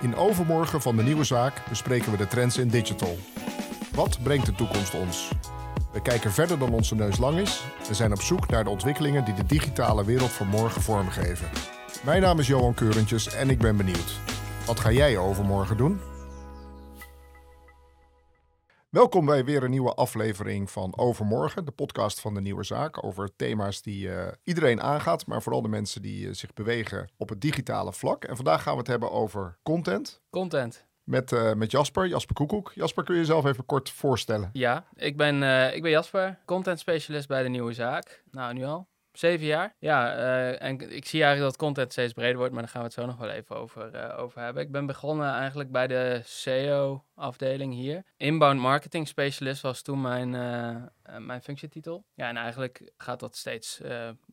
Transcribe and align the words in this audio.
In 0.00 0.16
overmorgen 0.16 0.82
van 0.82 0.96
de 0.96 1.02
nieuwe 1.02 1.24
zaak 1.24 1.62
bespreken 1.68 2.10
we 2.10 2.16
de 2.16 2.26
trends 2.26 2.58
in 2.58 2.68
digital. 2.68 3.18
Wat 3.94 4.18
brengt 4.22 4.46
de 4.46 4.52
toekomst 4.52 4.94
ons? 4.94 5.30
We 5.92 6.02
kijken 6.02 6.32
verder 6.32 6.58
dan 6.58 6.72
onze 6.72 6.94
neus 6.94 7.18
lang 7.18 7.38
is 7.38 7.64
en 7.88 7.94
zijn 7.94 8.12
op 8.12 8.20
zoek 8.20 8.48
naar 8.48 8.64
de 8.64 8.70
ontwikkelingen 8.70 9.24
die 9.24 9.34
de 9.34 9.46
digitale 9.46 10.04
wereld 10.04 10.30
van 10.30 10.46
morgen 10.46 10.82
vormgeven. 10.82 11.48
Mijn 12.04 12.22
naam 12.22 12.38
is 12.38 12.46
Johan 12.46 12.74
Keurentjes 12.74 13.34
en 13.34 13.50
ik 13.50 13.58
ben 13.58 13.76
benieuwd. 13.76 14.20
Wat 14.66 14.80
ga 14.80 14.90
jij 14.90 15.18
overmorgen 15.18 15.76
doen? 15.76 16.00
Welkom 18.90 19.26
bij 19.26 19.44
weer 19.44 19.62
een 19.62 19.70
nieuwe 19.70 19.94
aflevering 19.94 20.70
van 20.70 20.98
Overmorgen, 20.98 21.64
de 21.64 21.70
podcast 21.70 22.20
van 22.20 22.34
de 22.34 22.40
Nieuwe 22.40 22.64
Zaak. 22.64 23.04
Over 23.04 23.36
thema's 23.36 23.82
die 23.82 24.06
uh, 24.06 24.26
iedereen 24.44 24.82
aangaat, 24.82 25.26
maar 25.26 25.42
vooral 25.42 25.62
de 25.62 25.68
mensen 25.68 26.02
die 26.02 26.26
uh, 26.26 26.32
zich 26.34 26.52
bewegen 26.52 27.10
op 27.16 27.28
het 27.28 27.40
digitale 27.40 27.92
vlak. 27.92 28.24
En 28.24 28.36
vandaag 28.36 28.62
gaan 28.62 28.72
we 28.72 28.78
het 28.78 28.88
hebben 28.88 29.10
over 29.10 29.58
content. 29.62 30.22
Content. 30.30 30.86
Met, 31.04 31.32
uh, 31.32 31.52
met 31.52 31.70
Jasper, 31.70 32.06
Jasper 32.06 32.34
Koekoek. 32.34 32.72
Jasper, 32.74 33.04
kun 33.04 33.14
je 33.14 33.20
jezelf 33.20 33.44
even 33.44 33.66
kort 33.66 33.90
voorstellen? 33.90 34.50
Ja, 34.52 34.86
ik 34.94 35.16
ben, 35.16 35.34
ik 35.74 35.82
ben 35.82 35.90
Jasper, 35.90 36.38
content 36.44 36.78
specialist 36.78 37.28
bij 37.28 37.42
de 37.42 37.48
Nieuwe 37.48 37.72
Zaak. 37.72 38.22
Nou, 38.30 38.54
nu 38.54 38.64
al 38.64 38.88
Zeven 39.18 39.46
jaar. 39.46 39.74
Ja, 39.78 40.16
uh, 40.16 40.62
en 40.62 40.80
ik 40.80 41.06
zie 41.06 41.22
eigenlijk 41.22 41.52
dat 41.52 41.56
content 41.56 41.92
steeds 41.92 42.12
breder 42.12 42.36
wordt, 42.36 42.52
maar 42.52 42.62
daar 42.62 42.70
gaan 42.70 42.80
we 42.80 42.86
het 42.86 42.96
zo 42.96 43.06
nog 43.06 43.16
wel 43.16 43.28
even 43.28 43.56
over, 43.56 43.94
uh, 43.94 44.18
over 44.18 44.40
hebben. 44.40 44.62
Ik 44.62 44.70
ben 44.70 44.86
begonnen 44.86 45.32
eigenlijk 45.32 45.70
bij 45.70 45.86
de 45.86 46.20
SEO-afdeling 46.24 47.74
hier. 47.74 48.04
Inbound 48.16 48.60
marketing 48.60 49.08
specialist 49.08 49.62
was 49.62 49.82
toen 49.82 50.00
mijn, 50.00 50.32
uh, 50.32 51.18
mijn 51.18 51.42
functietitel. 51.42 52.04
Ja, 52.14 52.28
en 52.28 52.36
eigenlijk 52.36 52.92
gaat 52.96 53.20
dat 53.20 53.36
steeds 53.36 53.80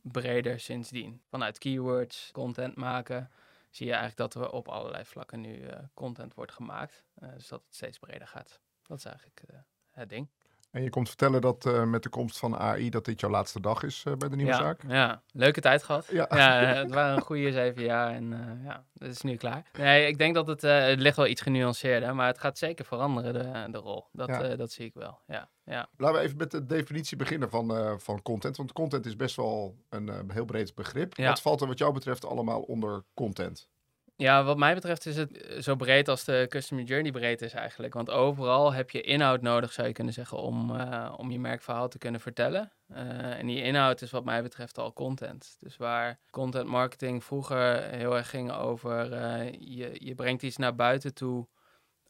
breder 0.02 0.60
sindsdien. 0.60 1.22
Vanuit 1.28 1.58
keywords, 1.58 2.30
content 2.32 2.76
maken, 2.76 3.30
zie 3.70 3.86
je 3.86 3.92
eigenlijk 3.92 4.32
dat 4.32 4.42
er 4.42 4.50
op 4.50 4.68
allerlei 4.68 5.04
vlakken 5.04 5.40
nu 5.40 5.62
content 5.94 6.34
wordt 6.34 6.52
gemaakt. 6.52 7.04
dus 7.34 7.48
dat 7.48 7.62
het 7.66 7.74
steeds 7.74 7.98
breder 7.98 8.26
gaat. 8.26 8.60
Dat 8.82 8.98
is 8.98 9.04
eigenlijk 9.04 9.42
het 9.90 10.08
ding. 10.08 10.28
En 10.74 10.82
je 10.82 10.90
komt 10.90 11.08
vertellen 11.08 11.40
dat 11.40 11.66
uh, 11.66 11.84
met 11.84 12.02
de 12.02 12.08
komst 12.08 12.38
van 12.38 12.56
AI 12.56 12.90
dat 12.90 13.04
dit 13.04 13.20
jouw 13.20 13.30
laatste 13.30 13.60
dag 13.60 13.82
is 13.82 14.04
uh, 14.08 14.14
bij 14.14 14.28
de 14.28 14.36
nieuwe 14.36 14.52
ja, 14.52 14.58
zaak. 14.58 14.82
Ja, 14.88 15.22
leuke 15.32 15.60
tijd 15.60 15.82
gehad. 15.82 16.06
Ja, 16.10 16.26
ja 16.30 16.64
het 16.64 16.90
waren 16.90 17.16
een 17.16 17.22
goede 17.22 17.52
zeven 17.52 17.82
jaar 17.82 18.14
en 18.14 18.32
uh, 18.32 18.64
ja, 18.64 18.84
het 18.98 19.10
is 19.10 19.22
nu 19.22 19.36
klaar. 19.36 19.62
Nee, 19.78 20.06
ik 20.06 20.18
denk 20.18 20.34
dat 20.34 20.46
het, 20.46 20.62
het 20.62 21.00
ligt 21.00 21.16
wel 21.16 21.26
iets 21.26 21.40
genuanceerder, 21.40 22.14
maar 22.14 22.26
het 22.26 22.38
gaat 22.38 22.58
zeker 22.58 22.84
veranderen, 22.84 23.32
de, 23.32 23.70
de 23.70 23.78
rol. 23.78 24.06
Dat, 24.12 24.28
ja. 24.28 24.56
dat 24.56 24.72
zie 24.72 24.84
ik 24.84 24.94
wel, 24.94 25.18
ja. 25.26 25.48
ja. 25.64 25.88
Laten 25.96 26.18
we 26.18 26.24
even 26.24 26.36
met 26.36 26.50
de 26.50 26.66
definitie 26.66 27.16
beginnen 27.16 27.50
van, 27.50 27.98
van 28.00 28.22
content, 28.22 28.56
want 28.56 28.72
content 28.72 29.06
is 29.06 29.16
best 29.16 29.36
wel 29.36 29.76
een 29.88 30.30
heel 30.32 30.44
breed 30.44 30.74
begrip. 30.74 31.16
Wat 31.16 31.40
valt 31.40 31.60
er 31.60 31.66
wat 31.66 31.78
jou 31.78 31.92
betreft 31.92 32.26
allemaal 32.26 32.60
onder 32.60 33.04
content? 33.14 33.68
Ja, 34.16 34.44
wat 34.44 34.56
mij 34.56 34.74
betreft 34.74 35.06
is 35.06 35.16
het 35.16 35.42
eh, 35.42 35.60
zo 35.60 35.74
breed 35.74 36.08
als 36.08 36.24
de 36.24 36.46
customer 36.48 36.84
journey 36.84 37.10
breed 37.10 37.42
is 37.42 37.52
eigenlijk. 37.52 37.94
Want 37.94 38.10
overal 38.10 38.72
heb 38.72 38.90
je 38.90 39.00
inhoud 39.00 39.42
nodig, 39.42 39.72
zou 39.72 39.86
je 39.86 39.92
kunnen 39.92 40.12
zeggen, 40.12 40.38
om, 40.38 40.70
uh, 40.70 41.14
om 41.16 41.30
je 41.30 41.38
merkverhaal 41.38 41.88
te 41.88 41.98
kunnen 41.98 42.20
vertellen. 42.20 42.72
Uh, 42.90 42.98
en 43.38 43.46
die 43.46 43.62
inhoud 43.62 44.02
is 44.02 44.10
wat 44.10 44.24
mij 44.24 44.42
betreft 44.42 44.78
al 44.78 44.92
content. 44.92 45.56
Dus 45.60 45.76
waar 45.76 46.18
content 46.30 46.68
marketing 46.68 47.24
vroeger 47.24 47.82
heel 47.82 48.16
erg 48.16 48.30
ging 48.30 48.52
over 48.52 49.14
je, 49.60 50.04
je 50.04 50.14
brengt 50.14 50.42
iets 50.42 50.56
naar 50.56 50.74
buiten 50.74 51.14
toe 51.14 51.48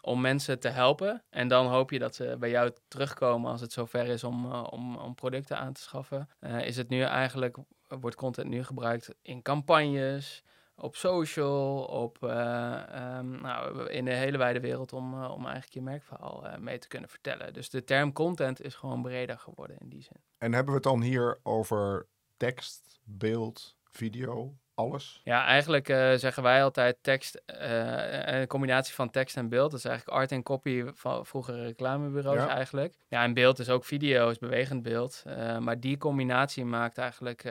om 0.01 0.21
mensen 0.21 0.59
te 0.61 0.69
helpen. 0.69 1.23
En 1.31 1.49
dan 1.49 1.67
hoop 1.67 1.91
je 1.91 1.99
dat 1.99 2.15
ze 2.15 2.37
bij 2.39 2.51
jou 2.51 2.73
terugkomen 2.89 3.51
als 3.51 3.61
het 3.61 3.73
zover 3.73 4.07
is 4.07 4.25
om, 4.25 4.53
om, 4.55 4.97
om 4.97 5.15
producten 5.15 5.59
aan 5.59 5.73
te 5.73 5.81
schaffen. 5.81 6.29
is 6.61 6.77
het 6.77 6.89
nu 6.89 7.03
eigenlijk, 7.03 7.57
wordt 7.89 8.17
content 8.17 8.49
nu 8.49 8.65
gebruikt 8.65 9.15
in 9.23 9.43
campagnes 9.43 10.43
op 10.77 10.97
social, 10.97 11.85
op, 11.85 12.19
uh, 12.23 12.83
um, 13.19 13.41
nou, 13.41 13.89
in 13.91 14.05
de 14.05 14.15
hele 14.15 14.39
wijde 14.39 14.61
wereld 14.61 14.93
om, 14.93 15.15
uh, 15.15 15.31
om 15.31 15.43
eigenlijk 15.45 15.75
je 15.75 15.83
merkverhaal 15.83 16.47
uh, 16.47 16.57
mee 16.57 16.79
te 16.79 16.89
kunnen 16.89 17.09
vertellen. 17.09 17.53
Dus 17.53 17.71
de 17.71 17.85
term 17.85 18.13
content 18.13 18.63
is 18.63 18.75
gewoon 18.75 19.03
breder 19.03 19.39
geworden 19.39 19.79
in 19.79 19.89
die 19.89 20.03
zin. 20.03 20.23
En 20.39 20.53
hebben 20.53 20.75
we 20.75 20.81
het 20.81 20.89
dan 20.89 21.03
hier 21.03 21.41
over 21.43 22.09
tekst, 22.37 23.01
beeld, 23.05 23.77
video, 23.85 24.57
alles? 24.75 25.21
Ja, 25.25 25.45
eigenlijk 25.45 25.89
uh, 25.89 26.15
zeggen 26.15 26.43
wij 26.43 26.63
altijd 26.63 26.97
tekst, 27.01 27.43
uh, 27.47 28.27
een 28.27 28.47
combinatie 28.47 28.95
van 28.95 29.11
tekst 29.11 29.37
en 29.37 29.49
beeld. 29.49 29.71
Dat 29.71 29.79
is 29.79 29.87
eigenlijk 29.87 30.19
art 30.19 30.33
en 30.33 30.43
copy 30.43 30.85
van 30.95 31.27
vroegere 31.27 31.63
reclamebureaus 31.63 32.37
ja. 32.37 32.49
eigenlijk. 32.49 32.95
Ja, 33.09 33.23
en 33.23 33.35
beeld 33.35 33.59
is 33.59 33.71
ook 33.71 33.85
video, 33.85 34.29
is 34.29 34.39
bewegend 34.39 34.83
beeld. 34.83 35.23
Uh, 35.27 35.59
maar 35.59 35.81
die 35.81 35.97
combinatie 35.97 36.65
maakt 36.65 36.99
eigenlijk 36.99 37.43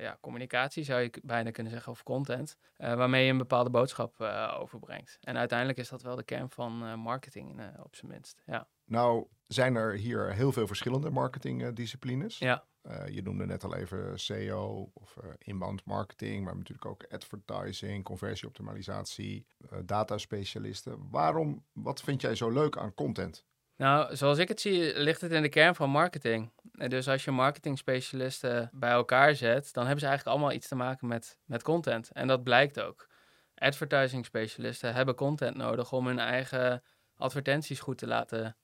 ja, 0.00 0.16
communicatie, 0.20 0.84
zou 0.84 1.00
je 1.00 1.12
bijna 1.22 1.50
kunnen 1.50 1.72
zeggen, 1.72 1.92
of 1.92 2.02
content. 2.02 2.56
waarmee 2.76 3.24
je 3.24 3.30
een 3.30 3.38
bepaalde 3.38 3.70
boodschap 3.70 4.20
overbrengt. 4.58 5.18
En 5.20 5.36
uiteindelijk 5.38 5.78
is 5.78 5.88
dat 5.88 6.02
wel 6.02 6.16
de 6.16 6.24
kern 6.24 6.50
van 6.50 6.98
marketing 6.98 7.60
op 7.82 7.96
zijn 7.96 8.10
minst, 8.10 8.42
ja. 8.46 8.66
Nou, 8.84 9.26
zijn 9.46 9.74
er 9.74 9.92
hier 9.92 10.32
heel 10.32 10.52
veel 10.52 10.66
verschillende 10.66 11.10
marketingdisciplines. 11.10 12.38
Ja. 12.38 12.64
Uh, 12.86 13.08
je 13.08 13.22
noemde 13.22 13.46
net 13.46 13.64
al 13.64 13.74
even 13.74 14.20
SEO 14.20 14.90
of 14.94 15.16
uh, 15.24 15.30
inbound 15.38 15.84
marketing, 15.84 16.44
maar 16.44 16.56
natuurlijk 16.56 16.86
ook 16.86 17.04
advertising, 17.08 18.04
conversieoptimalisatie, 18.04 19.46
uh, 19.72 19.78
data 19.84 20.18
specialisten. 20.18 21.08
Waarom, 21.10 21.64
wat 21.72 22.00
vind 22.00 22.20
jij 22.20 22.34
zo 22.34 22.50
leuk 22.50 22.76
aan 22.76 22.94
content? 22.94 23.44
Nou, 23.76 24.16
zoals 24.16 24.38
ik 24.38 24.48
het 24.48 24.60
zie, 24.60 24.98
ligt 24.98 25.20
het 25.20 25.32
in 25.32 25.42
de 25.42 25.48
kern 25.48 25.74
van 25.74 25.90
marketing. 25.90 26.52
Dus 26.72 27.08
als 27.08 27.24
je 27.24 27.30
marketing 27.30 27.78
specialisten 27.78 28.70
bij 28.72 28.90
elkaar 28.90 29.34
zet, 29.34 29.72
dan 29.72 29.82
hebben 29.84 30.00
ze 30.00 30.06
eigenlijk 30.06 30.36
allemaal 30.36 30.56
iets 30.56 30.68
te 30.68 30.74
maken 30.74 31.08
met, 31.08 31.38
met 31.44 31.62
content. 31.62 32.10
En 32.12 32.26
dat 32.26 32.42
blijkt 32.42 32.80
ook. 32.80 33.08
Advertising 33.54 34.24
specialisten 34.24 34.94
hebben 34.94 35.14
content 35.14 35.56
nodig 35.56 35.92
om 35.92 36.06
hun 36.06 36.18
eigen 36.18 36.82
advertenties 37.16 37.80
goed 37.80 37.98
te 37.98 38.06
laten 38.06 38.56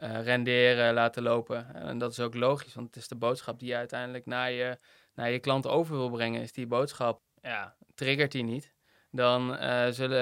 uh, 0.00 0.22
renderen, 0.22 0.94
laten 0.94 1.22
lopen. 1.22 1.74
En 1.74 1.98
dat 1.98 2.10
is 2.10 2.20
ook 2.20 2.34
logisch, 2.34 2.74
want 2.74 2.86
het 2.86 2.96
is 2.96 3.08
de 3.08 3.16
boodschap 3.16 3.58
die 3.58 3.68
je 3.68 3.76
uiteindelijk 3.76 4.26
naar 4.26 4.50
je, 4.50 4.78
naar 5.14 5.30
je 5.30 5.38
klant 5.38 5.66
over 5.66 5.96
wil 5.96 6.10
brengen. 6.10 6.42
Is 6.42 6.52
die 6.52 6.66
boodschap, 6.66 7.22
ja, 7.42 7.76
triggert 7.94 8.32
die 8.32 8.44
niet, 8.44 8.72
dan 9.10 9.54
uh, 9.54 9.86
zullen 9.88 10.18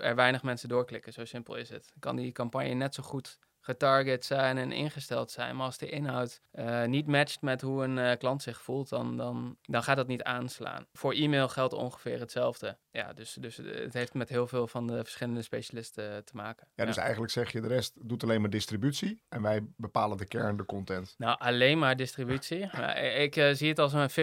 er 0.00 0.14
weinig 0.14 0.42
mensen 0.42 0.68
doorklikken. 0.68 1.12
Zo 1.12 1.24
simpel 1.24 1.54
is 1.56 1.68
het. 1.68 1.92
Kan 1.98 2.16
die 2.16 2.32
campagne 2.32 2.74
net 2.74 2.94
zo 2.94 3.02
goed 3.02 3.38
getarget 3.60 4.24
zijn 4.24 4.58
en 4.58 4.72
ingesteld 4.72 5.30
zijn. 5.30 5.56
Maar 5.56 5.66
als 5.66 5.78
de 5.78 5.88
inhoud 5.88 6.40
uh, 6.52 6.84
niet 6.84 7.06
matcht 7.06 7.42
met 7.42 7.60
hoe 7.60 7.84
een 7.84 8.18
klant 8.18 8.42
zich 8.42 8.60
voelt, 8.62 8.88
dan, 8.88 9.16
dan, 9.16 9.56
dan 9.62 9.82
gaat 9.82 9.96
dat 9.96 10.06
niet 10.06 10.22
aanslaan. 10.22 10.86
Voor 10.92 11.12
e-mail 11.12 11.48
geldt 11.48 11.72
ongeveer 11.72 12.20
hetzelfde. 12.20 12.78
Ja, 12.92 13.12
dus, 13.12 13.32
dus 13.40 13.56
het 13.56 13.92
heeft 13.92 14.14
met 14.14 14.28
heel 14.28 14.46
veel 14.46 14.66
van 14.66 14.86
de 14.86 15.02
verschillende 15.02 15.42
specialisten 15.42 16.24
te 16.24 16.36
maken. 16.36 16.66
Ja, 16.74 16.84
dus 16.84 16.96
eigenlijk 16.96 17.32
zeg 17.32 17.52
je 17.52 17.60
de 17.60 17.68
rest 17.68 17.92
doet 18.08 18.22
alleen 18.22 18.40
maar 18.40 18.50
distributie 18.50 19.22
en 19.28 19.42
wij 19.42 19.60
bepalen 19.76 20.16
de 20.16 20.26
kern, 20.26 20.56
de 20.56 20.64
content. 20.64 21.14
Nou, 21.18 21.38
alleen 21.38 21.78
maar 21.78 21.96
distributie. 21.96 22.58
ik 23.24 23.36
uh, 23.36 23.52
zie 23.52 23.68
het 23.68 23.78
als 23.78 23.92
een 23.92 24.10
50-50 24.10 24.14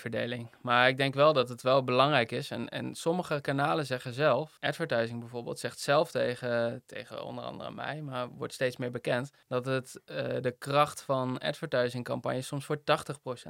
verdeling. 0.00 0.50
Maar 0.60 0.88
ik 0.88 0.96
denk 0.96 1.14
wel 1.14 1.32
dat 1.32 1.48
het 1.48 1.62
wel 1.62 1.84
belangrijk 1.84 2.32
is. 2.32 2.50
En, 2.50 2.68
en 2.68 2.94
sommige 2.94 3.40
kanalen 3.40 3.86
zeggen 3.86 4.12
zelf, 4.12 4.56
advertising 4.60 5.20
bijvoorbeeld, 5.20 5.58
zegt 5.58 5.78
zelf 5.78 6.10
tegen, 6.10 6.82
tegen 6.86 7.24
onder 7.24 7.44
andere 7.44 7.70
mij, 7.70 8.02
maar 8.02 8.28
wordt 8.28 8.52
steeds 8.52 8.76
meer 8.76 8.90
bekend, 8.90 9.30
dat 9.48 9.64
het 9.64 10.00
de 10.42 10.54
kracht 10.58 11.02
van 11.02 11.38
advertising 11.38 12.04
campagnes 12.04 12.46
soms 12.46 12.64
voor 12.64 12.78
80% 12.78 12.82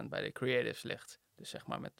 bij 0.08 0.22
de 0.22 0.32
creatives 0.32 0.82
ligt. 0.82 1.20
Dus 1.42 1.50
zeg 1.50 1.66
maar 1.66 1.80
met, 1.80 1.92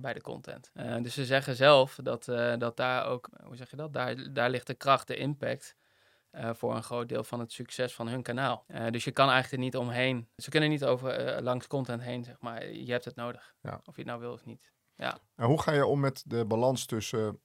bij 0.00 0.12
de 0.12 0.20
content. 0.20 0.70
Uh, 0.74 1.02
dus 1.02 1.14
ze 1.14 1.24
zeggen 1.24 1.56
zelf 1.56 1.98
dat, 2.02 2.28
uh, 2.28 2.56
dat 2.58 2.76
daar 2.76 3.06
ook, 3.06 3.28
hoe 3.44 3.56
zeg 3.56 3.70
je 3.70 3.76
dat? 3.76 3.92
Daar, 3.92 4.32
daar 4.32 4.50
ligt 4.50 4.66
de 4.66 4.74
kracht, 4.74 5.06
de 5.06 5.16
impact 5.16 5.76
uh, 6.32 6.50
voor 6.54 6.74
een 6.74 6.82
groot 6.82 7.08
deel 7.08 7.24
van 7.24 7.40
het 7.40 7.52
succes 7.52 7.94
van 7.94 8.08
hun 8.08 8.22
kanaal. 8.22 8.64
dus 8.90 9.04
je 9.04 9.10
kan 9.10 9.28
eigenlijk 9.28 9.52
er 9.52 9.68
niet 9.68 9.76
omheen. 9.76 10.28
Ze 10.36 10.50
kunnen 10.50 10.68
niet 10.68 10.84
over 10.84 11.42
langs 11.42 11.66
content 11.66 12.02
heen, 12.02 12.24
zeg 12.24 12.40
maar. 12.40 12.66
Je 12.66 12.92
hebt 12.92 13.04
het 13.04 13.16
nodig. 13.16 13.54
Ja. 13.60 13.80
Of 13.84 13.94
je 13.94 14.00
het 14.00 14.10
nou 14.10 14.20
wil 14.20 14.32
of 14.32 14.44
niet. 14.44 14.72
Ja. 14.94 15.18
En 15.34 15.46
hoe 15.46 15.62
ga 15.62 15.72
je 15.72 15.86
om 15.86 16.00
met 16.00 16.22
de 16.26 16.44
balans 16.44 16.86
tussen 16.86 17.40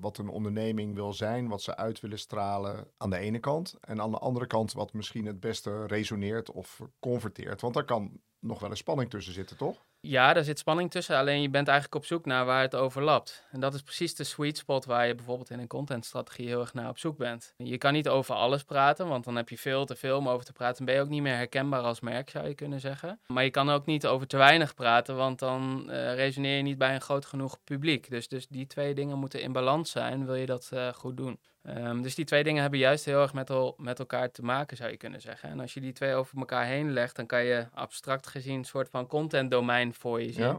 wat 0.00 0.18
een 0.18 0.28
onderneming 0.28 0.94
wil 0.94 1.12
zijn, 1.12 1.48
wat 1.48 1.62
ze 1.62 1.76
uit 1.76 2.00
willen 2.00 2.18
stralen 2.18 2.90
aan 2.96 3.10
de 3.10 3.18
ene 3.18 3.38
kant. 3.38 3.74
En 3.80 4.00
aan 4.00 4.10
de 4.10 4.18
andere 4.18 4.46
kant 4.46 4.72
wat 4.72 4.92
misschien 4.92 5.26
het 5.26 5.40
beste 5.40 5.86
resoneert 5.86 6.50
of 6.50 6.80
converteert. 7.00 7.60
Want 7.60 7.74
daar 7.74 7.84
kan 7.84 8.20
nog 8.38 8.60
wel 8.60 8.70
een 8.70 8.76
spanning 8.76 9.10
tussen 9.10 9.32
zitten, 9.32 9.56
toch? 9.56 9.84
Ja, 10.06 10.32
daar 10.32 10.44
zit 10.44 10.58
spanning 10.58 10.90
tussen. 10.90 11.16
Alleen 11.16 11.42
je 11.42 11.48
bent 11.48 11.68
eigenlijk 11.68 12.02
op 12.02 12.06
zoek 12.06 12.26
naar 12.26 12.44
waar 12.44 12.62
het 12.62 12.74
overlapt. 12.74 13.46
En 13.50 13.60
dat 13.60 13.74
is 13.74 13.82
precies 13.82 14.14
de 14.14 14.24
sweet 14.24 14.58
spot 14.58 14.84
waar 14.84 15.06
je 15.06 15.14
bijvoorbeeld 15.14 15.50
in 15.50 15.58
een 15.58 15.66
contentstrategie 15.66 16.46
heel 16.46 16.60
erg 16.60 16.74
naar 16.74 16.88
op 16.88 16.98
zoek 16.98 17.16
bent. 17.16 17.54
Je 17.56 17.78
kan 17.78 17.92
niet 17.92 18.08
over 18.08 18.34
alles 18.34 18.62
praten, 18.62 19.08
want 19.08 19.24
dan 19.24 19.36
heb 19.36 19.48
je 19.48 19.58
veel 19.58 19.84
te 19.84 19.96
veel 19.96 20.16
om 20.16 20.28
over 20.28 20.44
te 20.44 20.52
praten. 20.52 20.76
Dan 20.76 20.86
ben 20.86 20.94
je 20.94 21.00
ook 21.00 21.08
niet 21.08 21.22
meer 21.22 21.36
herkenbaar 21.36 21.80
als 21.80 22.00
merk, 22.00 22.30
zou 22.30 22.48
je 22.48 22.54
kunnen 22.54 22.80
zeggen. 22.80 23.20
Maar 23.26 23.44
je 23.44 23.50
kan 23.50 23.70
ook 23.70 23.86
niet 23.86 24.06
over 24.06 24.26
te 24.26 24.36
weinig 24.36 24.74
praten, 24.74 25.16
want 25.16 25.38
dan 25.38 25.84
uh, 25.88 26.14
resoneer 26.14 26.56
je 26.56 26.62
niet 26.62 26.78
bij 26.78 26.94
een 26.94 27.00
groot 27.00 27.26
genoeg 27.26 27.58
publiek. 27.64 28.10
Dus, 28.10 28.28
dus 28.28 28.46
die 28.48 28.66
twee 28.66 28.94
dingen 28.94 29.18
moeten 29.18 29.42
in 29.42 29.52
balans 29.52 29.90
zijn, 29.90 30.26
wil 30.26 30.34
je 30.34 30.46
dat 30.46 30.70
uh, 30.74 30.88
goed 30.88 31.16
doen. 31.16 31.38
Um, 31.68 32.02
dus 32.02 32.14
die 32.14 32.24
twee 32.24 32.44
dingen 32.44 32.60
hebben 32.60 32.80
juist 32.80 33.04
heel 33.04 33.22
erg 33.22 33.32
met, 33.32 33.50
el 33.50 33.74
met 33.78 33.98
elkaar 33.98 34.30
te 34.30 34.42
maken, 34.42 34.76
zou 34.76 34.90
je 34.90 34.96
kunnen 34.96 35.20
zeggen. 35.20 35.48
En 35.48 35.60
als 35.60 35.74
je 35.74 35.80
die 35.80 35.92
twee 35.92 36.14
over 36.14 36.38
elkaar 36.38 36.64
heen 36.64 36.92
legt, 36.92 37.16
dan 37.16 37.26
kan 37.26 37.44
je 37.44 37.66
abstract 37.74 38.26
gezien 38.26 38.58
een 38.58 38.64
soort 38.64 38.88
van 38.88 39.06
content 39.06 39.50
domein 39.50 39.94
voor 39.94 40.22
je 40.22 40.32
zien. 40.32 40.44
Ja. 40.44 40.58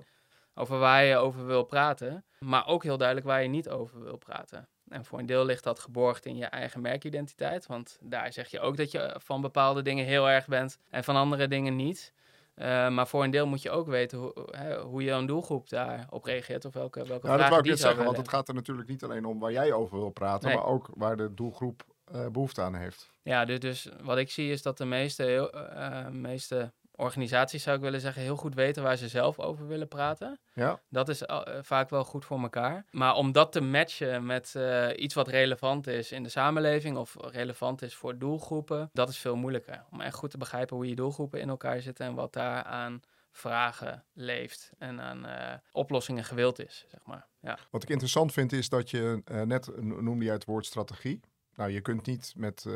over 0.54 0.80
waar 0.80 1.04
je 1.04 1.16
over 1.16 1.46
wil 1.46 1.64
praten, 1.64 2.26
maar 2.40 2.68
ook 2.68 2.84
heel 2.84 2.98
duidelijk 2.98 3.28
waar 3.28 3.42
je 3.42 3.48
niet 3.48 3.70
over 3.70 4.04
wil 4.04 4.18
praten. 4.18 4.68
En 4.90 5.06
voor 5.06 5.20
een 5.20 5.26
deel 5.26 5.46
ligt 5.46 5.64
dat 5.64 5.80
geborgd 5.80 6.26
in 6.26 6.36
je 6.38 6.46
eigen 6.46 6.82
merkidentiteit, 6.82 7.66
want 7.66 7.98
daar 8.02 8.34
zeg 8.34 8.48
je 8.48 8.60
ook 8.60 8.78
dat 8.78 8.92
je 8.92 9.16
van 9.24 9.42
bepaalde 9.42 9.82
dingen 9.82 10.06
heel 10.06 10.30
erg 10.30 10.48
bent 10.48 10.78
en 10.90 11.04
van 11.04 11.16
andere 11.16 11.48
dingen 11.48 11.76
niet. 11.76 12.14
Uh, 12.56 12.90
maar 12.90 13.08
voor 13.08 13.24
een 13.24 13.32
deel 13.32 13.48
moet 13.48 13.62
je 13.62 13.70
ook 13.70 13.88
weten 13.88 14.18
hoe, 14.18 14.34
hè, 14.52 14.82
hoe 14.82 15.04
je 15.04 15.12
een 15.12 15.26
doelgroep 15.26 15.70
daarop 15.70 16.24
reageert 16.24 16.66
of 16.66 16.74
welke, 16.74 17.06
welke 17.06 17.26
nou, 17.28 17.38
vragen 17.38 17.40
dat 17.40 17.50
wou 17.50 17.62
ik 17.62 17.68
net 17.68 17.80
zeggen, 17.80 18.04
want 18.04 18.18
het 18.18 18.30
gaat 18.30 18.48
er 18.48 18.54
natuurlijk 18.54 18.88
niet 18.88 19.04
alleen 19.04 19.26
om 19.26 19.40
waar 19.40 19.52
jij 19.52 19.74
over 19.74 19.98
wil 19.98 20.10
praten, 20.10 20.48
Nee. 20.48 20.58
maar 20.58 20.66
ook 20.66 20.90
waar 20.94 21.18
de 21.18 21.34
doelgroep 21.34 21.84
eh, 22.06 22.28
behoefte 22.28 22.62
aan 22.62 22.76
heeft. 22.76 23.10
Ja, 23.22 23.46
dus, 23.46 23.60
dus 23.60 23.90
wat 24.02 24.18
ik 24.18 24.32
zie 24.32 24.52
is 24.52 24.62
dat 24.62 24.78
de 24.78 24.86
meeste, 24.86 25.52
eh, 25.52 26.08
meeste 26.08 26.72
organisaties, 26.98 27.64
zou 27.64 27.76
ik 27.76 27.82
willen 27.82 28.02
zeggen, 28.02 28.22
heel 28.22 28.36
goed 28.36 28.56
weten 28.56 28.84
waar 28.84 28.96
ze 28.98 29.08
zelf 29.08 29.40
over 29.40 29.68
willen 29.68 29.88
praten. 29.88 30.40
Ja, 30.54 30.80
Dat 30.90 31.10
is 31.10 31.22
eh, 31.22 31.42
vaak 31.62 31.90
wel 31.90 32.04
goed 32.04 32.26
voor 32.26 32.40
elkaar. 32.42 32.86
Maar 32.92 33.16
om 33.16 33.32
dat 33.32 33.52
te 33.52 33.62
matchen 33.62 34.26
met 34.26 34.56
eh, 34.56 34.88
iets 34.96 35.14
wat 35.14 35.28
relevant 35.28 35.88
is 35.88 36.12
in 36.12 36.24
de 36.24 36.30
samenleving 36.30 36.98
of 36.98 37.16
relevant 37.20 37.82
is 37.82 37.96
voor 37.96 38.18
doelgroepen, 38.18 38.90
dat 38.94 39.10
is 39.10 39.18
veel 39.18 39.36
moeilijker. 39.36 39.84
Om 39.92 40.02
echt 40.02 40.16
goed 40.16 40.32
te 40.32 40.38
begrijpen 40.38 40.76
hoe 40.76 40.88
je 40.88 40.96
doelgroepen 40.96 41.40
in 41.40 41.50
elkaar 41.50 41.82
zitten 41.82 42.06
en 42.06 42.14
wat 42.14 42.34
daar 42.34 42.64
aan 42.64 43.02
vragen 43.32 44.04
leeft 44.14 44.72
en 44.78 45.02
aan 45.02 45.26
eh, 45.26 45.54
oplossingen 45.72 46.24
gewild 46.24 46.60
is, 46.60 46.86
zeg 46.88 47.00
maar. 47.06 47.28
Ja. 47.42 47.58
Wat 47.72 47.84
ik 47.84 47.90
interessant 47.90 48.34
vind 48.34 48.52
is 48.52 48.70
dat 48.70 48.90
je 48.90 49.22
net 49.46 49.70
no- 49.82 50.02
noemde 50.02 50.26
je 50.26 50.32
het 50.32 50.46
woord 50.46 50.66
strategie. 50.66 51.20
Nou, 51.56 51.72
je 51.72 51.82
kunt 51.82 52.06
niet 52.06 52.34
met, 52.36 52.66
eh, 52.68 52.74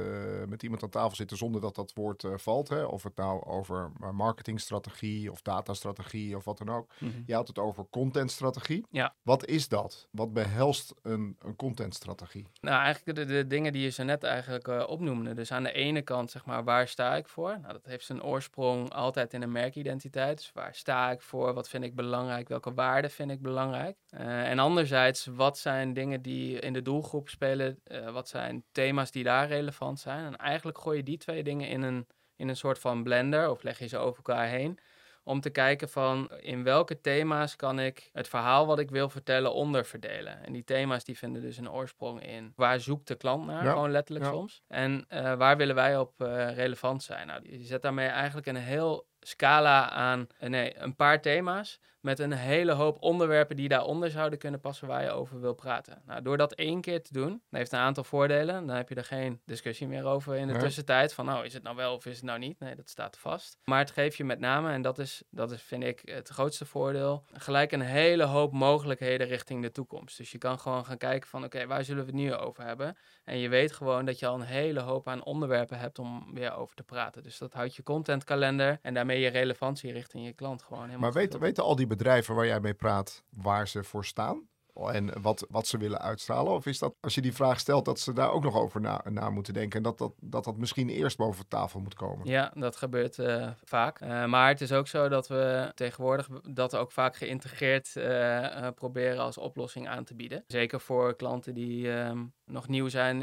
met 0.48 0.64
iemand 0.64 0.84
aan 0.84 0.90
tafel 0.90 1.16
zitten 1.16 1.38
zonder 1.38 1.62
dat 1.62 1.76
dat 1.76 1.94
woord 1.94 2.24
eh, 2.24 2.32
valt. 2.36 2.70
Hè? 2.70 2.84
Of 2.84 3.04
het 3.04 3.16
nou 3.16 3.46
over 3.46 3.92
eh, 4.02 4.10
marketingstrategie 4.10 5.32
of 5.32 5.42
datastrategie 5.42 6.36
of 6.36 6.46
wat 6.46 6.58
dan 6.58 6.70
ook. 6.70 6.92
Je 7.26 7.34
had 7.34 7.48
het 7.48 7.60
over 7.60 7.86
contentstrategie. 7.90 8.86
Ja. 8.90 9.16
Wat 9.22 9.46
is 9.46 9.68
dat? 9.68 10.08
Wat 10.12 10.34
behelst 10.34 10.94
een, 11.02 11.36
een 11.40 11.56
contentstrategie? 11.56 12.48
Nou, 12.62 12.82
eigenlijk 12.84 13.18
de, 13.18 13.26
de 13.26 13.48
dingen 13.48 13.74
die 13.74 13.82
je 13.82 13.90
zo 13.90 14.04
net 14.04 14.24
eigenlijk 14.24 14.68
opnoemde. 14.90 15.34
Dus 15.34 15.52
aan 15.52 15.64
de 15.64 15.72
ene 15.72 16.02
kant, 16.02 16.32
zeg 16.32 16.46
maar, 16.46 16.64
waar 16.64 16.88
sta 16.88 17.16
ik 17.16 17.28
voor? 17.28 17.60
Nou, 17.60 17.74
dat 17.74 17.86
heeft 17.86 18.06
zijn 18.06 18.24
oorsprong 18.24 18.94
altijd 18.94 19.34
in 19.34 19.42
een 19.42 19.52
merkidentiteit. 19.52 20.38
Dus 20.38 20.52
waar 20.54 20.76
sta 20.76 21.12
ik 21.12 21.22
voor? 21.22 21.54
Wat 21.54 21.70
vind 21.70 21.84
ik 21.84 21.96
belangrijk? 21.96 22.48
Welke 22.48 22.74
waarden 22.74 23.12
vind 23.12 23.32
ik 23.32 23.42
belangrijk? 23.42 23.98
En 24.10 24.60
anderzijds, 24.60 25.26
wat 25.26 25.58
zijn 25.58 25.94
dingen 25.94 26.22
die 26.22 26.60
in 26.60 26.74
de 26.74 26.82
doelgroep 26.82 27.30
spelen? 27.30 27.80
Wat 28.12 28.28
zijn 28.28 28.64
thema's 28.72 29.12
die 29.12 29.24
daar 29.24 29.48
relevant 29.48 30.00
zijn? 30.00 30.26
En 30.26 30.38
eigenlijk 30.38 30.78
gooi 30.78 30.98
je 30.98 31.04
die 31.04 31.18
twee 31.18 31.44
dingen 31.44 31.68
in 31.68 31.82
een, 31.82 32.08
in 32.36 32.48
een 32.48 32.56
soort 32.56 32.80
van 32.80 33.04
blender 33.04 33.50
of 33.50 33.64
leg 33.64 33.80
je 33.80 33.88
ze 33.88 33.98
over 33.98 34.18
elkaar 34.18 34.48
heen 34.48 34.80
om 35.24 35.42
te 35.42 35.50
kijken 35.50 35.90
van 35.90 36.32
in 36.40 36.64
welke 36.64 37.02
thema's 37.02 37.56
kan 37.56 37.80
ik 37.80 38.10
het 38.14 38.28
verhaal 38.28 38.66
wat 38.66 38.80
ik 38.80 38.90
wil 38.90 39.10
vertellen 39.10 39.54
onderverdelen. 39.54 40.44
En 40.46 40.54
die 40.54 40.64
thema's 40.64 41.04
die 41.04 41.18
vinden 41.18 41.42
dus 41.42 41.58
een 41.58 41.72
oorsprong 41.72 42.24
in 42.24 42.54
waar 42.56 42.80
zoekt 42.80 43.08
de 43.08 43.16
klant 43.16 43.46
naar, 43.46 43.64
Ja, 43.64 43.72
gewoon 43.72 43.92
letterlijk 43.92 44.26
ja. 44.26 44.32
soms. 44.32 44.62
En 44.68 45.06
eh, 45.08 45.36
waar 45.36 45.58
willen 45.58 45.76
wij 45.76 45.98
op 45.98 46.22
eh, 46.22 46.54
relevant 46.56 47.04
zijn. 47.04 47.28
Nou, 47.28 47.58
je 47.58 47.66
zet 47.66 47.82
daarmee 47.82 48.08
eigenlijk 48.08 48.48
een 48.48 48.56
heel 48.56 49.08
scala 49.20 49.90
aan, 49.90 50.28
eh, 50.40 50.50
nee, 50.50 50.78
een 50.78 50.96
paar 50.96 51.22
thema's 51.22 51.80
met 52.00 52.20
een 52.20 52.32
hele 52.32 52.72
hoop 52.72 52.98
onderwerpen 53.02 53.56
die 53.56 53.68
daaronder 53.68 54.10
zouden 54.12 54.40
kunnen 54.40 54.60
passen 54.60 54.88
waar 54.88 55.04
je 55.04 55.10
over 55.12 55.40
wil 55.42 55.54
praten. 55.54 56.02
Nou, 56.06 56.22
door 56.22 56.38
dat 56.38 56.54
één 56.54 56.82
keer 56.82 57.04
te 57.04 57.14
doen, 57.14 57.30
dat 57.30 57.60
heeft 57.60 57.72
een 57.72 57.80
aantal 57.80 58.04
voordelen. 58.04 58.68
Dan 58.68 58.76
heb 58.76 58.90
je 58.90 58.96
er 58.96 59.04
geen 59.04 59.42
discussie 59.46 59.88
meer 59.88 60.06
over 60.06 60.36
in 60.36 60.48
de 60.48 60.54
Nee. 60.54 60.62
tussentijd 60.62 61.14
van, 61.14 61.26
nou, 61.26 61.46
is 61.46 61.54
het 61.54 61.64
nou 61.64 61.76
wel 61.76 61.96
of 61.96 62.06
is 62.06 62.16
het 62.16 62.26
nou 62.26 62.40
niet? 62.40 62.60
Nee, 62.60 62.76
dat 62.76 62.90
staat 62.90 63.18
vast. 63.18 63.58
Maar 63.64 63.80
het 63.80 63.92
geeft 63.92 64.18
je 64.18 64.24
met 64.24 64.40
name, 64.40 64.72
en 64.72 64.82
dat 64.82 65.00
is, 65.00 65.24
dat 65.30 65.52
is 65.52 65.62
vind 65.62 65.84
ik 65.84 66.02
het 66.06 66.28
grootste 66.30 66.66
voordeel, 66.66 67.24
gelijk 67.34 67.72
een 67.72 67.82
hele 67.82 68.24
hoop 68.24 68.52
mogelijkheden 68.54 69.28
richting 69.28 69.62
de 69.62 69.72
toekomst. 69.72 70.18
Dus 70.18 70.32
je 70.32 70.38
kan 70.38 70.60
gewoon 70.60 70.86
gaan 70.86 70.98
kijken 70.98 71.30
van, 71.30 71.44
oké, 71.44 71.68
waar 71.68 71.84
zullen 71.84 72.06
we 72.06 72.12
het 72.12 72.20
nu 72.20 72.34
over 72.34 72.64
hebben? 72.64 72.98
En 73.24 73.38
je 73.38 73.50
weet 73.50 73.72
gewoon 73.72 74.06
dat 74.06 74.20
je 74.20 74.28
al 74.28 74.36
een 74.36 74.42
hele 74.42 74.80
hoop 74.80 75.08
aan 75.08 75.24
onderwerpen 75.24 75.80
hebt 75.80 76.00
om 76.00 76.34
weer 76.34 76.54
over 76.54 76.76
te 76.76 76.84
praten. 76.84 77.24
Dus 77.24 77.38
dat 77.38 77.54
houdt 77.54 77.76
je 77.76 77.84
contentkalender 77.84 78.80
en 78.82 78.94
daarmee 78.94 79.19
je 79.20 79.28
relevantie 79.28 79.92
richting 79.92 80.26
je 80.26 80.34
klant 80.34 80.64
gewoon 80.64 80.84
helemaal 80.84 81.00
Maar 81.00 81.22
weten, 81.22 81.40
weten 81.40 81.64
al 81.64 81.76
die 81.76 81.88
bedrijven 81.88 82.36
waar 82.36 82.46
jij 82.46 82.60
mee 82.60 82.74
praat 82.74 83.24
waar 83.30 83.68
ze 83.68 83.84
voor 83.84 84.06
staan? 84.06 84.48
En 84.88 85.22
wat, 85.22 85.46
wat 85.50 85.68
ze 85.68 85.78
willen 85.78 86.02
uitstralen? 86.02 86.54
Of 86.54 86.66
is 86.66 86.80
dat, 86.80 86.94
als 87.00 87.16
je 87.16 87.22
die 87.22 87.34
vraag 87.34 87.60
stelt, 87.60 87.86
dat 87.86 88.00
ze 88.00 88.14
daar 88.14 88.32
ook 88.32 88.44
nog 88.44 88.56
over 88.56 88.82
na, 88.82 89.02
na 89.10 89.30
moeten 89.30 89.54
denken? 89.54 89.78
En 89.78 89.84
dat 89.84 89.98
dat, 89.98 90.14
dat 90.20 90.44
dat 90.44 90.58
misschien 90.58 90.90
eerst 90.90 91.18
boven 91.18 91.48
tafel 91.48 91.80
moet 91.80 91.94
komen? 91.94 92.28
Ja, 92.28 92.52
dat 92.56 92.76
gebeurt 92.76 93.20
eh, 93.20 93.48
vaak. 93.64 94.00
Eh, 94.00 94.26
maar 94.26 94.48
het 94.48 94.62
is 94.62 94.72
ook 94.72 94.88
zo 94.88 95.10
dat 95.10 95.28
we 95.28 95.72
tegenwoordig 95.76 96.30
dat 96.50 96.76
ook 96.76 96.92
vaak 96.92 97.16
geïntegreerd 97.16 97.96
eh, 97.96 98.68
proberen 98.76 99.20
als 99.20 99.38
oplossing 99.38 99.88
aan 99.88 100.04
te 100.04 100.16
bieden. 100.16 100.44
Zeker 100.48 100.80
voor 100.80 101.16
klanten 101.16 101.54
die 101.54 101.92
ehm, 101.92 102.26
nog 102.46 102.68
nieuw 102.68 102.88
zijn 102.88 103.22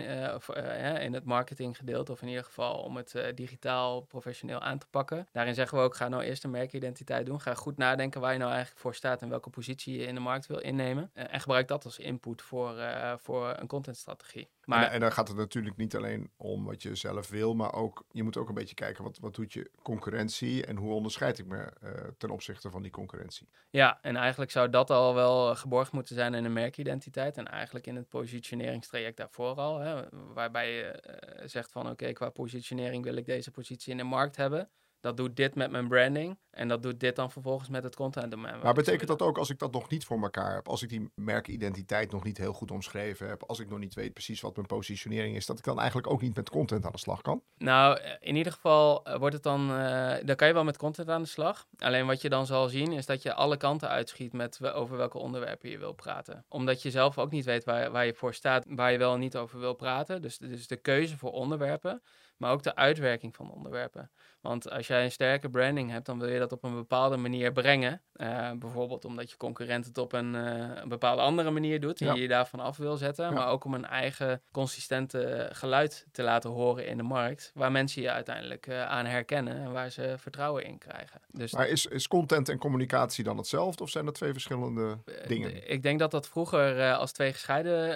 in 1.01 1.15
het 1.15 1.25
marketinggedeelte, 1.25 2.13
of 2.13 2.23
in 2.23 2.29
ieder 2.29 2.45
geval 2.45 2.79
om 2.79 2.97
het 2.97 3.33
digitaal 3.35 4.01
professioneel 4.01 4.61
aan 4.61 4.79
te 4.79 4.87
pakken. 4.91 5.27
Daarin 5.33 5.55
zeggen 5.55 5.79
we 5.79 5.85
ook, 5.85 5.97
ga 5.97 6.09
nou 6.09 6.23
eerst 6.23 6.45
een 6.45 6.51
merkidentiteit 6.51 7.27
doen. 7.27 7.41
Ga 7.41 7.55
goed 7.55 7.77
nadenken 7.77 8.21
waar 8.21 8.33
je 8.33 8.39
nou 8.39 8.51
eigenlijk 8.51 8.81
voor 8.81 8.95
staat 8.95 9.23
en 9.23 9.29
welke 9.29 9.51
positie 9.51 9.99
je 9.99 10.07
in 10.07 10.15
de 10.15 10.21
markt 10.21 10.47
wil 10.47 10.59
innemen. 10.59 11.11
En 11.13 11.41
gebruik 11.47 11.69
dat 11.69 11.85
als 11.85 11.99
input 11.99 12.43
voor, 12.43 12.79
eh, 12.79 13.13
voor 13.17 13.55
een 13.59 13.67
contentstrategie. 13.67 14.49
Maar 14.65 14.85
En, 14.85 14.91
en 14.91 15.01
dan 15.01 15.13
gaat 15.13 15.29
het 15.29 15.37
natuurlijk 15.37 15.77
niet 15.77 15.97
alleen 15.97 16.31
om 16.37 16.65
wat 16.65 16.83
je 16.83 16.95
zelf 16.95 17.29
wil, 17.29 17.55
maar 17.55 17.73
ook, 17.73 18.05
je 18.11 18.23
moet 18.23 18.37
ook 18.37 18.49
een 18.49 18.55
beetje 18.55 18.75
kijken 18.75 19.05
wat, 19.05 19.19
wat 19.19 19.35
doet 19.35 19.53
je 19.53 19.71
concurrentie 19.83 20.67
en 20.67 20.77
hoe 20.77 20.93
onderscheid 20.93 21.39
ik 21.39 21.47
me 21.47 21.59
eh, 21.59 21.91
ten 22.19 22.31
opzichte 22.31 22.71
van 22.71 22.83
die 22.83 22.91
concurrentie. 22.91 23.49
Ja, 23.71 23.99
en 24.03 24.17
eigenlijk 24.17 24.51
zou 24.51 24.71
dat 24.71 24.91
al 24.91 25.15
wel 25.15 25.51
eh, 25.51 25.57
geborgd 25.57 25.93
moeten 25.93 26.15
zijn 26.15 26.35
in 26.35 26.45
een 26.45 26.53
merkidentiteit. 26.53 27.37
En 27.37 27.49
eigenlijk 27.49 27.87
in 27.87 27.97
het 27.97 28.09
positioneringstraject 28.09 29.17
daarvoor 29.17 29.55
al. 29.55 29.79
Hè, 29.79 30.03
waarbij 30.11 30.73
je 30.73 31.03
zegt 31.45 31.71
van 31.71 31.91
oké, 31.91 32.13
qua 32.13 32.31
positionering 32.31 33.05
wil 33.05 33.17
ik 33.17 33.27
deze 33.27 33.51
positie 33.51 33.91
in 33.91 33.97
de 33.97 34.05
markt 34.05 34.37
hebben. 34.37 34.71
Dat 35.01 35.17
doet 35.17 35.37
dit 35.37 35.55
met 35.55 35.71
mijn 35.71 35.89
branding. 35.89 36.39
En 36.51 36.69
dat 36.69 36.83
doet 36.83 37.01
dit 37.01 37.17
dan 37.17 37.31
vervolgens 37.31 37.69
met 37.69 37.85
het 37.85 37.97
content 37.97 38.31
domein. 38.31 38.59
Maar 38.63 38.75
betekent 38.75 39.09
dat 39.09 39.23
ook 39.23 39.39
als 39.39 39.51
ik 39.51 39.59
dat 39.59 39.73
nog 39.73 39.89
niet 39.89 40.05
voor 40.05 40.23
elkaar 40.23 40.55
heb, 40.55 40.69
als 40.69 40.83
ik 40.83 40.89
die 40.89 41.11
merkidentiteit 41.15 42.13
nog 42.13 42.25
niet 42.25 42.39
heel 42.39 42.53
goed 42.53 42.71
omschreven 42.71 43.29
heb, 43.29 43.43
als 43.43 43.59
ik 43.61 43.69
nog 43.69 43.79
niet 43.79 43.95
weet 43.95 44.13
precies 44.13 44.41
wat 44.41 44.55
mijn 44.57 44.67
positionering 44.69 45.37
is, 45.37 45.47
dat 45.47 45.59
ik 45.59 45.65
dan 45.65 45.79
eigenlijk 45.79 46.11
ook 46.11 46.21
niet 46.21 46.37
met 46.37 46.51
content 46.51 46.85
aan 46.85 46.93
de 46.93 46.99
slag 46.99 47.23
kan? 47.23 47.43
Nou, 47.59 47.99
eh, 48.01 48.13
in 48.21 48.37
ieder 48.37 48.53
geval 48.53 49.05
eh, 49.05 49.19
wordt 49.19 49.35
het 49.35 49.43
dan. 49.43 49.71
eh 49.73 50.15
dan 50.25 50.37
kan 50.37 50.49
je 50.49 50.55
wel 50.55 50.65
met 50.65 50.77
content 50.77 51.09
aan 51.09 51.23
de 51.23 51.29
slag. 51.29 51.67
Alleen 51.79 52.07
wat 52.07 52.21
je 52.23 52.29
dan 52.29 52.47
zal 52.47 52.69
zien 52.69 52.93
is 52.93 53.07
dat 53.07 53.23
je 53.23 53.35
alle 53.35 53.57
kanten 53.57 53.89
uitschiet 53.89 54.33
met 54.33 54.59
we- 54.59 54.73
over 54.73 54.97
welke 54.97 55.19
onderwerpen 55.19 55.71
je 55.71 55.79
wil 55.79 55.93
praten. 55.93 56.45
Omdat 56.49 56.83
je 56.83 56.91
zelf 56.91 57.19
ook 57.19 57.31
niet 57.31 57.45
weet 57.45 57.65
waar, 57.65 57.91
waar 57.91 58.07
je 58.07 58.15
voor 58.15 58.35
staat, 58.35 58.65
waar 58.69 58.93
je 58.93 58.99
wel 58.99 59.15
en 59.15 59.21
niet 59.21 59.37
over 59.37 59.59
wil 59.61 59.75
praten. 59.75 60.23
Dus, 60.23 60.39
dus 60.39 60.67
de 60.67 60.77
keuze 60.77 61.17
voor 61.19 61.33
onderwerpen, 61.33 62.03
maar 62.37 62.53
ook 62.53 62.63
de 62.63 62.75
uitwerking 62.75 63.35
van 63.37 63.51
onderwerpen. 63.51 64.11
Want 64.41 64.71
als 64.71 64.87
jij 64.87 65.05
een 65.05 65.11
sterke 65.13 65.51
branding 65.51 65.91
hebt, 65.91 66.07
dan 66.07 66.19
wil 66.19 66.29
je 66.29 66.39
dat 66.39 66.53
op 66.53 66.65
een 66.65 66.75
bepaalde 66.75 67.17
manier 67.17 67.53
brengen. 67.53 68.01
Eh, 68.13 68.51
bijvoorbeeld 68.53 69.05
omdat 69.05 69.31
je 69.31 69.37
concurrent 69.37 69.85
het 69.85 69.99
op 69.99 70.13
een, 70.13 70.35
eh, 70.35 70.71
een 70.83 70.89
bepaalde 70.89 71.23
andere 71.23 71.51
manier 71.51 71.81
doet 71.81 72.01
en 72.01 72.07
Ja. 72.07 72.13
je 72.15 72.21
je 72.21 72.29
daarvan 72.29 72.61
af 72.61 72.77
wil 72.77 72.97
zetten. 72.97 73.25
Ja. 73.25 73.31
Maar 73.31 73.49
ook 73.49 73.65
om 73.65 73.75
een 73.75 73.85
eigen 73.87 74.43
consistente 74.53 75.49
geluid 75.53 76.07
te 76.13 76.23
laten 76.23 76.51
horen 76.51 76.87
in 76.87 76.97
de 76.97 77.03
markt. 77.03 77.51
Waar 77.55 77.73
mensen 77.73 78.03
je 78.03 78.11
uiteindelijk 78.11 78.67
eh, 78.67 78.87
aan 78.87 79.07
herkennen 79.07 79.57
en 79.57 79.73
waar 79.73 79.91
ze 79.91 80.15
vertrouwen 80.19 80.65
in 80.65 80.79
krijgen. 80.79 81.21
Dus 81.31 81.53
Maar 81.53 81.69
is, 81.69 81.87
is 81.87 82.09
content 82.09 82.49
en 82.49 82.59
communicatie 82.59 83.25
dan 83.25 83.37
hetzelfde 83.37 83.83
of 83.83 83.91
zijn 83.91 84.05
dat 84.05 84.15
twee 84.15 84.33
verschillende 84.33 84.99
dingen? 85.27 85.71
Ik 85.71 85.83
denk 85.83 85.99
dat 85.99 86.11
dat 86.11 86.29
vroeger 86.29 86.93
als 86.95 87.13
twee 87.13 87.33
gescheiden 87.33 87.89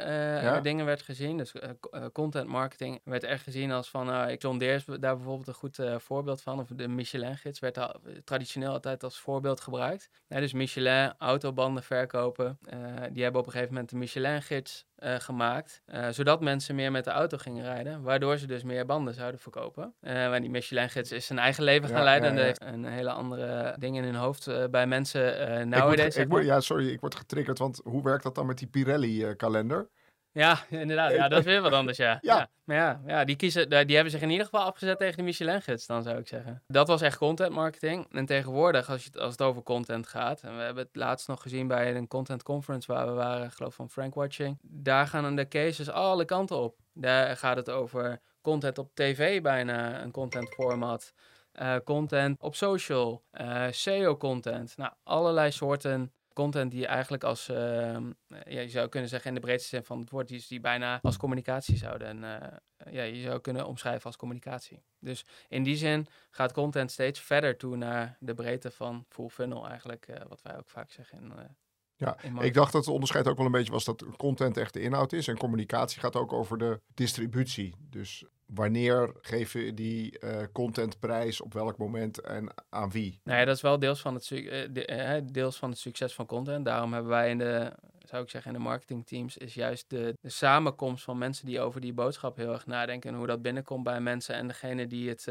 Ja? 0.42 0.60
dingen 0.60 0.84
werd 0.86 1.02
gezien. 1.02 1.36
Dus 1.36 1.52
co- 1.80 2.10
content 2.12 2.48
marketing 2.48 3.00
werd 3.04 3.24
echt 3.24 3.42
gezien 3.42 3.72
als 3.72 3.90
van... 3.90 4.28
ik 4.28 4.42
John 4.42 4.58
daar 4.58 5.16
bijvoorbeeld 5.16 5.46
een 5.48 5.54
goed 5.54 5.78
eh, 5.78 5.94
voorbeeld 6.42 6.68
van. 6.68 6.78
Of 6.78 6.86
de 6.88 6.94
Michelin-gids 6.94 7.58
werd 7.58 7.78
al, 7.78 8.00
traditioneel 8.24 8.72
altijd 8.72 9.02
als 9.04 9.18
voorbeeld 9.18 9.60
gebruikt. 9.60 10.08
Dus 10.28 10.52
Michelin, 10.52 11.12
autobanden 11.18 11.82
verkopen. 11.82 12.58
eh, 12.64 12.78
die 13.12 13.22
hebben 13.22 13.40
op 13.40 13.46
een 13.46 13.52
gegeven 13.52 13.72
moment 13.72 13.90
de 13.90 13.96
Michelin-gids 13.96 14.84
eh, 14.96 15.14
gemaakt. 15.18 15.82
eh, 15.86 16.08
zodat 16.08 16.40
mensen 16.40 16.74
meer 16.74 16.90
met 16.90 17.04
de 17.04 17.10
auto 17.10 17.36
gingen 17.38 17.64
rijden. 17.64 18.02
Waardoor 18.02 18.38
ze 18.38 18.46
dus 18.46 18.62
meer 18.62 18.86
banden 18.86 19.14
zouden 19.14 19.40
verkopen. 19.40 19.94
Eh 20.00 20.12
maar 20.12 20.40
die 20.40 20.50
Michelin-gids 20.50 21.12
is 21.12 21.26
zijn 21.26 21.38
eigen 21.38 21.64
leven 21.64 21.88
gaan 21.88 22.04
leiden. 22.04 22.34
ja, 22.34 22.38
En 22.38 22.44
heeft 22.44 22.62
een 22.64 22.84
hele 22.84 23.10
andere 23.10 23.74
ding 23.78 23.96
in 23.96 24.04
hun 24.04 24.14
hoofd 24.14 24.46
eh, 24.46 24.64
bij 24.70 24.86
mensen 24.86 25.38
eh 25.38 25.78
ik 25.78 25.82
word, 25.82 26.16
ik 26.16 26.28
word, 26.28 26.44
ja, 26.44 26.60
sorry, 26.60 26.88
ik 26.88 27.00
word 27.00 27.14
getriggerd, 27.14 27.58
want 27.58 27.80
hoe 27.84 28.02
werkt 28.02 28.22
dat 28.22 28.34
dan 28.34 28.46
met 28.46 28.58
die 28.58 28.68
Pirelli-kalender? 28.68 29.88
Ja, 30.32 30.58
inderdaad. 30.70 31.10
Ja, 31.12 31.28
dat 31.28 31.38
is 31.38 31.44
weer 31.44 31.60
wat 31.60 31.72
anders, 31.72 31.96
ja. 31.96 32.18
Ja. 32.20 32.36
ja. 32.38 32.48
Maar 32.64 32.76
ja, 32.76 33.00
ja 33.06 33.24
die, 33.24 33.36
kiezen, 33.36 33.68
die 33.86 33.94
hebben 33.94 34.10
zich 34.12 34.20
in 34.22 34.30
ieder 34.30 34.44
geval 34.44 34.60
afgezet 34.64 34.98
tegen 34.98 35.16
de 35.16 35.22
Michelin-gids, 35.22 35.86
dan 35.86 36.02
zou 36.02 36.18
ik 36.18 36.28
zeggen. 36.28 36.62
Dat 36.66 36.88
was 36.88 37.00
echt 37.02 37.18
content 37.18 37.52
marketing. 37.52 38.06
En 38.12 38.26
tegenwoordig, 38.26 38.90
als, 38.90 39.02
je, 39.04 39.10
het- 39.12 39.20
als 39.20 39.32
het 39.32 39.42
over 39.42 39.62
content 39.62 40.06
gaat... 40.06 40.42
en 40.42 40.56
we 40.56 40.62
hebben 40.62 40.84
het 40.84 40.96
laatst 40.96 41.28
nog 41.28 41.42
gezien 41.42 41.66
bij 41.66 41.96
een 41.96 42.08
content 42.08 42.42
conference... 42.42 42.92
waar 42.92 43.06
we 43.06 43.12
waren, 43.12 43.46
ik 43.46 43.52
geloof 43.52 43.74
van 43.74 43.90
Frank 43.90 44.14
Watching... 44.14 44.58
daar 44.62 45.06
gaan 45.06 45.36
de 45.36 45.48
cases 45.48 45.90
alle 45.90 46.24
kanten 46.24 46.56
op. 46.56 46.76
Daar 46.92 47.36
gaat 47.36 47.56
het 47.56 47.70
over 47.70 48.20
content 48.40 48.78
op 48.78 48.90
tv 48.94 49.42
bijna, 49.42 50.02
een 50.02 50.10
content 50.10 50.48
format... 50.48 51.12
eh, 51.52 51.76
content 51.84 52.40
op 52.40 52.54
social, 52.54 53.22
eh, 53.30 53.66
SEO-content. 53.70 54.76
Nou, 54.76 54.92
allerlei 55.02 55.50
soorten 55.50 56.12
content 56.42 56.70
die 56.70 56.86
eigenlijk 56.86 57.24
als, 57.24 57.48
ehm, 57.48 58.12
ja, 58.26 58.60
je 58.60 58.68
zou 58.68 58.88
kunnen 58.88 59.08
zeggen 59.08 59.28
in 59.28 59.34
de 59.34 59.40
breedste 59.40 59.68
zin 59.68 59.84
van 59.84 60.00
het 60.00 60.10
woord, 60.10 60.28
die, 60.28 60.44
die 60.48 60.60
bijna 60.60 60.98
als 61.02 61.16
communicatie 61.16 61.76
zouden. 61.76 62.08
En 62.08 62.60
ja, 62.90 63.02
je 63.02 63.20
zou 63.20 63.40
kunnen 63.40 63.66
omschrijven 63.66 64.04
als 64.04 64.16
communicatie. 64.16 64.82
Dus 64.98 65.24
in 65.48 65.62
die 65.62 65.76
zin 65.76 66.06
gaat 66.30 66.52
content 66.52 66.90
steeds 66.90 67.20
verder 67.20 67.56
toe 67.56 67.76
naar 67.76 68.16
de 68.18 68.34
breedte 68.34 68.70
van 68.70 69.04
full 69.08 69.28
funnel 69.28 69.68
eigenlijk, 69.68 70.06
wat 70.28 70.42
wij 70.42 70.56
ook 70.56 70.68
vaak 70.68 70.90
zeggen 70.90 71.18
in 71.18 71.56
ja, 72.00 72.16
ik 72.40 72.54
dacht 72.54 72.72
dat 72.72 72.84
het 72.84 72.94
onderscheid 72.94 73.28
ook 73.28 73.36
wel 73.36 73.46
een 73.46 73.52
beetje 73.52 73.72
was 73.72 73.84
dat 73.84 74.04
content 74.16 74.56
echt 74.56 74.72
de 74.72 74.80
inhoud 74.80 75.12
is. 75.12 75.28
En 75.28 75.36
communicatie 75.36 76.00
gaat 76.00 76.16
ook 76.16 76.32
over 76.32 76.58
de 76.58 76.80
distributie. 76.94 77.74
Dus 77.90 78.24
wanneer 78.46 79.12
geef 79.20 79.52
je 79.52 79.74
die 79.74 80.18
uh, 80.20 80.42
content 80.52 80.98
prijs, 80.98 81.40
op 81.40 81.52
welk 81.52 81.78
moment 81.78 82.20
en 82.20 82.48
aan 82.68 82.90
wie? 82.90 83.20
Nou 83.24 83.38
ja, 83.38 83.44
dat 83.44 83.56
is 83.56 83.62
wel 83.62 83.78
deels 83.78 84.00
van, 84.00 84.14
het, 84.14 84.30
uh, 84.30 85.14
deels 85.32 85.56
van 85.56 85.70
het 85.70 85.78
succes 85.78 86.14
van 86.14 86.26
content. 86.26 86.64
Daarom 86.64 86.92
hebben 86.92 87.10
wij 87.10 87.30
in 87.30 87.38
de, 87.38 87.72
zou 88.04 88.22
ik 88.22 88.30
zeggen, 88.30 88.52
in 88.52 88.58
de 88.58 88.64
marketingteams 88.64 89.36
is 89.36 89.54
juist 89.54 89.90
de, 89.90 90.16
de 90.20 90.30
samenkomst 90.30 91.04
van 91.04 91.18
mensen 91.18 91.46
die 91.46 91.60
over 91.60 91.80
die 91.80 91.92
boodschap 91.92 92.36
heel 92.36 92.52
erg 92.52 92.66
nadenken 92.66 93.10
en 93.10 93.16
hoe 93.16 93.26
dat 93.26 93.42
binnenkomt 93.42 93.84
bij 93.84 94.00
mensen 94.00 94.34
en 94.34 94.46
degene 94.46 94.86
die, 94.86 95.08
het, 95.08 95.28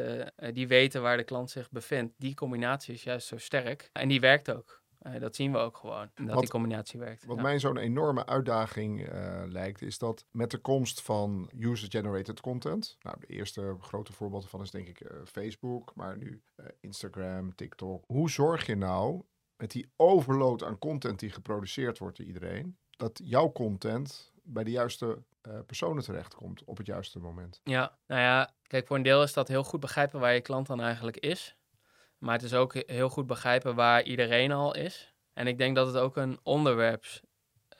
die 0.53 0.67
weten 0.67 1.01
waar 1.01 1.17
de 1.17 1.23
klant 1.23 1.49
zich 1.49 1.71
bevindt. 1.71 2.13
Die 2.17 2.33
combinatie 2.33 2.93
is 2.93 3.03
juist 3.03 3.27
zo 3.27 3.37
sterk 3.37 3.89
en 3.93 4.07
die 4.07 4.19
werkt 4.19 4.51
ook. 4.51 4.79
Uh, 5.07 5.19
dat 5.19 5.35
zien 5.35 5.51
we 5.51 5.57
ook 5.57 5.77
gewoon, 5.77 6.09
dat 6.15 6.27
wat, 6.27 6.39
die 6.39 6.49
combinatie 6.49 6.99
werkt. 6.99 7.25
Wat 7.25 7.41
mij 7.41 7.59
zo'n 7.59 7.77
enorme 7.77 8.25
uitdaging 8.25 9.13
uh, 9.13 9.43
lijkt, 9.45 9.81
is 9.81 9.97
dat 9.97 10.25
met 10.31 10.51
de 10.51 10.57
komst 10.57 11.01
van 11.01 11.51
user-generated 11.59 12.39
content, 12.39 12.97
nou 13.01 13.19
de 13.19 13.27
eerste 13.27 13.77
grote 13.79 14.13
voorbeeld 14.13 14.49
van 14.49 14.61
is 14.61 14.71
denk 14.71 14.87
ik 14.87 15.01
uh, 15.01 15.09
Facebook, 15.25 15.95
maar 15.95 16.17
nu 16.17 16.43
Instagram, 16.79 17.55
TikTok. 17.55 18.03
Hoe 18.07 18.29
zorg 18.29 18.65
je 18.65 18.75
nou 18.75 19.23
met 19.55 19.71
die 19.71 19.91
overload 19.95 20.63
aan 20.63 20.79
content 20.79 21.19
die 21.19 21.31
geproduceerd 21.31 21.97
wordt 21.97 22.17
door 22.17 22.25
iedereen, 22.25 22.77
dat 22.89 23.21
jouw 23.23 23.51
content 23.51 24.33
bij 24.43 24.63
de 24.63 24.71
juiste 24.71 25.23
personen 25.65 26.03
terechtkomt 26.03 26.63
op 26.63 26.77
het 26.77 26.87
juiste 26.87 27.19
moment? 27.19 27.61
Ja, 27.63 27.97
nou 28.07 28.21
ja, 28.21 28.53
kijk, 28.67 28.87
voor 28.87 28.95
een 28.95 29.03
deel 29.03 29.23
is 29.23 29.33
dat 29.33 29.47
heel 29.47 29.63
goed 29.63 29.79
begrijpen 29.79 30.19
waar 30.19 30.33
je 30.33 30.41
klant 30.41 30.67
dan 30.67 30.81
eigenlijk 30.81 31.17
is. 31.17 31.57
Maar 32.19 32.33
het 32.33 32.43
is 32.43 32.53
ook 32.53 32.73
heel 32.85 33.09
goed 33.09 33.27
begrijpen 33.27 33.75
waar 33.75 34.03
iedereen 34.03 34.51
al 34.51 34.75
is. 34.75 35.13
En 35.33 35.47
ik 35.47 35.57
denk 35.57 35.75
dat 35.75 35.87
het 35.87 35.97
ook 35.97 36.17
een 36.17 36.39
onderwerps 36.43 37.21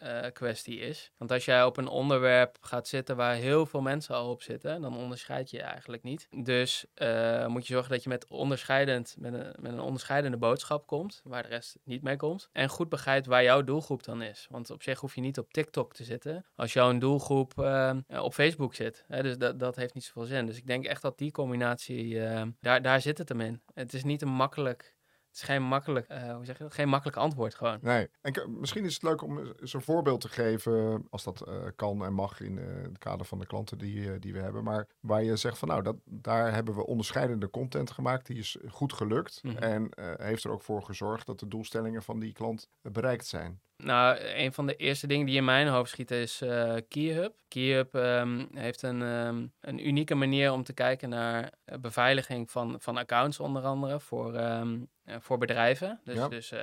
uh, 0.04 0.20
kwestie 0.34 0.80
is. 0.80 1.12
Want 1.18 1.32
als 1.32 1.46
jij 1.46 1.64
op 1.64 1.78
een 1.78 1.88
onderwerp 1.88 2.58
gaat 2.62 2.88
zitten 2.88 3.16
waar 3.16 3.36
heel 3.36 3.66
veel 3.66 3.82
mensen 3.82 4.16
al 4.16 4.30
op 4.30 4.42
zitten, 4.42 4.82
dan 4.82 4.98
onderscheid 4.98 5.50
je, 5.50 5.62
eigenlijk 5.62 6.04
niet. 6.04 6.28
Dus 6.44 6.86
uh, 6.96 7.48
moet 7.48 7.68
je 7.68 7.74
zorgen 7.74 7.92
dat 7.92 8.04
je 8.04 8.10
met, 8.10 8.28
onderscheidend, 8.28 9.16
met, 9.20 9.34
een, 9.34 9.56
met 9.60 9.72
een 9.72 9.80
onderscheidende 9.80 10.38
boodschap 10.38 10.88
komt, 10.88 11.22
waar 11.24 11.44
de 11.44 11.50
rest 11.50 11.78
niet 11.84 12.04
mee 12.04 12.16
komt. 12.16 12.50
En 12.52 12.70
goed 12.70 12.90
begrijpt 12.90 13.26
waar 13.26 13.44
jouw 13.44 13.64
doelgroep 13.64 14.04
dan 14.04 14.22
is. 14.22 14.48
Want 14.50 14.70
op 14.70 14.84
zich 14.84 15.00
hoef 15.00 15.16
je 15.16 15.22
niet 15.22 15.38
op 15.38 15.54
TikTok 15.54 15.94
te 15.94 16.04
zitten 16.04 16.46
als 16.56 16.74
jouw 16.74 16.98
doelgroep 16.98 17.54
uh, 17.60 17.96
op 18.08 18.34
Facebook 18.34 18.76
zit. 18.76 19.06
Dus 19.08 19.38
dat, 19.38 19.60
dat 19.60 19.76
heeft 19.76 19.94
niet 19.94 20.04
zoveel 20.04 20.26
zin. 20.26 20.46
Dus 20.46 20.58
ik 20.58 20.68
denk 20.68 20.86
echt 20.86 21.02
dat 21.02 21.18
die 21.18 21.32
combinatie, 21.32 22.20
daar, 22.60 22.82
daar 22.82 23.02
zit 23.02 23.18
het 23.18 23.30
hem 23.30 23.42
in. 23.42 23.62
Het 23.74 23.94
is 23.94 24.04
niet 24.04 24.22
een 24.22 24.30
makkelijk 24.30 24.98
is 25.34 25.42
geen 25.42 25.64
makkelijk, 25.64 26.12
uh, 26.12 26.36
hoe 26.36 26.46
zeg 26.46 26.58
je 26.58 26.64
dat? 26.64 26.74
Geen 26.74 26.90
makkelijk 26.90 27.18
antwoord 27.18 27.56
gewoon. 27.56 27.78
Nee. 27.82 28.10
En 28.22 28.60
misschien 28.60 28.86
is 28.86 28.94
het 28.94 29.04
leuk 29.04 29.22
om 29.22 29.38
eens 29.60 29.74
een 29.74 29.82
voorbeeld 29.82 30.22
te 30.22 30.30
geven, 30.30 31.08
als 31.10 31.24
dat 31.24 31.48
uh, 31.48 31.56
kan 31.76 32.06
en 32.06 32.14
mag 32.14 32.42
in 32.42 32.58
uh, 32.58 32.66
het 32.84 32.98
kader 32.98 33.26
van 33.26 33.40
de 33.40 33.46
klanten 33.46 33.78
die, 33.78 34.20
die 34.20 34.34
we 34.34 34.40
hebben. 34.40 34.64
Maar 34.64 34.88
waar 35.00 35.24
je 35.24 35.36
zegt 35.36 35.58
van 35.58 35.68
nou, 35.68 35.84
dat, 35.84 35.96
daar 36.06 36.54
hebben 36.54 36.76
we 36.76 36.86
onderscheidende 36.86 37.50
content 37.50 37.92
gemaakt. 37.92 38.26
Die 38.26 38.38
is 38.38 38.58
goed 38.68 38.94
gelukt. 38.94 39.40
Mm 39.44 39.52
-hmm. 39.52 39.60
En 39.60 39.90
heeft 40.22 40.44
er 40.44 40.52
ook 40.52 40.64
voor 40.64 40.84
gezorgd 40.84 41.26
dat 41.26 41.40
de 41.40 41.48
doelstellingen 41.48 42.04
van 42.04 42.20
die 42.20 42.34
klant 42.34 42.70
bereikt 42.82 43.26
zijn. 43.26 43.62
Nou, 43.84 44.18
een 44.20 44.54
van 44.54 44.66
de 44.66 44.76
eerste 44.76 45.08
dingen 45.08 45.26
die 45.26 45.36
in 45.36 45.46
mijn 45.46 45.68
hoofd 45.68 45.90
schieten 45.90 46.18
is 46.18 46.42
uh, 46.42 46.76
KeyHub. 46.88 47.36
KeyHub 47.48 47.94
um, 47.94 48.48
heeft 48.54 48.82
een, 48.82 49.02
um, 49.02 49.54
een 49.60 49.88
unieke 49.88 50.16
manier 50.16 50.52
om 50.52 50.64
te 50.64 50.74
kijken 50.74 51.10
naar 51.10 51.54
beveiliging 51.80 52.52
van, 52.52 52.76
van 52.80 52.98
accounts 52.98 53.40
onder 53.40 53.64
andere 53.64 54.00
voor, 54.00 54.36
um, 54.36 54.90
voor 55.20 55.38
bedrijven. 55.38 56.00
Dus, 56.04 56.16
ja. 56.16 56.28
dus 56.28 56.52
uh, 56.52 56.60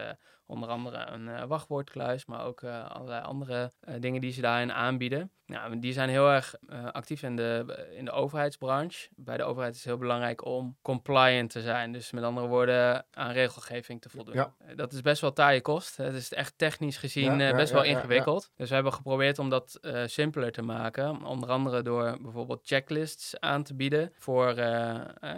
Onder 0.48 0.68
andere 0.68 1.06
een 1.06 1.26
uh, 1.26 1.44
wachtwoordkluis, 1.44 2.26
maar 2.26 2.44
ook 2.44 2.60
uh, 2.60 2.90
allerlei 2.90 3.22
andere 3.22 3.72
dingen 3.98 4.20
die 4.20 4.32
ze 4.32 4.40
daarin 4.40 4.72
aanbieden. 4.72 5.30
Nou, 5.46 5.78
die 5.78 5.92
zijn 5.92 6.08
heel 6.08 6.30
erg 6.30 6.54
actief 6.92 7.22
in 7.22 7.36
de, 7.36 7.86
in 7.96 8.04
de 8.04 8.10
overheidsbranche. 8.10 9.08
Bij 9.16 9.36
de 9.36 9.42
overheid 9.42 9.74
is 9.74 9.78
het 9.78 9.88
heel 9.88 9.98
belangrijk 9.98 10.44
om 10.44 10.76
compliant 10.82 11.50
te 11.50 11.60
zijn. 11.60 11.92
Dus 11.92 12.10
met 12.10 12.24
andere 12.24 12.46
woorden, 12.46 13.06
aan 13.10 13.32
regelgeving 13.32 14.00
te 14.00 14.08
voldoen. 14.08 14.34
Ja. 14.34 14.54
dat 14.74 14.92
is 14.92 15.00
best 15.00 15.20
wel 15.20 15.32
taaie 15.32 15.60
kost. 15.60 15.96
Het 15.96 16.14
is 16.14 16.32
echt 16.32 16.58
technisch 16.58 16.96
gezien 16.96 17.38
ja, 17.38 17.54
best 17.54 17.72
wel 17.72 17.82
ingewikkeld. 17.82 18.50
Dus 18.56 18.68
we 18.68 18.74
hebben 18.74 18.92
geprobeerd 18.92 19.38
om 19.38 19.50
dat 19.50 19.80
simpeler 20.06 20.52
te 20.52 20.62
maken. 20.62 21.24
Onder 21.24 21.48
andere 21.48 21.82
door 21.82 22.18
bijvoorbeeld 22.20 22.66
checklists 22.66 23.40
aan 23.40 23.62
te 23.62 23.74
bieden 23.74 24.12
voor, 24.18 24.54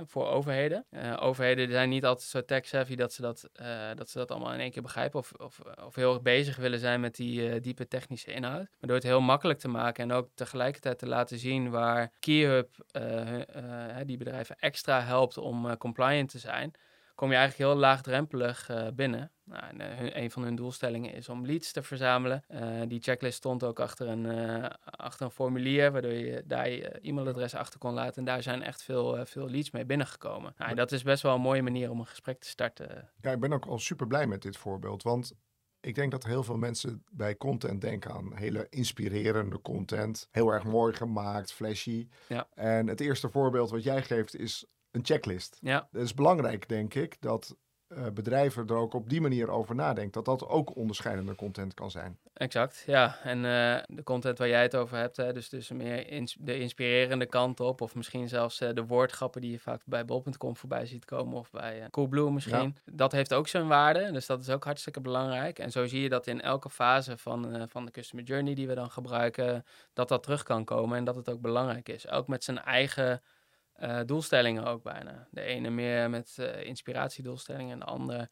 voor 0.06 0.28
overheden. 0.28 0.86
overheden 1.18 1.70
zijn 1.70 1.88
niet 1.88 2.04
altijd 2.04 2.28
zo 2.28 2.44
tech-savvy 2.44 2.94
dat, 2.98 3.12
ze 3.12 3.22
dat, 3.22 3.50
dat 3.94 4.10
ze 4.10 4.18
dat 4.18 4.30
allemaal 4.30 4.52
in 4.52 4.60
één 4.60 4.70
keer 4.70 4.82
begrijpen 4.82 5.18
of, 5.18 5.32
of, 5.32 5.60
of 5.84 5.94
heel 5.94 6.12
erg 6.12 6.22
bezig 6.22 6.56
willen 6.56 6.78
zijn 6.78 7.00
met 7.00 7.16
die 7.16 7.48
uh, 7.48 7.60
diepe 7.60 7.88
technische 7.88 8.32
inhoud. 8.32 8.56
Maar 8.56 8.76
door 8.80 8.94
het 8.94 9.02
heel 9.02 9.20
makkelijk 9.20 9.58
te 9.58 9.68
maken 9.68 10.02
en 10.04 10.12
ook 10.12 10.28
tegelijkertijd 10.34 10.98
te 10.98 11.06
laten 11.06 11.38
zien 11.38 11.70
waar 11.70 12.12
KeyHub 12.18 12.68
uh, 12.92 13.96
die 14.04 14.16
bedrijven 14.16 14.56
extra 14.58 15.00
helpt 15.00 15.36
om 15.38 15.76
compliant 15.76 16.30
te 16.30 16.38
zijn, 16.38 16.72
kom 17.18 17.30
je 17.30 17.37
eigenlijk 17.37 17.70
heel 17.70 17.80
laagdrempelig 17.80 18.70
binnen. 18.94 19.30
Nou, 19.44 19.62
en, 19.62 20.22
een 20.22 20.30
van 20.30 20.42
hun 20.42 20.56
doelstellingen 20.56 21.12
is 21.12 21.28
om 21.28 21.46
leads 21.46 21.72
te 21.72 21.82
verzamelen. 21.82 22.44
die 22.88 23.00
checklist 23.00 23.37
stond 23.37 23.64
ook 23.64 23.80
achter 23.80 24.08
een, 24.08 24.26
achter 24.80 25.25
een 25.25 25.30
formulier, 25.30 25.92
waardoor 25.92 26.12
je 26.12 26.42
daar 26.46 26.70
je 26.70 26.98
e-mailadres 27.00 27.54
achter 27.54 27.78
kon 27.78 27.92
laten. 27.92 28.16
En 28.16 28.25
daar 28.25 28.42
zijn 28.42 28.62
echt 28.62 28.82
veel, 28.82 29.26
veel 29.26 29.48
leads 29.48 29.70
mee 29.70 29.84
binnengekomen. 29.84 30.54
Nou, 30.56 30.75
dat 30.75 30.92
is 30.92 31.02
best 31.02 31.22
wel 31.22 31.34
een 31.34 31.40
mooie 31.40 31.62
manier 31.62 31.90
om 31.90 32.00
een 32.00 32.06
gesprek 32.06 32.40
te 32.40 32.48
starten. 32.48 33.10
Ja, 33.20 33.30
ik 33.30 33.40
ben 33.40 33.52
ook 33.52 33.66
al 33.66 33.78
super 33.78 34.06
blij 34.06 34.26
met 34.26 34.42
dit 34.42 34.56
voorbeeld. 34.56 35.02
Want 35.02 35.32
ik 35.80 35.94
denk 35.94 36.10
dat 36.10 36.25
heel 36.25 36.42
veel 36.42 36.56
mensen 36.56 37.04
bij 37.10 37.37
content 37.37 37.80
denken 37.80 38.12
aan 38.12 38.37
hele 38.37 38.66
inspirerende 38.70 39.60
content. 39.60 40.28
Heel 40.30 40.52
erg 40.52 40.64
mooi 40.64 40.92
gemaakt, 40.92 41.52
flashy. 41.52 42.08
Ja. 42.28 42.48
En 42.54 42.87
het 42.87 43.00
eerste 43.00 43.28
voorbeeld 43.28 43.70
wat 43.70 43.82
jij 43.82 44.02
geeft 44.02 44.37
is 44.37 44.66
een 44.90 45.04
checklist. 45.04 45.59
Ja. 45.61 45.88
Het 45.92 46.02
is 46.02 46.14
belangrijk, 46.14 46.68
denk 46.68 46.95
ik, 46.95 47.16
dat 47.21 47.57
uh, 47.88 48.07
bedrijven 48.14 48.66
er 48.66 48.75
ook 48.75 48.95
op 48.95 49.09
die 49.09 49.21
manier 49.21 49.50
over 49.50 49.75
nadenken. 49.75 50.23
Dat 50.23 50.38
dat 50.38 50.49
ook 50.49 50.76
onderscheidende 50.76 51.35
content 51.35 51.75
kan 51.75 51.90
zijn. 51.90 52.18
Exact, 52.33 52.83
ja. 52.87 53.18
En 53.23 53.37
uh, 53.37 53.97
de 53.97 54.02
content 54.02 54.38
waar 54.38 54.49
jij 54.49 54.62
het 54.62 54.76
over 54.76 54.97
hebt, 54.97 55.16
hè, 55.16 55.33
dus, 55.33 55.49
dus 55.49 55.71
meer 55.71 56.11
ins 56.11 56.37
de 56.40 56.59
inspirerende 56.59 57.26
kant 57.26 57.61
op. 57.61 57.80
Of 57.80 57.95
misschien 57.95 58.28
zelfs 58.28 58.61
uh, 58.61 58.68
de 58.73 58.87
woordgrappen 58.87 59.40
die 59.40 59.50
je 59.50 59.59
vaak 59.59 59.83
bij 59.85 60.04
bol.com 60.04 60.57
voorbij 60.57 60.87
ziet 60.87 61.04
komen. 61.04 61.38
Of 61.38 61.50
bij 61.50 61.87
Coolblue 61.90 62.30
misschien. 62.30 62.75
Ja. 62.85 62.92
Dat 62.92 63.12
heeft 63.12 63.35
ook 63.35 63.49
zijn 63.49 63.68
waarde. 63.68 64.12
Dus 64.12 64.26
dat 64.26 64.40
is 64.40 64.50
ook 64.50 64.64
hartstikke 64.64 65.00
belangrijk. 65.00 65.59
En 65.59 65.71
zo 65.71 65.87
zie 65.87 66.02
je 66.02 66.09
dat 66.09 66.26
in 66.26 66.40
elke 66.40 66.71
fase 66.71 67.18
van, 67.18 67.68
van 67.68 67.85
de 67.85 67.90
customer 67.90 68.25
journey 68.25 68.54
die 68.54 68.66
we 68.66 68.75
dan 68.75 68.90
gebruiken, 68.90 69.64
dat 69.92 70.09
dat 70.09 70.23
terug 70.23 70.42
kan 70.42 70.64
komen. 70.64 70.99
En 70.99 71.04
dat 71.04 71.16
het 71.16 71.30
ook 71.30 71.40
belangrijk 71.40 71.88
is. 71.88 72.09
Ook 72.09 72.26
met 72.26 72.45
zijn 72.45 72.59
eigen 72.59 73.23
uh, 73.78 74.00
doelstellingen 74.06 74.64
ook 74.64 74.82
bijna. 74.82 75.28
De 75.30 75.40
ene 75.40 75.70
meer 75.70 76.11
met 76.11 76.37
uh, 76.40 76.64
inspiratiedoelstellingen 76.64 77.73
en 77.73 77.78
de 77.78 77.85
andere 77.85 78.30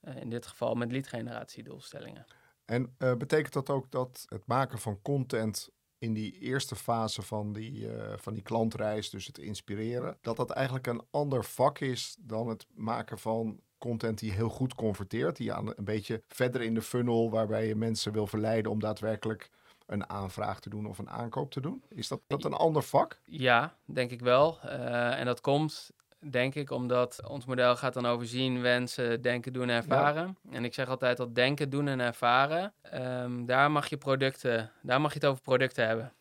uh, 0.00 0.16
in 0.16 0.30
dit 0.30 0.46
geval 0.46 0.74
met 0.74 0.92
leadgeneratiedoelstellingen. 0.92 2.26
En 2.64 2.94
betekent 2.98 3.52
dat 3.52 3.70
ook 3.70 3.90
dat 3.90 4.24
het 4.28 4.46
maken 4.46 4.78
van 4.78 5.02
content 5.02 5.68
in 5.98 6.12
die 6.12 6.38
eerste 6.38 6.76
fase 6.76 7.22
van 7.22 7.52
die, 7.52 7.88
van 8.16 8.34
die 8.34 8.42
klantreis, 8.42 9.10
dus 9.10 9.26
het 9.26 9.38
inspireren, 9.38 10.18
dat 10.20 10.36
dat 10.36 10.50
eigenlijk 10.50 10.86
een 10.86 11.06
ander 11.10 11.44
vak 11.44 11.78
is 11.78 12.16
dan 12.20 12.48
het 12.48 12.66
maken 12.74 13.18
van 13.18 13.60
content 13.78 14.18
die 14.18 14.32
heel 14.32 14.48
goed 14.48 14.74
converteert, 14.74 15.36
die 15.36 15.52
aan 15.52 15.68
een 15.76 15.84
beetje 15.84 16.22
verder 16.26 16.62
in 16.62 16.74
de 16.74 16.82
funnel, 16.82 17.30
waarbij 17.30 17.66
je 17.66 17.74
mensen 17.74 18.12
wil 18.12 18.26
verleiden 18.26 18.70
om 18.70 18.80
daadwerkelijk 18.80 19.50
een 19.88 20.08
aanvraag 20.08 20.60
te 20.60 20.68
doen 20.68 20.86
of 20.86 20.98
een 20.98 21.10
aankoop 21.10 21.50
te 21.50 21.60
doen? 21.60 21.82
Is 21.88 22.08
dat, 22.08 22.20
dat 22.26 22.44
een 22.44 22.52
ander 22.52 22.82
vak? 22.82 23.20
Ja, 23.24 23.74
denk 23.84 24.10
ik 24.10 24.20
wel. 24.20 24.58
Uh, 24.64 25.18
en 25.18 25.26
dat 25.26 25.40
komt 25.40 25.90
denk 26.18 26.54
ik, 26.54 26.70
omdat 26.70 27.20
ons 27.28 27.44
model 27.44 27.76
gaat 27.76 27.94
dan 27.94 28.06
over 28.06 28.26
zien, 28.26 28.60
wensen, 28.60 29.22
denken, 29.22 29.52
doen, 29.52 29.68
ervaren. 29.68 30.36
Ja. 30.42 30.56
En 30.56 30.64
ik 30.64 30.74
zeg 30.74 30.88
altijd 30.88 31.16
dat 31.16 31.34
denken, 31.34 31.70
doen 31.70 31.88
en 31.88 32.00
ervaren, 32.00 32.72
um, 32.94 33.46
daar 33.46 33.70
mag 33.70 33.88
je 33.88 33.96
producten, 33.96 34.70
daar 34.82 35.00
mag 35.00 35.12
je 35.12 35.18
het 35.18 35.28
over 35.28 35.42
producten 35.42 35.86
hebben. 35.86 36.12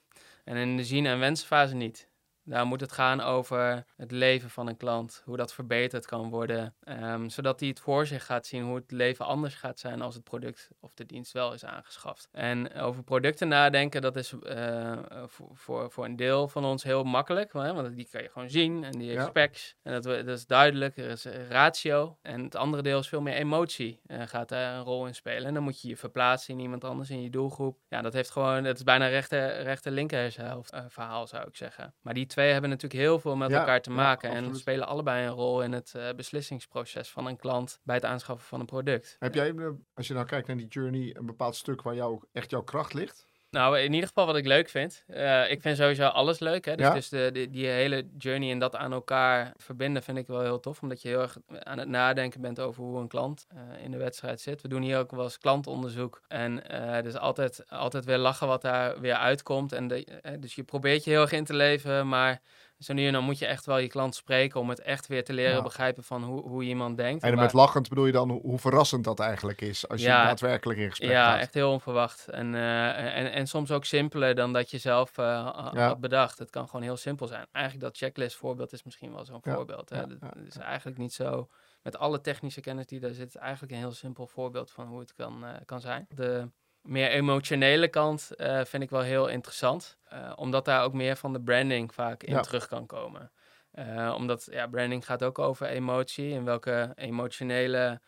En 0.44 0.56
in 0.56 0.78
de 0.78 0.84
zien- 0.84 1.06
en 1.06 1.20
wensenfase 1.20 1.76
niet. 1.76 2.08
Daar 2.48 2.66
moet 2.66 2.82
het 2.82 2.92
gaan 2.92 3.22
over 3.22 3.86
het 3.96 4.12
leven 4.12 4.50
van 4.50 4.68
een 4.68 4.78
klant, 4.78 5.22
hoe 5.26 5.38
dat 5.38 5.54
verbeterd 5.54 6.06
kan 6.06 6.30
worden, 6.30 6.76
ehm, 6.84 7.30
zodat 7.30 7.60
hij 7.60 7.70
het 7.70 7.80
voor 7.80 8.06
zich 8.06 8.26
gaat 8.26 8.46
zien 8.46 8.64
hoe 8.64 8.76
het 8.76 8.92
leven 8.92 9.26
anders 9.26 9.56
gaat 9.56 9.80
zijn 9.80 10.02
als 10.02 10.16
het 10.16 10.24
product 10.24 10.70
of 10.80 10.94
de 10.94 11.06
dienst 11.06 11.32
wel 11.32 11.54
is 11.54 11.66
aangeschaft. 11.66 12.28
En 12.32 12.74
over 12.74 13.04
producten 13.04 13.48
nadenken, 13.48 14.02
dat 14.02 14.16
is 14.16 14.34
uh, 14.34 14.98
voor, 15.26 15.50
voor, 15.54 15.92
voor 15.92 16.06
een 16.06 16.16
deel 16.16 16.48
van 16.48 16.66
ons 16.66 16.84
heel 16.84 17.04
makkelijk, 17.04 17.52
want 17.52 17.96
die 17.96 18.08
kan 18.12 18.22
je 18.22 18.30
gewoon 18.30 18.50
zien 18.50 18.84
en 18.84 18.92
die 18.92 19.10
heeft 19.10 19.26
specs 19.26 19.76
en 19.84 19.94
dat, 19.94 20.04
dat, 20.04 20.38
is 20.38 20.46
duidelijk, 20.46 20.98
er 20.98 21.10
is 21.10 21.26
ratio. 21.50 22.18
En 22.22 22.44
het 22.44 22.56
andere 22.56 22.84
deel 22.84 23.00
is 23.00 23.08
veel 23.08 23.22
meer 23.22 23.34
emotie, 23.34 24.02
uh, 24.08 24.22
gaat 24.26 24.50
daar 24.50 24.76
een 24.76 24.84
rol 24.84 25.08
in 25.08 25.16
spelen. 25.16 25.46
En 25.48 25.54
dan 25.54 25.64
moet 25.64 25.82
je 25.82 25.88
je 25.88 25.98
verplaatsen 25.98 26.54
in 26.54 26.60
iemand 26.60 26.84
anders, 26.84 27.10
in 27.10 27.22
je 27.22 27.30
doelgroep. 27.30 27.78
Ja, 27.90 28.02
dat 28.02 28.14
heeft 28.14 28.30
gewoon, 28.30 28.64
het 28.64 28.78
is 28.78 28.84
bijna 28.84 29.08
rechter, 29.08 29.62
rechter 29.62 29.92
linker 29.92 30.36
uh, 30.40 30.56
verhaal 30.88 31.28
zou 31.28 31.48
ik 31.48 31.56
zeggen. 31.56 31.94
Maar 32.02 32.14
die 32.14 32.26
twee 32.38 32.52
hebben 32.52 32.70
natuurlijk 32.70 33.02
heel 33.02 33.20
veel 33.20 33.36
met 33.36 33.52
elkaar 33.52 33.82
te 33.82 33.92
maken 33.92 34.30
en 34.30 34.56
spelen 34.56 34.88
allebei 34.88 35.26
een 35.26 35.34
rol 35.34 35.64
in 35.64 35.72
het 35.72 35.94
uh, 35.96 36.10
beslissingsproces 36.16 37.10
van 37.10 37.26
een 37.26 37.38
klant 37.38 37.80
bij 37.84 37.96
het 37.96 38.06
aanschaffen 38.06 38.48
van 38.48 38.60
een 38.60 38.66
product. 38.66 39.16
Heb 39.20 39.34
jij, 39.34 39.54
als 39.94 40.08
je 40.08 40.14
nou 40.14 40.26
kijkt 40.26 40.48
naar 40.48 40.58
die 40.58 40.68
journey, 40.68 41.16
een 41.16 41.26
bepaald 41.26 41.56
stuk 41.56 41.82
waar 41.82 41.96
jou 41.96 42.24
echt 42.32 42.50
jouw 42.50 42.62
kracht 42.62 42.94
ligt? 42.94 43.27
Nou, 43.50 43.80
in 43.80 43.94
ieder 43.94 44.08
geval 44.08 44.26
wat 44.26 44.36
ik 44.36 44.46
leuk 44.46 44.70
vind. 44.70 45.04
Uh, 45.08 45.52
ik 45.52 45.62
vind 45.62 45.78
sowieso 45.78 46.08
alles 46.08 46.40
leuk. 46.40 46.66
Hè? 46.66 46.76
Dus, 46.76 46.86
ja? 46.86 46.94
dus 46.94 47.10
de, 47.10 47.48
die 47.52 47.68
hele 47.68 48.08
journey 48.18 48.52
en 48.52 48.60
dat 48.60 48.76
aan 48.76 48.94
elkaar 48.94 49.54
verbinden 49.58 50.04
vind 50.04 50.18
ik 50.18 50.28
wel 50.28 50.42
heel 50.42 50.60
tof. 50.60 50.82
Omdat 50.82 51.02
je 51.02 51.08
heel 51.08 51.22
erg 51.22 51.38
aan 51.60 51.78
het 51.78 51.88
nadenken 51.88 52.42
bent 52.42 52.60
over 52.60 52.84
hoe 52.84 53.00
een 53.00 53.08
klant 53.08 53.48
uh, 53.54 53.84
in 53.84 53.92
de 53.92 53.98
wedstrijd 53.98 54.42
zit. 54.42 54.62
We 54.62 54.68
doen 54.68 54.82
hier 54.82 54.98
ook 54.98 55.12
wel 55.12 55.24
eens 55.24 55.38
klantonderzoek. 55.38 56.22
En 56.28 56.64
uh, 56.72 57.02
dus 57.02 57.16
altijd, 57.16 57.64
altijd 57.70 58.06
weer 58.06 58.18
lachen 58.18 58.48
wat 58.48 58.62
daar 58.62 59.00
weer 59.00 59.16
uitkomt. 59.16 59.72
En 59.72 59.88
de, 59.88 60.08
dus 60.40 60.56
je 60.56 60.64
probeert 60.64 61.04
je 61.04 61.10
heel 61.10 61.22
erg 61.22 61.32
in 61.32 61.46
te 61.46 61.56
leven, 61.56 62.08
maar 62.08 62.42
zo 62.80 62.94
nu 62.94 63.08
en 63.08 63.14
dan 63.14 63.24
moet 63.24 63.40
je 63.40 63.46
echt 63.46 63.66
wel 63.66 63.78
je 63.78 63.88
klant 63.88 64.16
spreken 64.16 64.60
om 64.60 64.70
het 64.70 64.82
echt 64.82 65.08
weer 65.08 65.24
te 65.24 65.34
leren 65.34 65.64
begrijpen 65.64 66.04
van 66.04 66.24
hoe, 66.24 66.42
hoe 66.42 66.64
iemand 66.64 66.98
denkt. 66.98 67.24
En 67.24 67.36
met 67.36 67.54
lachend 67.54 67.90
bedoel 67.90 68.06
je 68.06 68.12
dan 68.12 68.30
hoe 68.30 68.60
verrassend 68.60 69.04
dat 69.04 69.20
eigenlijk 69.20 69.62
is 69.62 69.88
als 69.88 70.02
je 70.02 70.08
daadwerkelijk 70.08 70.80
in 70.80 70.90
gesprek 70.90 71.10
ja, 71.10 71.26
gaat. 71.26 71.36
Ja, 71.36 71.40
echt 71.40 71.54
heel 71.54 71.72
onverwacht. 71.72 72.28
En, 72.28 72.54
uh, 72.54 73.18
en, 73.18 73.32
en 73.32 73.48
soms 73.48 73.72
ook 73.72 73.86
simpeler 73.86 74.36
dan 74.36 74.54
dat 74.54 74.72
je 74.72 74.78
zelf 74.78 75.18
uh, 75.18 75.74
had 75.74 76.00
bedacht. 76.00 76.40
Het 76.40 76.50
kan 76.50 76.66
gewoon 76.66 76.82
heel 76.82 76.98
simpel 76.98 77.28
zijn. 77.28 77.46
Eigenlijk 77.52 77.86
dat 77.86 77.98
checklist 77.98 78.36
voorbeeld 78.36 78.74
is 78.74 78.84
misschien 78.84 79.14
wel 79.14 79.26
zo'n 79.26 79.42
voorbeeld. 79.42 79.90
Hè? 79.90 80.08
Dat 80.08 80.36
is 80.48 80.58
eigenlijk 80.58 80.98
niet 80.98 81.14
zo, 81.14 81.50
met 81.82 81.98
alle 81.98 82.22
technische 82.22 82.62
kennis 82.62 82.86
die 82.86 83.00
daar 83.00 83.14
zit, 83.14 83.36
eigenlijk 83.36 83.72
een 83.74 83.80
heel 83.80 83.92
simpel 83.92 84.28
voorbeeld 84.28 84.72
van 84.72 84.88
hoe 84.88 85.00
het 85.00 85.14
kan, 85.14 85.44
uh, 85.44 85.50
kan 85.66 85.82
zijn. 85.82 86.06
De 86.10 86.50
meer 86.88 87.10
emotionele 87.10 87.88
kant 87.88 88.30
uh, 88.38 88.64
vind 88.64 88.84
ik 88.84 88.90
wel 88.90 89.02
heel 89.02 89.28
interessant. 89.28 89.98
Uh, 90.14 90.34
omdat 90.36 90.66
daar 90.66 90.84
ook 90.84 90.94
meer 90.94 91.16
van 91.16 91.34
de 91.34 91.42
branding 91.42 91.94
vaak 91.94 92.24
in 92.24 92.42
terug 92.42 92.68
kan 92.68 92.86
komen. 92.86 93.32
Uh, 93.74 94.14
omdat 94.18 94.48
ja, 94.52 94.68
branding 94.68 95.06
gaat 95.06 95.24
ook 95.24 95.40
over 95.40 95.68
emotie. 95.68 96.34
En 96.34 96.44
welke 96.44 96.92
emotionele 96.96 98.02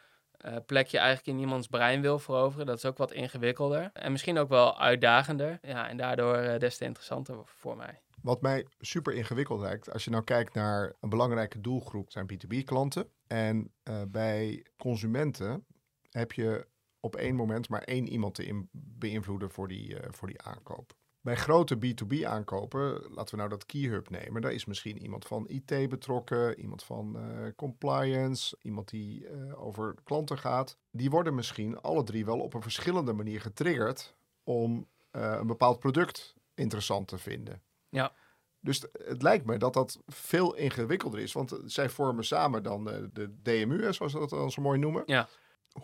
plek 0.65 0.87
je 0.87 0.97
eigenlijk 0.97 1.37
in 1.37 1.43
iemands 1.43 1.67
brein 1.67 2.01
wil 2.01 2.19
veroveren. 2.19 2.65
Dat 2.65 2.77
is 2.77 2.85
ook 2.85 2.97
wat 2.97 3.11
ingewikkelder. 3.11 3.89
En 3.93 4.11
misschien 4.11 4.37
ook 4.37 4.49
wel 4.49 4.79
uitdagender. 4.79 5.57
Ja, 5.61 5.89
en 5.89 5.97
daardoor 5.97 6.59
des 6.59 6.77
te 6.77 6.85
interessanter 6.85 7.35
voor 7.45 7.77
mij. 7.77 8.01
Wat 8.21 8.41
mij 8.41 8.67
super 8.79 9.13
ingewikkeld 9.13 9.59
lijkt, 9.59 9.91
als 9.93 10.03
je 10.03 10.09
nou 10.09 10.23
kijkt 10.23 10.53
naar 10.53 10.93
een 10.99 11.09
belangrijke 11.09 11.61
doelgroep, 11.61 12.11
zijn 12.11 12.29
B2B-klanten. 12.33 13.09
En 13.27 13.71
bij 14.07 14.65
consumenten 14.77 15.65
heb 16.09 16.31
je 16.31 16.67
op 16.99 17.15
één 17.15 17.35
moment 17.35 17.69
maar 17.69 17.81
één 17.81 18.07
iemand 18.07 18.35
te 18.35 18.63
beïnvloeden 18.71 19.51
voor 19.51 19.67
die, 19.67 19.89
uh, 19.89 19.99
voor 20.09 20.27
die 20.27 20.41
aankoop. 20.41 20.93
Bij 21.21 21.35
grote 21.35 21.75
B2B 21.77 22.25
aankopen, 22.25 23.01
laten 23.11 23.31
we 23.31 23.35
nou 23.35 23.49
dat 23.49 23.65
KeyHub 23.65 24.09
nemen, 24.09 24.41
daar 24.41 24.53
is 24.53 24.65
misschien 24.65 25.01
iemand 25.01 25.25
van 25.25 25.47
IT 25.47 25.89
betrokken, 25.89 26.59
iemand 26.59 26.83
van 26.83 27.15
uh, 27.17 27.47
compliance, 27.55 28.57
iemand 28.61 28.89
die 28.89 29.29
uh, 29.29 29.63
over 29.63 29.95
klanten 30.03 30.37
gaat. 30.37 30.77
Die 30.91 31.09
worden 31.09 31.35
misschien 31.35 31.81
alle 31.81 32.03
drie 32.03 32.25
wel 32.25 32.39
op 32.39 32.53
een 32.53 32.61
verschillende 32.61 33.13
manier 33.13 33.41
getriggerd 33.41 34.15
om 34.43 34.87
een 35.11 35.47
bepaald 35.47 35.79
product 35.79 36.35
interessant 36.53 37.07
te 37.07 37.17
vinden. 37.17 37.61
Ja. 37.89 38.13
Dus 38.59 38.85
het 39.03 39.21
lijkt 39.21 39.45
me 39.45 39.57
dat 39.57 39.73
dat 39.73 39.99
veel 40.05 40.55
ingewikkelder 40.55 41.19
is, 41.19 41.33
want 41.33 41.59
zij 41.65 41.89
vormen 41.89 42.25
samen 42.25 42.63
dan 42.63 42.83
de 43.13 43.41
DMU, 43.41 43.93
zoals 43.93 44.13
we 44.13 44.19
dat 44.19 44.29
dan 44.29 44.51
zo 44.51 44.61
mooi 44.61 44.79
noemen. 44.79 45.03
Ja 45.05 45.29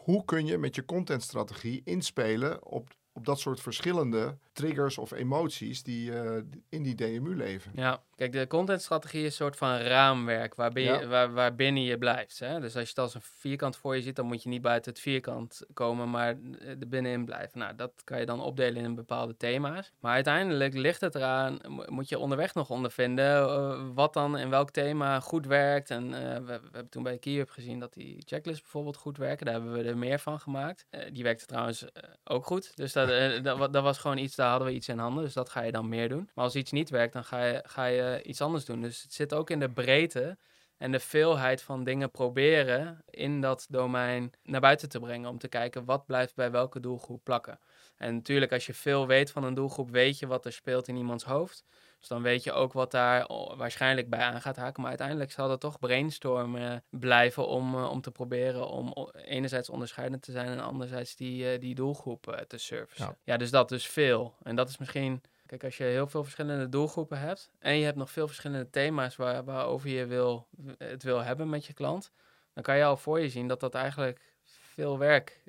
hoe 0.04 0.26
kun 0.26 0.46
je 0.46 0.58
met 0.58 0.76
je 0.76 0.86
contentstrategie 0.86 1.82
inspelen 1.84 2.66
op, 2.66 2.96
op 3.16 3.26
dat 3.26 3.40
soort 3.40 3.60
verschillende 3.60 4.38
triggers 4.54 4.98
of 4.98 5.12
emoties 5.12 5.84
die 5.84 6.12
uh, 6.12 6.38
in 6.70 6.84
die 6.84 6.96
DMU 6.96 7.36
leven? 7.36 7.72
Ja, 7.76 8.02
Kijk, 8.16 8.32
de 8.32 8.48
contentstrategie 8.48 9.20
is 9.20 9.26
een 9.26 9.32
soort 9.32 9.58
van 9.58 9.78
raamwerk 9.78 10.56
waarbinnen 10.56 11.00
je, 11.00 11.08
waar, 11.08 11.34
waar 11.34 11.56
binnen 11.56 11.84
je 11.84 11.98
blijft. 11.98 12.40
Hè? 12.40 12.60
Dus 12.60 12.76
als 12.76 12.84
je 12.84 12.90
het 12.90 13.00
als 13.00 13.14
een 13.14 13.22
vierkant 13.22 13.76
voor 13.76 13.96
je 13.96 14.02
ziet, 14.02 14.16
dan 14.16 14.26
moet 14.26 14.44
je 14.44 14.50
niet 14.50 14.62
buiten 14.62 14.92
het 14.92 15.02
vierkant 15.02 15.62
komen, 15.74 16.10
maar 16.10 16.38
er 16.60 16.88
binnenin 16.88 17.26
blijven. 17.26 17.60
Nou, 17.60 17.76
dat 17.76 17.92
kan 18.04 18.20
je 18.20 18.26
dan 18.26 18.42
opdelen 18.42 18.84
in 18.84 18.96
bepaalde 18.96 19.38
thema's. 19.38 19.92
Maar 20.00 20.14
uiteindelijk 20.14 20.74
ligt 20.74 21.02
het 21.02 21.16
eraan, 21.16 21.60
moet 21.88 22.10
je 22.10 22.20
onderweg 22.20 22.54
nog 22.54 22.70
ondervinden 22.70 23.42
uh, 23.42 23.88
wat 23.94 24.14
dan 24.14 24.38
in 24.38 24.50
welk 24.50 24.72
thema 24.72 25.20
goed 25.20 25.46
werkt. 25.46 25.90
En 25.90 26.06
uh, 26.06 26.14
we, 26.14 26.44
we, 26.44 26.60
hebben 26.72 26.90
toen 26.90 27.04
bij 27.04 27.18
KeyUp 27.18 27.50
gezien 27.50 27.80
dat 27.80 27.94
die 27.94 28.24
checklists 28.26 28.62
bijvoorbeeld 28.62 28.98
goed 28.98 29.18
werken. 29.18 29.46
Daar 29.46 29.56
hebben 29.56 29.74
we 29.74 29.84
er 29.84 29.98
meer 29.98 30.20
van 30.20 30.40
gemaakt. 30.40 30.86
Die 31.12 31.24
werkte 31.24 31.46
trouwens 31.46 31.86
ook 32.24 32.46
goed. 32.46 32.72
Dus 32.76 32.94
dat, 32.94 33.05
dat, 33.44 33.74
dat 33.74 33.84
was 33.84 33.98
gewoon 33.98 34.18
iets, 34.18 34.36
daar 34.36 34.50
hadden 34.50 34.68
we 34.68 34.74
iets 34.74 34.88
in 34.88 34.98
handen. 34.98 35.24
Dus 35.24 35.34
dat 35.34 35.50
ga 35.50 35.62
je 35.62 35.72
dan 35.72 35.90
meer 35.90 36.10
doen. 36.10 36.30
Maar 36.34 36.44
als 36.44 36.56
iets 36.56 36.72
niet 36.72 36.90
werkt, 36.90 37.14
dan 37.14 37.24
ga 37.24 37.44
je, 37.44 37.64
ga 37.66 37.86
je 37.86 38.24
iets 38.24 38.42
anders 38.42 38.66
doen. 38.66 38.82
Dus 38.82 39.02
het 39.02 39.14
zit 39.14 39.34
ook 39.34 39.50
in 39.50 39.60
de 39.60 39.70
breedte 39.70 40.38
en 40.78 40.92
de 40.92 41.00
veelheid 41.00 41.62
van 41.62 41.84
dingen 41.84 42.12
proberen 42.12 43.04
in 43.10 43.42
dat 43.42 43.66
domein 43.70 44.32
naar 44.44 44.62
buiten 44.62 44.90
te 44.90 45.00
brengen. 45.00 45.30
Om 45.30 45.38
te 45.38 45.48
kijken 45.48 45.86
wat 45.86 46.06
blijft 46.06 46.36
bij 46.36 46.52
welke 46.52 46.80
doelgroep 46.80 47.24
plakken. 47.24 47.60
En 47.98 48.14
natuurlijk, 48.16 48.52
als 48.52 48.66
je 48.66 48.74
veel 48.74 49.08
weet 49.08 49.32
van 49.32 49.44
een 49.44 49.54
doelgroep, 49.54 49.90
weet 49.90 50.20
je 50.20 50.28
wat 50.28 50.46
er 50.46 50.52
speelt 50.52 50.88
in 50.88 50.96
iemands 50.96 51.24
hoofd. 51.24 51.64
Dus 52.00 52.08
dan 52.08 52.22
weet 52.22 52.44
je 52.44 52.52
ook 52.52 52.74
wat 52.74 52.92
daar 52.92 53.28
waarschijnlijk 53.58 54.10
bij 54.10 54.20
aan 54.20 54.42
gaat 54.42 54.56
haken. 54.56 54.82
Maar 54.82 54.90
uiteindelijk 54.90 55.32
zal 55.32 55.52
er 55.52 55.60
toch 55.60 55.80
brainstormen 55.80 56.84
blijven 56.90 57.48
om, 57.48 57.76
uh, 57.76 57.90
om 57.90 58.02
te 58.02 58.12
proberen 58.12 58.68
om 58.68 59.10
enerzijds 59.14 59.70
onderscheidend 59.70 60.22
te 60.22 60.32
zijn 60.32 60.48
en 60.48 60.60
anderzijds 60.60 61.16
die, 61.16 61.54
uh, 61.54 61.60
die 61.60 61.76
doelgroep 61.76 62.46
te 62.48 62.58
servicen. 62.58 63.06
Ja. 63.06 63.18
ja, 63.24 63.38
dus 63.38 63.52
dat 63.52 63.70
dus 63.70 63.88
veel. 63.88 64.36
En 64.44 64.56
dat 64.56 64.70
is 64.70 64.78
misschien 64.78 65.22
Kijk, 65.46 65.64
als 65.64 65.78
je 65.78 65.84
heel 65.84 66.08
veel 66.08 66.24
verschillende 66.24 66.70
doelgroepen 66.70 67.20
hebt 67.20 67.50
en 67.60 67.78
je 67.78 67.86
hebt 67.86 67.98
nog 67.98 68.12
veel 68.12 68.28
verschillende 68.28 68.70
thema's 68.70 69.16
waar, 69.16 69.44
waarover 69.44 69.90
je 69.90 70.06
wil, 70.06 70.48
het 70.78 71.04
wil 71.04 71.24
hebben 71.24 71.50
met 71.50 71.66
je 71.66 71.74
klant, 71.74 72.12
dan 72.54 72.64
kan 72.64 72.78
je 72.78 72.84
al 72.84 72.98
voor 72.98 73.20
je 73.20 73.30
zien 73.30 73.48
dat 73.48 73.60
dat 73.60 73.76
eigenlijk 73.76 74.22
veel 74.44 74.98
werk 74.98 75.42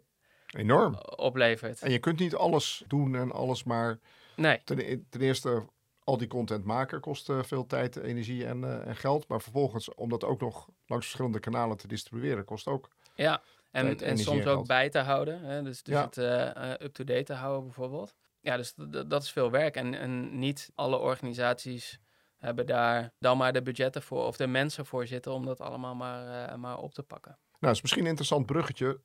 Enorm. 0.46 0.94
oplevert. 1.16 1.82
En 1.82 1.90
je 1.90 1.98
kunt 1.98 2.18
niet 2.18 2.34
alles 2.34 2.84
doen 2.86 3.14
en 3.14 3.32
alles 3.32 3.64
maar. 3.64 3.98
Nee. 4.36 4.60
Ten, 4.64 4.78
e-, 4.78 4.98
ten 5.08 5.20
eerste, 5.20 5.66
al 6.06 6.16
die 6.16 6.28
content 6.28 6.64
maken 6.64 7.00
kost 7.00 7.28
uh, 7.28 7.42
veel 7.42 7.66
tijd, 7.66 7.96
energie 7.96 8.46
en, 8.46 8.62
uh, 8.62 8.86
en, 8.86 8.96
geld. 8.96 9.28
Maar 9.28 9.40
vervolgens, 9.40 9.94
om 9.94 10.08
dat 10.08 10.24
ook 10.24 10.40
nog 10.40 10.68
langs 10.86 11.04
verschillende 11.04 11.40
kanalen 11.40 11.76
te 11.76 11.88
distribueren, 11.88 12.44
kost 12.44 12.66
ook. 12.66 12.88
Ja, 13.14 13.42
en, 13.70 14.00
en 14.00 14.18
soms 14.18 14.46
ook 14.46 14.66
bij 14.66 14.88
te 14.88 14.98
houden. 14.98 15.40
Hè? 15.40 15.62
Dus, 15.62 15.82
dus 15.82 15.94
ja. 15.94 16.04
het 16.04 16.16
uh, 16.16 16.70
up-to-date 16.86 17.22
te 17.22 17.32
houden 17.32 17.64
bijvoorbeeld 17.64 18.14
ja, 18.46 18.56
dus 18.56 18.74
dat 19.06 19.22
is 19.22 19.30
veel 19.30 19.50
werk. 19.50 19.76
En, 19.76 19.94
en 19.94 20.38
niet 20.38 20.70
alle 20.74 20.98
organisaties 20.98 22.00
hebben 22.36 22.66
daar 22.66 23.12
dan 23.18 23.36
maar 23.36 23.52
de 23.52 23.62
budgetten 23.62 24.02
voor 24.02 24.26
of 24.26 24.36
de 24.36 24.46
mensen 24.46 24.86
voor 24.86 25.06
zitten 25.06 25.32
om 25.32 25.44
dat 25.44 25.60
allemaal 25.60 25.94
maar, 25.94 26.58
maar 26.58 26.78
op 26.78 26.94
te 26.94 27.02
pakken. 27.02 27.38
Nou, 27.60 27.74
is 27.74 27.82
misschien 27.82 28.02
een 28.02 28.08
interessant 28.08 28.46
bruggetje 28.46 29.00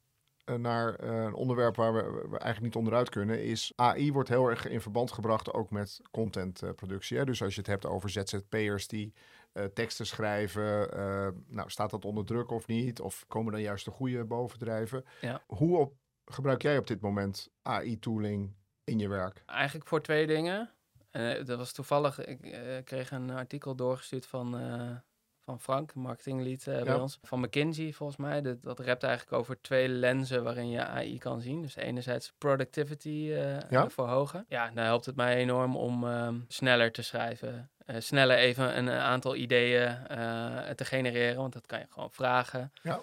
naar 0.45 1.03
uh, 1.03 1.23
een 1.23 1.33
onderwerp 1.33 1.75
waar 1.75 1.93
we, 1.93 2.01
we, 2.03 2.37
eigenlijk 2.37 2.61
niet 2.61 2.75
onderuit 2.75 3.09
kunnen. 3.09 3.43
Is 3.43 3.73
AI 3.75 4.11
wordt 4.11 4.29
heel 4.29 4.49
erg 4.49 4.67
in 4.67 4.81
verband 4.81 5.11
gebracht 5.11 5.53
ook 5.53 5.71
met 5.71 6.01
contentproductie. 6.11 7.25
Dus 7.25 7.43
als 7.43 7.53
je 7.53 7.59
het 7.59 7.69
hebt 7.69 7.85
over 7.85 8.09
ZZP'ers 8.09 8.87
die 8.87 9.13
teksten 9.73 10.05
schrijven, 10.05 10.89
nou, 11.47 11.69
staat 11.69 11.89
dat 11.89 12.05
onder 12.05 12.25
druk 12.25 12.51
of 12.51 12.67
niet? 12.67 13.01
Of 13.01 13.25
komen 13.27 13.51
dan 13.51 13.61
juist 13.61 13.85
de 13.85 13.91
goede 13.91 14.25
bovendrijven? 14.25 15.05
Ja. 15.21 15.41
Hoe 15.47 15.77
op, 15.77 15.93
gebruik 16.25 16.61
jij 16.61 16.77
op 16.77 16.87
dit 16.87 17.01
moment 17.01 17.49
AI-tooling 17.61 18.53
in 18.83 18.99
je 18.99 19.07
werk? 19.07 19.43
Eigenlijk 19.45 19.87
voor 19.87 20.01
twee 20.01 20.27
dingen. 20.27 20.69
Uh, 21.11 21.45
dat 21.45 21.57
was 21.57 21.71
toevallig, 21.71 22.25
ik 22.25 22.81
kreeg 22.85 23.11
een 23.11 23.29
artikel 23.29 23.75
doorgestuurd 23.75 24.25
van, 24.25 24.55
van 25.51 25.59
Frank, 25.59 25.93
marketinglead 25.95 26.63
ja. 26.63 26.83
bij 26.83 26.95
ons, 26.95 27.19
van 27.21 27.39
McKinsey 27.39 27.91
volgens 27.93 28.17
mij. 28.17 28.41
Dat, 28.41 28.63
dat 28.63 28.79
rept 28.79 29.03
eigenlijk 29.03 29.37
over 29.37 29.61
twee 29.61 29.87
lenzen 29.87 30.43
waarin 30.43 30.69
je 30.69 30.85
AI 30.85 31.17
kan 31.17 31.41
zien. 31.41 31.61
Dus 31.61 31.75
enerzijds 31.75 32.33
productivity 32.37 33.09
ja? 33.69 33.89
verhogen. 33.89 34.45
Ja, 34.47 34.71
dan 34.73 34.83
helpt 34.83 35.05
het 35.05 35.15
mij 35.15 35.35
enorm 35.35 35.75
om 35.75 36.07
ehm, 36.07 36.39
sneller 36.47 36.91
te 36.91 37.01
schrijven. 37.01 37.70
Sneller 37.97 38.37
even 38.37 38.77
een 38.77 38.89
aantal 38.89 39.35
ideeën 39.35 39.97
te 40.75 40.85
genereren, 40.85 41.41
want 41.41 41.53
dat 41.53 41.65
kan 41.65 41.79
je 41.79 41.85
gewoon 41.89 42.11
vragen. 42.11 42.71
Ja. 42.81 42.99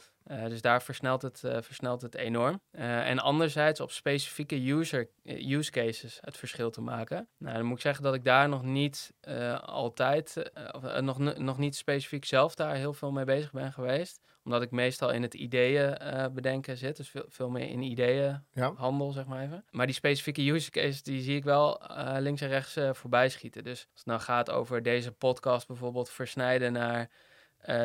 Dus 0.49 0.61
daar 0.61 0.83
versnelt 0.83 1.23
het, 1.23 1.41
versnelt 1.41 2.03
het 2.03 2.15
enorm. 2.15 2.61
En 2.71 3.19
anderzijds 3.19 3.81
op 3.81 3.91
specifieke 3.91 4.71
user, 4.71 5.09
use 5.25 5.71
cases 5.71 6.19
het 6.21 6.37
verschil 6.37 6.71
te 6.71 6.81
maken. 6.81 7.29
Nou, 7.39 7.57
dan 7.57 7.65
moet 7.65 7.77
ik 7.77 7.83
zeggen 7.83 8.05
dat 8.05 8.15
ik 8.15 8.25
daar 8.25 8.49
nog 8.49 8.63
niet 8.63 9.13
altijd, 9.61 10.51
of, 10.73 11.01
nog, 11.01 11.19
nog 11.19 11.59
niet 11.59 11.77
specifiek 11.77 12.25
zelf 12.25 12.55
daar 12.55 12.75
heel 12.75 12.93
veel 12.93 13.11
mee 13.11 13.25
bezig 13.25 13.53
ben 13.53 13.73
geweest 13.73 14.21
omdat 14.49 14.63
ik 14.63 14.71
meestal 14.71 15.11
in 15.11 15.23
het 15.23 15.35
ideeën 15.35 15.99
bedenken 16.35 16.77
zit. 16.77 16.97
Dus 16.97 17.09
veel, 17.09 17.25
veel 17.29 17.51
meer 17.51 17.69
in 17.69 17.83
ideeën 17.83 18.45
ja. 18.53 18.73
handel, 18.77 19.13
zeg 19.13 19.27
maar 19.27 19.43
even. 19.43 19.65
Maar 19.71 19.87
die 19.87 19.95
specifieke 19.95 20.51
use 20.51 20.71
cases, 20.71 21.03
die 21.03 21.23
zie 21.23 21.37
ik 21.37 21.45
wel 21.45 21.83
links 22.19 22.41
en 22.41 22.49
rechts 22.49 22.77
voorbij 22.93 23.29
schieten. 23.29 23.65
Dus 23.65 23.81
als 23.91 23.99
het 23.99 24.07
nou 24.07 24.21
gaat 24.21 24.51
over 24.51 24.83
deze 24.83 25.13
podcast 25.13 25.67
bijvoorbeeld 25.67 26.11
versnijden 26.11 26.73
naar 26.73 27.11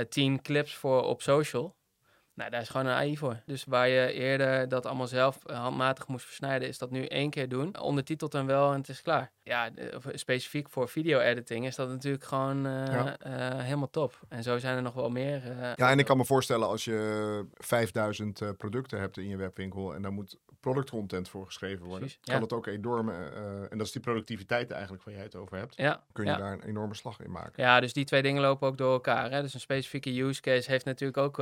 tien 0.10 0.42
clips 0.42 0.76
voor 0.76 1.04
op 1.04 1.22
social 1.22 1.76
nou, 2.36 2.50
daar 2.50 2.62
is 2.62 2.70
gewoon 2.70 2.86
een 2.86 2.94
AI 2.94 3.18
voor. 3.18 3.42
Dus 3.46 3.64
waar 3.64 3.88
je 3.88 4.14
eerder 4.14 4.68
dat 4.68 4.86
allemaal 4.86 5.08
zelf 5.08 5.46
eh, 5.46 5.60
handmatig 5.60 6.08
moest 6.08 6.26
versnijden, 6.26 6.68
is 6.68 6.78
dat 6.78 6.92
nu 6.92 7.06
één 7.06 7.30
keer 7.30 7.50
doen. 7.50 7.80
Ondertitelt 7.80 8.34
en 8.34 8.46
wel 8.46 8.72
en 8.72 8.78
het 8.78 8.90
is 8.90 9.02
klaar. 9.02 9.32
Ja, 9.44 9.70
specifiek 10.14 10.70
voor 10.70 10.90
video-editing 10.90 11.66
is 11.66 11.76
dat 11.76 11.90
natuurlijk 11.90 12.24
gewoon 12.24 12.68
uh, 12.68 12.74
uh, 12.74 13.14
helemaal 13.60 13.90
top. 13.90 14.20
En 14.30 14.44
zo 14.44 14.58
zijn 14.58 14.76
er 14.76 14.82
nog 14.82 14.94
wel 14.94 15.10
meer. 15.10 15.42
ja, 15.76 15.92
en 15.92 16.00
ik 16.00 16.06
kan 16.06 16.18
me 16.18 16.26
voorstellen 16.26 16.68
als 16.68 16.86
je 16.86 17.46
5000 17.54 18.58
producten 18.58 19.00
hebt 19.00 19.18
in 19.18 19.28
je 19.28 19.38
webwinkel 19.38 19.96
en 19.96 20.02
dan 20.02 20.14
moet 20.14 20.38
product 20.60 20.90
content 20.90 21.30
voor 21.30 21.46
geschreven 21.46 21.86
worden, 21.86 22.10
kan 22.22 22.42
het 22.42 22.54
ook 22.54 22.68
enorm, 22.68 23.10
en 23.10 23.78
dat 23.78 23.88
is 23.88 23.92
die 23.92 24.02
productiviteit 24.02 24.72
eigenlijk 24.72 25.04
waar 25.04 25.14
jij 25.14 25.24
het 25.24 25.36
over 25.36 25.58
hebt, 25.58 25.76
ja. 25.78 26.04
kun 26.12 26.26
je 26.26 26.38
daar 26.38 26.54
een 26.54 26.64
enorme 26.64 26.96
slag 26.96 27.20
in 27.20 27.32
maken. 27.32 27.64
Ja, 27.64 27.80
dus 27.80 27.94
die 27.94 28.06
twee 28.06 28.22
dingen 28.22 28.42
lopen 28.42 28.68
ook 28.68 28.78
door 28.78 28.94
elkaar. 28.94 29.32
Hè? 29.32 29.42
Dus 29.42 29.54
een 29.54 29.60
specifieke 29.60 30.22
use 30.22 30.42
case 30.42 30.72
heeft 30.72 30.86
natuurlijk 30.86 31.18
ook 31.18 31.36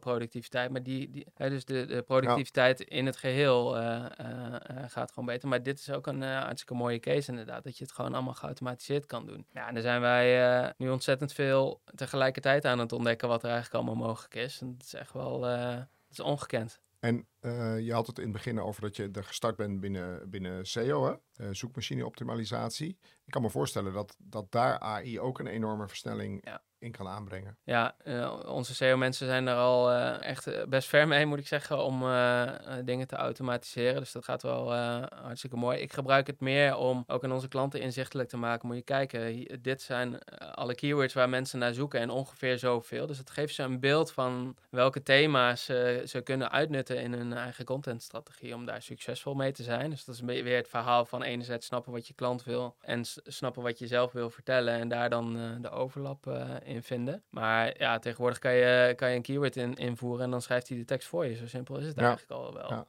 productiviteit 0.00 0.31
productiviteit. 0.32 0.70
Maar 0.70 0.82
die, 0.82 1.10
die 1.10 1.26
dus 1.50 1.64
de, 1.64 1.86
de 1.86 2.02
productiviteit 2.02 2.80
in 2.80 3.06
het 3.06 3.16
geheel 3.16 3.76
uh, 3.76 4.04
uh, 4.20 4.56
gaat 4.86 5.12
gewoon 5.12 5.28
beter. 5.28 5.48
Maar 5.48 5.62
dit 5.62 5.78
is 5.78 5.90
ook 5.90 6.06
een 6.06 6.22
hartstikke 6.22 6.74
mooie 6.74 7.00
case 7.00 7.30
inderdaad. 7.30 7.64
Dat 7.64 7.78
je 7.78 7.84
het 7.84 7.92
gewoon 7.92 8.14
allemaal 8.14 8.34
geautomatiseerd 8.34 9.06
kan 9.06 9.26
doen. 9.26 9.46
Ja, 9.52 9.68
en 9.68 9.74
daar 9.74 9.82
zijn 9.82 10.00
wij 10.00 10.74
nu 10.76 10.90
ontzettend 10.90 11.32
veel 11.32 11.80
tegelijkertijd 11.94 12.64
aan 12.64 12.78
het 12.78 12.92
ontdekken 12.92 13.28
wat 13.28 13.42
er 13.42 13.50
eigenlijk 13.50 13.84
allemaal 13.84 14.06
mogelijk 14.08 14.34
is. 14.34 14.60
En 14.60 14.72
dat 14.72 14.86
is 14.86 14.94
echt 14.94 15.12
wel 15.12 15.42
het 15.42 15.88
is 16.10 16.20
ongekend. 16.20 16.80
En 17.00 17.26
je 17.84 17.92
had 17.92 18.06
het 18.06 18.18
in 18.18 18.24
het 18.24 18.32
begin 18.32 18.60
over 18.60 18.82
dat 18.82 18.96
je 18.96 19.08
er 19.12 19.24
gestart 19.24 19.56
bent 19.56 19.80
binnen, 19.80 20.30
binnen 20.30 20.66
SEO, 20.66 21.04
hè? 21.04 21.44
Uh, 21.44 21.54
zoekmachine 21.54 22.06
optimalisatie. 22.06 22.98
Ik 23.24 23.32
kan 23.32 23.42
me 23.42 23.50
voorstellen 23.50 23.92
dat, 23.92 24.16
dat 24.18 24.52
daar 24.52 24.78
AI 24.78 25.20
ook 25.20 25.38
een 25.38 25.46
enorme 25.46 25.88
versnelling 25.88 26.40
ja 26.44 26.62
in 26.82 26.92
kan 26.92 27.08
aanbrengen. 27.08 27.56
Ja, 27.64 27.94
uh, 28.04 28.40
onze 28.46 28.74
SEO-mensen 28.74 29.26
zijn 29.26 29.46
er 29.46 29.56
al 29.56 29.92
uh, 29.92 30.22
echt 30.22 30.46
eh, 30.46 30.64
best 30.66 30.88
ver 30.88 31.08
mee, 31.08 31.26
moet 31.26 31.38
ik 31.38 31.46
zeggen, 31.46 31.84
om 31.84 32.00
dingen 32.84 33.06
te 33.06 33.16
automatiseren. 33.16 34.00
Dus 34.00 34.12
dat 34.12 34.24
gaat 34.24 34.42
wel 34.42 34.74
hartstikke 35.22 35.56
mooi. 35.56 35.78
Ik 35.78 35.92
gebruik 35.92 36.26
het 36.26 36.40
meer 36.40 36.76
om 36.76 37.04
ook 37.06 37.24
aan 37.24 37.32
onze 37.32 37.48
klanten 37.48 37.80
inzichtelijk 37.80 38.28
te 38.28 38.36
maken. 38.36 38.66
Moet 38.66 38.76
je 38.76 38.82
kijken, 38.82 39.46
dit 39.62 39.82
zijn 39.82 40.24
alle 40.54 40.74
keywords 40.74 41.14
waar 41.14 41.28
mensen 41.28 41.58
naar 41.58 41.74
zoeken 41.74 42.00
en 42.00 42.10
ongeveer 42.10 42.58
zoveel. 42.58 43.06
Dus 43.06 43.18
het 43.18 43.30
geeft 43.30 43.54
ze 43.54 43.62
een 43.62 43.80
beeld 43.80 44.12
van 44.12 44.56
welke 44.70 45.02
thema's 45.02 45.64
ze 45.64 46.20
kunnen 46.24 46.50
uitnutten 46.50 47.00
in 47.00 47.12
hun 47.12 47.32
eigen 47.32 47.64
contentstrategie 47.64 48.54
om 48.54 48.66
daar 48.66 48.82
succesvol 48.82 49.34
mee 49.34 49.52
te 49.52 49.62
zijn. 49.62 49.90
Dus 49.90 50.04
dat 50.04 50.14
is 50.14 50.20
weer 50.20 50.56
het 50.56 50.68
verhaal 50.68 51.04
van 51.04 51.22
enerzijds 51.22 51.66
snappen 51.66 51.92
wat 51.92 52.06
je 52.06 52.14
klant 52.14 52.44
wil 52.44 52.76
en 52.80 53.04
snappen 53.24 53.62
wat 53.62 53.78
je 53.78 53.86
zelf 53.86 54.12
wil 54.12 54.30
vertellen 54.30 54.74
en 54.74 54.88
daar 54.88 55.10
dan 55.10 55.58
de 55.60 55.70
overlap 55.70 56.26
in 56.64 56.71
in 56.72 56.82
vinden. 56.82 57.22
Maar 57.28 57.78
ja, 57.78 57.98
tegenwoordig 57.98 58.38
kan 58.38 58.52
je, 58.52 58.92
kan 58.96 59.10
je 59.10 59.16
een 59.16 59.22
keyword 59.22 59.56
in, 59.56 59.74
invoeren 59.74 60.24
en 60.24 60.30
dan 60.30 60.42
schrijft 60.42 60.68
hij 60.68 60.78
de 60.78 60.84
tekst 60.84 61.08
voor 61.08 61.26
je. 61.26 61.34
Zo 61.34 61.46
simpel 61.46 61.76
is 61.76 61.86
het 61.86 61.98
eigenlijk 61.98 62.30
al 62.30 62.54
wel. 62.54 62.68
Ja. 62.70 62.86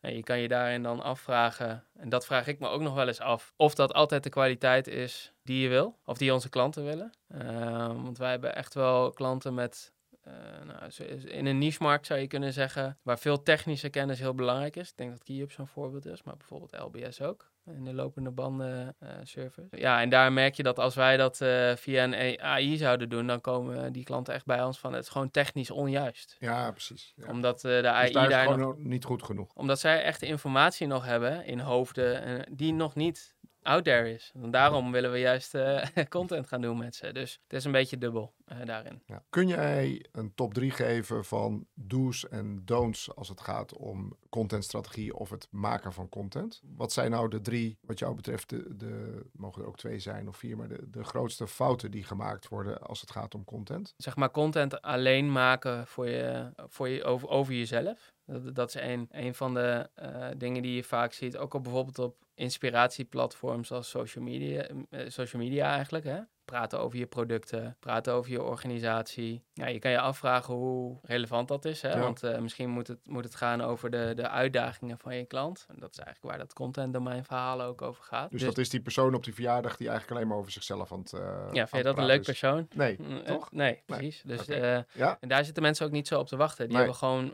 En 0.00 0.14
je 0.14 0.22
kan 0.22 0.38
je 0.38 0.48
daarin 0.48 0.82
dan 0.82 1.02
afvragen, 1.02 1.84
en 1.96 2.08
dat 2.08 2.26
vraag 2.26 2.46
ik 2.46 2.58
me 2.58 2.68
ook 2.68 2.80
nog 2.80 2.94
wel 2.94 3.06
eens 3.06 3.20
af, 3.20 3.52
of 3.56 3.74
dat 3.74 3.94
altijd 3.94 4.22
de 4.22 4.28
kwaliteit 4.28 4.86
is 4.86 5.32
die 5.42 5.62
je 5.62 5.68
wil, 5.68 5.98
of 6.04 6.18
die 6.18 6.32
onze 6.32 6.48
klanten 6.48 6.84
willen. 6.84 7.12
Ehm, 7.28 8.02
want 8.02 8.18
wij 8.18 8.30
hebben 8.30 8.54
echt 8.54 8.74
wel 8.74 9.10
klanten 9.10 9.54
met 9.54 9.92
uh, 10.26 10.34
nou, 10.64 11.04
in 11.24 11.46
een 11.46 11.58
niche-markt 11.58 12.06
zou 12.06 12.20
je 12.20 12.26
kunnen 12.26 12.52
zeggen, 12.52 12.98
waar 13.02 13.18
veel 13.18 13.42
technische 13.42 13.88
kennis 13.88 14.18
heel 14.18 14.34
belangrijk 14.34 14.76
is. 14.76 14.90
Ik 14.90 14.96
denk 14.96 15.10
dat 15.10 15.22
KeyUp 15.22 15.52
zo'n 15.52 15.66
voorbeeld 15.66 16.06
is, 16.06 16.22
maar 16.22 16.36
bijvoorbeeld 16.36 16.78
LBS 16.78 17.20
ook 17.20 17.50
in 17.76 17.84
de 17.84 17.94
lopende 17.94 18.30
banden 18.30 18.96
uh, 19.02 19.08
service. 19.22 19.68
Ja, 19.70 20.00
en 20.00 20.08
daar 20.08 20.32
merk 20.32 20.54
je 20.54 20.62
dat 20.62 20.78
als 20.78 20.94
wij 20.94 21.16
dat 21.16 21.40
uh, 21.40 21.76
via 21.76 22.04
een 22.04 22.40
AI 22.40 22.76
zouden 22.76 23.08
doen, 23.08 23.26
dan 23.26 23.40
komen 23.40 23.92
die 23.92 24.04
klanten 24.04 24.34
echt 24.34 24.46
bij 24.46 24.62
ons 24.64 24.78
van 24.78 24.92
het 24.92 25.02
is 25.02 25.08
gewoon 25.08 25.30
technisch 25.30 25.70
onjuist. 25.70 26.36
Ja, 26.38 26.70
precies. 26.70 27.12
Ja. 27.16 27.30
Omdat 27.30 27.64
uh, 27.64 27.80
de 27.80 27.90
AI 27.90 28.04
dus 28.04 28.14
daar, 28.14 28.28
daar 28.28 28.42
gewoon 28.42 28.58
nog, 28.58 28.76
niet 28.78 29.04
goed 29.04 29.22
genoeg. 29.22 29.52
Omdat 29.54 29.78
zij 29.78 30.02
echt 30.02 30.22
informatie 30.22 30.86
nog 30.86 31.04
hebben 31.04 31.44
in 31.44 31.58
hoofden 31.58 32.46
die 32.50 32.72
nog 32.72 32.94
niet 32.94 33.36
out 33.68 33.84
there 33.84 34.12
is. 34.12 34.32
En 34.34 34.50
daarom 34.50 34.92
willen 34.92 35.12
we 35.12 35.18
juist 35.18 35.54
uh, 35.54 35.84
content 36.08 36.46
gaan 36.46 36.60
doen 36.60 36.78
met 36.78 36.94
ze. 36.94 37.12
Dus 37.12 37.40
het 37.42 37.52
is 37.52 37.64
een 37.64 37.72
beetje 37.72 37.98
dubbel 37.98 38.34
uh, 38.46 38.64
daarin. 38.64 39.02
Ja. 39.06 39.22
Kun 39.30 39.48
jij 39.48 40.06
een 40.12 40.34
top 40.34 40.54
3 40.54 40.70
geven 40.70 41.24
van 41.24 41.66
do's 41.74 42.28
en 42.28 42.62
don'ts 42.64 43.14
als 43.14 43.28
het 43.28 43.40
gaat 43.40 43.76
om 43.76 44.16
contentstrategie 44.28 45.14
of 45.14 45.30
het 45.30 45.48
maken 45.50 45.92
van 45.92 46.08
content? 46.08 46.60
Wat 46.76 46.92
zijn 46.92 47.10
nou 47.10 47.28
de 47.28 47.40
drie, 47.40 47.78
wat 47.80 47.98
jou 47.98 48.14
betreft, 48.14 48.48
de, 48.48 48.76
de 48.76 49.24
mogen 49.32 49.62
er 49.62 49.68
ook 49.68 49.76
twee 49.76 49.98
zijn 49.98 50.28
of 50.28 50.36
vier, 50.36 50.56
maar 50.56 50.68
de, 50.68 50.90
de 50.90 51.04
grootste 51.04 51.46
fouten 51.46 51.90
die 51.90 52.04
gemaakt 52.04 52.48
worden 52.48 52.80
als 52.80 53.00
het 53.00 53.10
gaat 53.10 53.34
om 53.34 53.44
content? 53.44 53.94
Zeg 53.96 54.16
maar 54.16 54.30
content 54.30 54.82
alleen 54.82 55.32
maken 55.32 55.86
voor 55.86 56.08
je, 56.08 56.52
voor 56.68 56.88
je, 56.88 57.04
over, 57.04 57.28
over 57.28 57.54
jezelf. 57.54 58.16
Dat, 58.28 58.54
dat 58.54 58.68
is 58.68 58.74
een, 58.74 59.08
een 59.10 59.34
van 59.34 59.54
de 59.54 59.88
uh, 60.02 60.26
dingen 60.36 60.62
die 60.62 60.74
je 60.74 60.84
vaak 60.84 61.12
ziet. 61.12 61.36
Ook 61.36 61.54
al 61.54 61.60
bijvoorbeeld 61.60 61.98
op 61.98 62.16
inspiratieplatforms 62.34 63.72
als 63.72 63.88
social 63.88 64.24
media, 64.24 64.66
uh, 64.90 65.00
social 65.06 65.42
media 65.42 65.70
eigenlijk. 65.72 66.04
Hè? 66.04 66.18
Praten 66.44 66.80
over 66.80 66.98
je 66.98 67.06
producten, 67.06 67.76
praten 67.80 68.12
over 68.12 68.30
je 68.30 68.42
organisatie. 68.42 69.42
Ja, 69.52 69.66
je 69.66 69.78
kan 69.78 69.90
je 69.90 70.00
afvragen 70.00 70.54
hoe 70.54 70.98
relevant 71.02 71.48
dat 71.48 71.64
is. 71.64 71.82
Hè? 71.82 72.00
Want 72.00 72.24
uh, 72.24 72.38
misschien 72.38 72.70
moet 72.70 72.88
het, 72.88 72.98
moet 73.04 73.24
het 73.24 73.34
gaan 73.34 73.60
over 73.60 73.90
de, 73.90 74.12
de 74.16 74.28
uitdagingen 74.28 74.98
van 74.98 75.16
je 75.16 75.24
klant. 75.24 75.66
En 75.68 75.76
dat 75.78 75.90
is 75.90 75.98
eigenlijk 75.98 76.34
waar 76.34 76.46
dat 76.46 76.54
content 76.54 76.92
domein 76.92 77.24
verhaal 77.24 77.62
ook 77.62 77.82
over 77.82 78.04
gaat. 78.04 78.30
Dus, 78.30 78.40
dus, 78.40 78.48
dat 78.48 78.58
is 78.58 78.68
die 78.68 78.80
persoon 78.80 79.14
op 79.14 79.24
die 79.24 79.34
verjaardag 79.34 79.76
die 79.76 79.88
eigenlijk 79.88 80.16
alleen 80.16 80.30
maar 80.30 80.38
over 80.38 80.52
zichzelf 80.52 80.92
aan 80.92 80.98
het 80.98 81.10
Ja, 81.52 81.66
vind 81.66 81.70
je 81.70 81.82
dat 81.82 81.98
een 81.98 82.06
leuk 82.06 82.24
persoon? 82.24 82.68
Nee, 82.74 82.96
mm, 83.00 83.24
toch? 83.24 83.52
Nee, 83.52 83.82
precies. 83.86 84.22
Dus 84.22 84.46
ja. 84.46 85.16
en 85.20 85.28
daar 85.28 85.44
zitten 85.44 85.62
mensen 85.62 85.86
ook 85.86 85.92
niet 85.92 86.06
zo 86.06 86.18
op 86.18 86.26
te 86.26 86.36
wachten. 86.36 86.68
Die 86.68 86.76
hebben 86.76 86.94
gewoon 86.94 87.32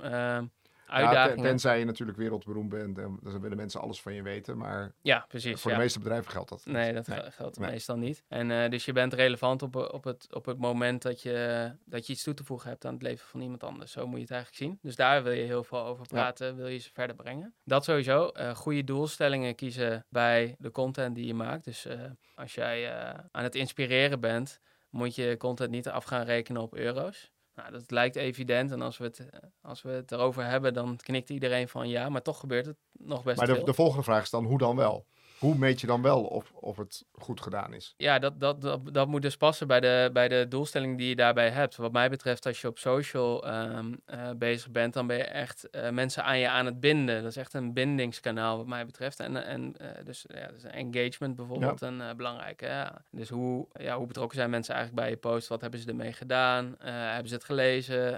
uitdagingen. 0.94 1.42
Ja, 1.42 1.48
tenzij 1.48 1.78
je 1.78 1.85
natuurlijk 1.85 2.18
wereldberoemd 2.18 2.68
bent, 2.68 2.98
en 2.98 3.18
dan 3.22 3.40
willen 3.40 3.57
mensen 3.57 3.80
alles 3.80 4.00
van 4.00 4.14
je 4.14 4.22
weten. 4.22 4.59
Maar 4.59 4.92
ja, 5.02 5.24
precies, 5.28 5.61
voor 5.61 5.70
de 5.70 5.76
meeste 5.76 5.98
bedrijven 5.98 6.30
geldt 6.30 6.48
dat. 6.48 6.66
Nee, 6.66 6.92
dat 6.92 7.09
geldt 7.28 7.59
meestal 7.59 7.96
niet. 7.96 8.22
En 8.28 8.50
uh, 8.50 8.68
dus 8.68 8.85
je 8.85 8.92
bent 8.92 9.12
relevant 9.12 9.62
op, 9.62 9.76
op, 9.76 10.04
het, 10.04 10.35
op 10.35 10.46
het 10.46 10.59
moment 10.59 11.02
dat 11.02 11.22
je, 11.22 11.70
dat 11.85 12.07
je 12.07 12.12
iets 12.12 12.22
toe 12.22 12.35
te 12.35 12.44
voegen 12.44 12.68
hebt 12.68 12.85
aan 12.85 12.92
het 12.92 13.02
leven 13.02 13.26
van 13.26 13.40
iemand 13.40 13.62
anders. 13.62 13.92
Zo 13.92 14.07
moet 14.07 14.16
je 14.16 14.22
het 14.22 14.30
eigenlijk 14.30 14.62
zien. 14.62 14.78
Dus 14.83 14.96
daar 14.96 15.22
wil 15.22 15.33
je 15.33 15.42
heel 15.42 15.64
veel 15.64 15.85
over 15.85 16.07
praten, 16.07 16.57
wil 16.57 16.66
je 16.66 16.78
ze 16.78 16.90
verder 16.92 17.16
brengen. 17.16 17.54
Dat 17.64 17.85
sowieso. 17.85 18.30
Uh, 18.35 18.54
goede 18.54 18.85
doelstellingen 18.85 19.54
kiezen 19.54 20.07
bij 20.09 20.57
de 20.59 20.70
content 20.70 21.14
die 21.14 21.26
je 21.26 21.35
maakt. 21.35 21.64
Dus 21.64 21.87
uh, 21.87 21.94
als 22.35 22.54
jij 22.54 22.92
aan 23.30 23.42
het 23.42 23.54
inspireren 23.54 24.20
bent, 24.20 24.61
moet 24.90 25.14
je 25.14 25.37
content 25.37 25.70
niet 25.70 25.88
af 25.88 26.04
gaan 26.04 26.24
rekenen 26.24 26.62
op 26.62 26.74
euro's. 26.74 27.33
Nou, 27.55 27.71
dat 27.71 27.90
lijkt 27.90 28.17
evident. 28.17 28.71
En 28.71 28.83
als 28.83 28.99
we, 28.99 29.05
het, 29.05 29.19
eh, 29.19 29.40
als 29.62 29.83
we 29.83 29.90
het 29.90 30.12
erover 30.12 30.45
hebben, 30.45 30.75
dan 30.75 30.97
knikt 30.97 31.31
iedereen 31.31 31.69
van 31.69 31.88
ja. 31.88 32.09
Maar 32.09 32.23
toch 32.23 32.40
gebeurt 32.40 32.67
het 32.67 32.77
nog 32.93 33.23
best 33.23 33.37
maar 33.37 33.47
de, 33.47 33.53
Maar 33.53 33.64
de 33.64 33.75
volgende 33.75 34.03
vraag 34.03 34.23
is 34.23 34.31
dan, 34.31 34.45
hoe 34.45 34.59
dan 34.59 34.77
wel? 34.77 35.07
Hoe 35.44 35.54
meet 35.59 35.80
je 35.80 35.87
dan 35.87 36.02
wel 36.02 36.22
of, 36.22 36.52
of 36.52 36.76
het 36.76 37.04
goed 37.12 37.40
gedaan 37.40 37.74
is? 37.74 37.94
Ja, 37.96 38.18
dat, 38.18 38.40
dat, 38.40 38.61
dat, 38.61 38.94
dat 38.94 39.09
moet 39.09 39.22
dus 39.22 39.37
passen 39.37 39.66
bij 39.66 39.80
de, 39.80 40.11
bij 40.12 40.28
de 40.28 40.46
doelstelling 40.48 40.98
die 40.98 41.09
je 41.09 41.16
daarbij 41.16 41.50
hebt. 41.50 41.76
Wat 41.76 41.92
mij 41.92 42.11
betreft, 42.11 42.46
als 42.46 42.61
je 42.61 42.68
op 42.68 42.78
social 42.78 43.48
um, 43.54 44.00
uh, 44.07 44.30
bezig 44.37 44.70
bent, 44.70 44.94
dan 44.94 45.07
ben 45.07 45.16
je 45.16 45.24
echt 45.24 45.68
uh, 45.70 45.90
mensen 45.90 46.24
aan 46.24 46.38
je 46.38 46.48
aan 46.48 46.66
het 46.66 46.80
binden. 46.80 47.22
Dat 47.22 47.30
is 47.30 47.37
echt 47.37 47.54
een 47.54 47.72
bindingskanaal 47.72 48.57
wat 48.57 48.66
mij 48.66 48.87
betreft. 48.87 49.20
En, 49.20 49.44
en 49.44 49.74
uh, 49.80 49.88
dus 50.04 50.24
ja, 50.28 50.46
dus 50.46 50.62
engagement 50.62 51.37
bijvoorbeeld 51.37 51.80
ja. 51.80 51.87
een 51.87 52.16
belangrijke. 52.16 52.66
Ja. 52.66 53.02
Dus 53.11 53.28
hoe, 53.28 53.66
ja, 53.72 53.96
hoe 53.96 54.07
betrokken 54.07 54.38
zijn 54.38 54.50
mensen 54.50 54.74
eigenlijk 54.74 55.04
bij 55.04 55.14
je 55.14 55.20
post? 55.20 55.48
Wat 55.48 55.61
hebben 55.61 55.80
ze 55.80 55.88
ermee 55.88 56.12
gedaan? 56.12 56.76
hebben 56.78 57.28
ze 57.28 57.35
het 57.35 57.44
gelezen? 57.44 58.09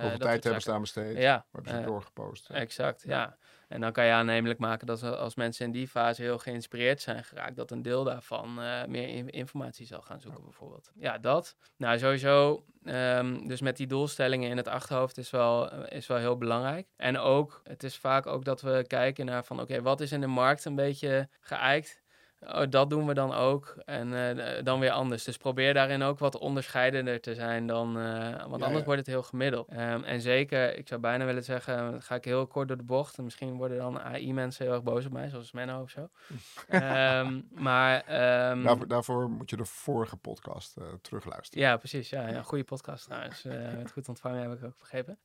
Hoeveel 0.00 0.18
tijd 0.18 0.44
hebben 0.44 0.62
ze 0.62 0.72
aan 0.72 0.80
besteed? 0.80 1.16
Ja. 1.16 1.46
Hebben 1.52 1.72
ze 1.72 1.82
doorgepost? 1.82 2.50
Exact, 2.50 3.02
ja. 3.06 3.36
En 3.68 3.80
dan 3.80 3.92
kan 3.92 4.04
je 4.04 4.12
aannemelijk 4.12 4.58
maken 4.58 4.86
dat 4.86 5.02
als 5.02 5.34
mensen 5.34 5.64
in 5.66 5.72
die 5.72 5.88
fase 5.88 6.22
heel 6.22 6.38
geïnspireerd 6.38 7.00
zijn 7.00 7.24
geraakt, 7.24 7.56
dat 7.56 7.70
een 7.70 7.82
deel 7.82 8.04
daarvan 8.04 8.62
uh, 8.62 8.84
meer 8.84 9.34
informatie 9.34 9.86
zal 9.86 10.00
gaan 10.00 10.20
zoeken, 10.20 10.42
bijvoorbeeld. 10.42 10.92
Ja, 10.94 11.18
dat. 11.18 11.56
Nou, 11.76 11.98
sowieso. 11.98 12.64
Um, 12.84 13.48
dus 13.48 13.60
met 13.60 13.76
die 13.76 13.86
doelstellingen 13.86 14.50
in 14.50 14.56
het 14.56 14.68
achterhoofd 14.68 15.18
is 15.18 15.30
wel, 15.30 15.84
is 15.84 16.06
wel 16.06 16.18
heel 16.18 16.36
belangrijk. 16.36 16.88
En 16.96 17.18
ook, 17.18 17.60
het 17.64 17.82
is 17.82 17.96
vaak 17.96 18.26
ook 18.26 18.44
dat 18.44 18.60
we 18.60 18.84
kijken 18.86 19.26
naar 19.26 19.44
van, 19.44 19.60
oké, 19.60 19.82
wat 19.82 20.00
is 20.00 20.12
in 20.12 20.20
de 20.20 20.26
markt 20.26 20.64
een 20.64 20.74
beetje 20.74 21.28
geëikt? 21.40 22.02
Oh, 22.40 22.62
dat 22.70 22.90
doen 22.90 23.06
we 23.06 23.14
dan 23.14 23.34
ook. 23.34 23.74
En 23.84 24.36
eh, 24.38 24.64
dan 24.64 24.80
weer 24.80 24.90
anders. 24.90 25.24
Dus 25.24 25.36
probeer 25.36 25.74
daarin 25.74 26.02
ook 26.02 26.18
wat 26.18 26.38
onderscheidender 26.38 27.20
te 27.20 27.34
zijn 27.34 27.66
dan. 27.66 27.98
eh, 27.98 28.04
want 28.22 28.36
Ja, 28.60 28.64
anders 28.66 28.78
ja. 28.78 28.84
wordt 28.84 28.98
het 29.00 29.06
heel 29.06 29.22
gemiddeld. 29.22 29.68
Ehm, 29.68 30.02
en 30.04 30.20
zeker, 30.20 30.76
ik 30.78 30.88
zou 30.88 31.00
bijna 31.00 31.24
willen 31.24 31.44
zeggen, 31.44 32.02
ga 32.02 32.14
ik 32.14 32.24
heel 32.24 32.46
kort 32.46 32.68
door 32.68 32.76
de 32.76 32.82
bocht. 32.82 33.18
En 33.18 33.24
misschien 33.24 33.56
worden 33.56 33.78
dan 33.78 34.00
AI-mensen 34.00 34.64
heel 34.64 34.74
erg 34.74 34.82
boos 34.82 35.04
op 35.06 35.12
mij, 35.12 35.28
zoals 35.28 35.52
Menno 35.52 35.82
of 35.82 35.90
zo. 35.90 36.08
Ehm, 36.68 37.40
maar. 37.50 38.00
ehm, 38.06 38.62
Daarvoor, 38.62 38.88
daarvoor 38.88 39.30
moet 39.30 39.50
je 39.50 39.56
de 39.56 39.64
vorige 39.64 40.16
podcast 40.16 40.76
eh, 40.76 40.84
terugluisteren. 41.02 41.64
ja, 41.64 41.76
precies. 41.76 42.10
Ja, 42.10 42.28
ja 42.28 42.42
goede 42.42 42.64
podcast 42.64 43.04
trouwens. 43.04 43.42
Werd 43.76 43.90
goed 43.92 44.08
ontvangen, 44.08 44.42
heb 44.42 44.52
ik 44.58 44.64
ook 44.64 44.78
begrepen. 44.78 45.18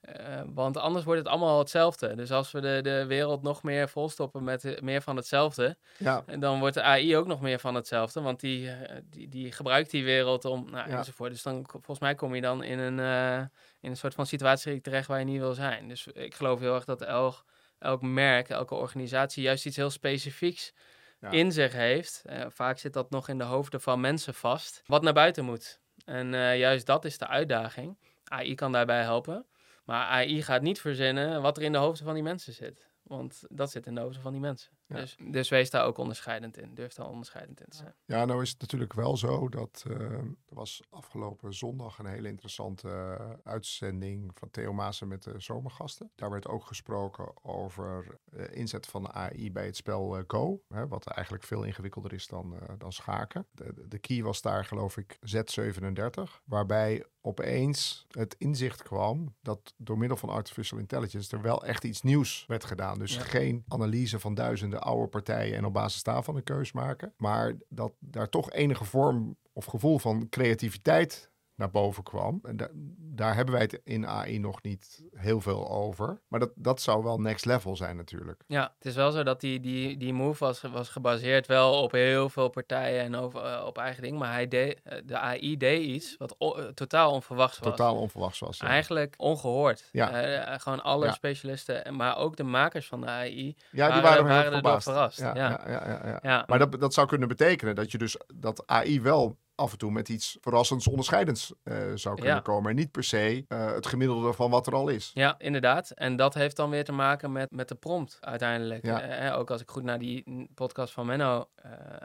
Want 0.53 0.77
anders 0.77 1.05
wordt 1.05 1.19
het 1.19 1.29
allemaal 1.29 1.59
hetzelfde. 1.59 2.15
Dus 2.15 2.31
als 2.31 2.51
we 2.51 2.61
de, 2.61 2.79
de 2.81 3.05
wereld 3.05 3.41
nog 3.41 3.63
meer 3.63 3.89
volstoppen 3.89 4.43
met 4.43 4.81
meer 4.81 5.01
van 5.01 5.15
hetzelfde, 5.15 5.77
Ja, 5.97 6.23
en 6.25 6.39
dan 6.39 6.59
wordt 6.59 6.75
de 6.75 6.81
AI 6.81 7.02
ook 7.17 7.27
nog 7.27 7.41
meer 7.41 7.59
van 7.59 7.75
hetzelfde. 7.75 8.21
Want 8.21 8.39
die, 8.39 8.69
eh, 8.71 8.97
die, 9.03 9.27
die 9.29 9.51
gebruikt 9.51 9.91
die 9.91 10.03
wereld 10.03 10.45
om, 10.45 10.69
nou, 10.71 10.89
Ja. 10.89 10.97
enzovoort. 10.97 11.31
Dus 11.31 11.43
dan, 11.43 11.65
volgens 11.69 11.99
mij 11.99 12.15
kom 12.15 12.35
je 12.35 12.41
dan 12.41 12.63
in 12.63 12.79
een, 12.79 12.99
eh, 12.99 13.45
in 13.81 13.89
een 13.89 13.97
soort 13.97 14.13
van 14.13 14.25
situatie 14.25 14.81
terecht 14.81 15.07
waar 15.07 15.19
je 15.19 15.25
niet 15.25 15.39
wil 15.39 15.53
zijn. 15.53 15.87
Dus 15.87 16.07
ik 16.07 16.35
geloof 16.35 16.59
heel 16.59 16.75
erg 16.75 16.85
dat 16.85 17.01
elk, 17.01 17.43
elk 17.79 18.01
merk, 18.01 18.49
elke 18.49 18.75
organisatie 18.75 19.43
juist 19.43 19.65
iets 19.65 19.75
heel 19.75 19.89
specifieks 19.89 20.73
Ja. 21.19 21.29
in 21.31 21.51
zich 21.51 21.73
heeft. 21.73 22.21
Eh, 22.25 22.45
vaak 22.49 22.77
zit 22.77 22.93
dat 22.93 23.09
nog 23.09 23.27
in 23.29 23.37
de 23.37 23.43
hoofden 23.43 23.81
van 23.81 23.99
mensen 24.01 24.33
vast, 24.33 24.81
wat 24.85 25.01
naar 25.01 25.13
buiten 25.13 25.45
moet. 25.45 25.79
En 26.05 26.27
juist 26.57 26.85
dat 26.85 27.05
is 27.05 27.17
de 27.17 27.27
uitdaging. 27.27 27.97
AI 28.23 28.55
kan 28.55 28.71
daarbij 28.71 29.01
helpen. 29.01 29.45
Maar 29.85 30.05
AI 30.05 30.41
gaat 30.43 30.61
niet 30.61 30.81
verzinnen 30.81 31.41
wat 31.41 31.57
er 31.57 31.63
in 31.63 31.71
de 31.71 31.77
hoofden 31.77 32.05
van 32.05 32.13
die 32.13 32.23
mensen 32.23 32.53
zit. 32.53 32.91
Want 33.03 33.43
dat 33.49 33.71
zit 33.71 33.85
in 33.85 33.95
de 33.95 34.01
hoofden 34.01 34.21
van 34.21 34.31
die 34.31 34.41
mensen. 34.41 34.71
Ja. 34.87 34.95
Dus, 34.95 35.15
dus 35.31 35.49
wees 35.49 35.69
daar 35.69 35.85
ook 35.85 35.97
onderscheidend 35.97 36.57
in. 36.57 36.73
Durf 36.73 36.93
daar 36.93 37.07
onderscheidend 37.07 37.61
in 37.61 37.69
te 37.69 37.77
zijn. 37.77 37.95
Ja, 38.05 38.25
nou 38.25 38.41
is 38.41 38.49
het 38.49 38.61
natuurlijk 38.61 38.93
wel 38.93 39.17
zo 39.17 39.49
dat 39.49 39.83
eh, 39.87 39.95
er 40.01 40.35
was 40.45 40.81
afgelopen 40.89 41.53
zondag 41.53 41.99
een 41.99 42.05
hele 42.05 42.27
interessante 42.27 42.89
eh, 42.89 43.29
uitzending 43.43 44.31
van 44.33 44.51
Theo 44.51 44.73
Maassen 44.73 45.07
met 45.07 45.23
de 45.23 45.33
zomergasten. 45.37 46.11
Daar 46.15 46.29
werd 46.29 46.47
ook 46.47 46.65
gesproken 46.65 47.43
over 47.45 48.17
eh, 48.31 48.57
inzet 48.57 48.85
van 48.85 49.13
AI 49.13 49.51
bij 49.51 49.65
het 49.65 49.75
spel 49.75 50.23
Go, 50.27 50.61
hè, 50.69 50.87
wat 50.87 51.05
eigenlijk 51.07 51.43
veel 51.45 51.63
ingewikkelder 51.63 52.13
is 52.13 52.27
dan, 52.27 52.55
eh, 52.59 52.73
dan 52.77 52.91
schaken. 52.91 53.47
De, 53.51 53.87
de 53.87 53.99
key 53.99 54.23
was 54.23 54.41
daar 54.41 54.65
geloof 54.65 54.97
ik 54.97 55.17
Z37, 55.35 56.41
waarbij 56.43 57.05
opeens 57.21 58.05
het 58.11 58.35
inzicht 58.37 58.83
kwam 58.83 59.35
dat 59.41 59.73
door 59.77 59.97
middel 59.97 60.17
van 60.17 60.29
artificial 60.29 60.79
intelligence 60.79 61.35
er 61.35 61.41
wel 61.41 61.65
echt 61.65 61.83
iets 61.83 62.01
nieuws 62.01 62.45
werd 62.47 62.63
gedaan. 62.63 62.99
Dus 62.99 63.15
Ja. 63.15 63.21
geen 63.21 63.63
analyse 63.67 64.19
van 64.19 64.33
duizenden 64.33 64.72
oude 64.79 65.07
partijen 65.07 65.57
en 65.57 65.65
op 65.65 65.73
basis 65.73 66.03
daarvan 66.03 66.35
een 66.35 66.43
keus 66.43 66.71
maken, 66.71 67.13
maar 67.17 67.53
dat 67.69 67.93
daar 67.99 68.29
toch 68.29 68.51
enige 68.51 68.85
vorm 68.85 69.35
of 69.53 69.65
gevoel 69.65 69.99
van 69.99 70.29
creativiteit 70.29 71.31
naar 71.55 71.69
boven 71.71 72.03
kwam. 72.03 72.39
En 72.43 72.57
da- 72.57 72.69
daar 72.97 73.35
hebben 73.35 73.53
wij 73.53 73.63
het 73.63 73.81
in 73.83 74.07
AI 74.07 74.39
nog 74.39 74.61
niet 74.61 75.03
heel 75.15 75.41
veel 75.41 75.69
over. 75.69 76.21
Maar 76.27 76.39
dat, 76.39 76.51
dat 76.55 76.81
zou 76.81 77.03
wel 77.03 77.19
next 77.19 77.45
level 77.45 77.75
zijn 77.75 77.95
natuurlijk. 77.95 78.43
Ja, 78.47 78.73
het 78.77 78.85
is 78.85 78.95
wel 78.95 79.11
zo 79.11 79.23
dat 79.23 79.41
die, 79.41 79.59
die, 79.59 79.97
die 79.97 80.13
move 80.13 80.43
was, 80.45 80.61
was 80.61 80.89
gebaseerd 80.89 81.47
wel 81.47 81.81
op 81.81 81.91
heel 81.91 82.29
veel 82.29 82.49
partijen 82.49 83.01
en 83.03 83.15
over, 83.15 83.41
eh, 83.43 83.65
op 83.65 83.77
eigen 83.77 84.03
ding. 84.03 84.17
Maar 84.19 84.31
hij 84.31 84.47
deed, 84.47 84.81
eh, 84.83 84.97
de 85.05 85.17
AI 85.17 85.57
deed 85.57 85.81
iets 85.83 86.15
wat 86.17 86.35
eh, 86.39 86.47
totaal 86.65 87.11
onverwachts 87.11 87.59
was. 87.59 87.69
Totaal 87.69 87.95
onverwachts 87.95 88.39
was. 88.39 88.57
ja. 88.57 88.67
Eigenlijk 88.67 89.13
ongehoord. 89.17 89.89
Ja. 89.91 90.09
Eh, 90.21 90.59
gewoon 90.59 90.83
alle 90.83 91.05
Ja. 91.05 91.11
specialisten, 91.11 91.85
en- 91.85 91.95
maar 91.95 92.17
ook 92.17 92.35
de 92.35 92.43
makers 92.43 92.87
van 92.87 93.01
de 93.01 93.07
AI. 93.07 93.55
Ja, 93.71 93.91
die 93.91 94.01
waren- 94.01 94.01
waren, 94.03 94.17
heel 94.25 94.27
waren 94.33 94.51
verbaasd. 94.51 94.83
verrast. 94.83 95.19
Ja, 95.19 95.35
ja, 95.35 95.61
ja. 95.67 96.19
Ja, 96.21 96.43
Maar 96.47 96.59
dat, 96.59 96.79
dat 96.79 96.93
zou 96.93 97.07
kunnen 97.07 97.27
betekenen 97.27 97.75
dat 97.75 97.91
je 97.91 97.97
dus 97.97 98.17
dat 98.35 98.63
AI 98.67 99.01
wel 99.01 99.37
af 99.55 99.71
en 99.71 99.77
toe 99.77 99.91
met 99.91 100.09
iets 100.09 100.37
verrassends 100.41 100.87
onderscheidends 100.87 101.53
eh, 101.63 101.77
zou 101.95 102.15
kunnen 102.15 102.33
Ja. 102.33 102.39
komen. 102.39 102.69
En 102.69 102.75
niet 102.75 102.91
per 102.91 103.03
se 103.03 103.45
eh, 103.47 103.73
het 103.73 103.87
gemiddelde 103.87 104.33
van 104.33 104.49
wat 104.49 104.67
er 104.67 104.73
al 104.75 104.87
is. 104.87 105.11
Ja, 105.13 105.35
inderdaad. 105.37 105.89
En 105.89 106.15
dat 106.15 106.33
heeft 106.33 106.55
dan 106.55 106.69
weer 106.69 106.83
te 106.83 106.91
maken 106.91 107.31
met, 107.31 107.51
met 107.51 107.67
de 107.67 107.75
prompt 107.75 108.17
uiteindelijk. 108.21 108.85
Ja. 108.85 109.01
Eh, 109.01 109.37
ook 109.37 109.51
als 109.51 109.61
ik 109.61 109.69
goed 109.69 109.83
naar 109.83 109.99
die 109.99 110.49
podcast 110.53 110.93
van 110.93 111.05
Menno 111.05 111.49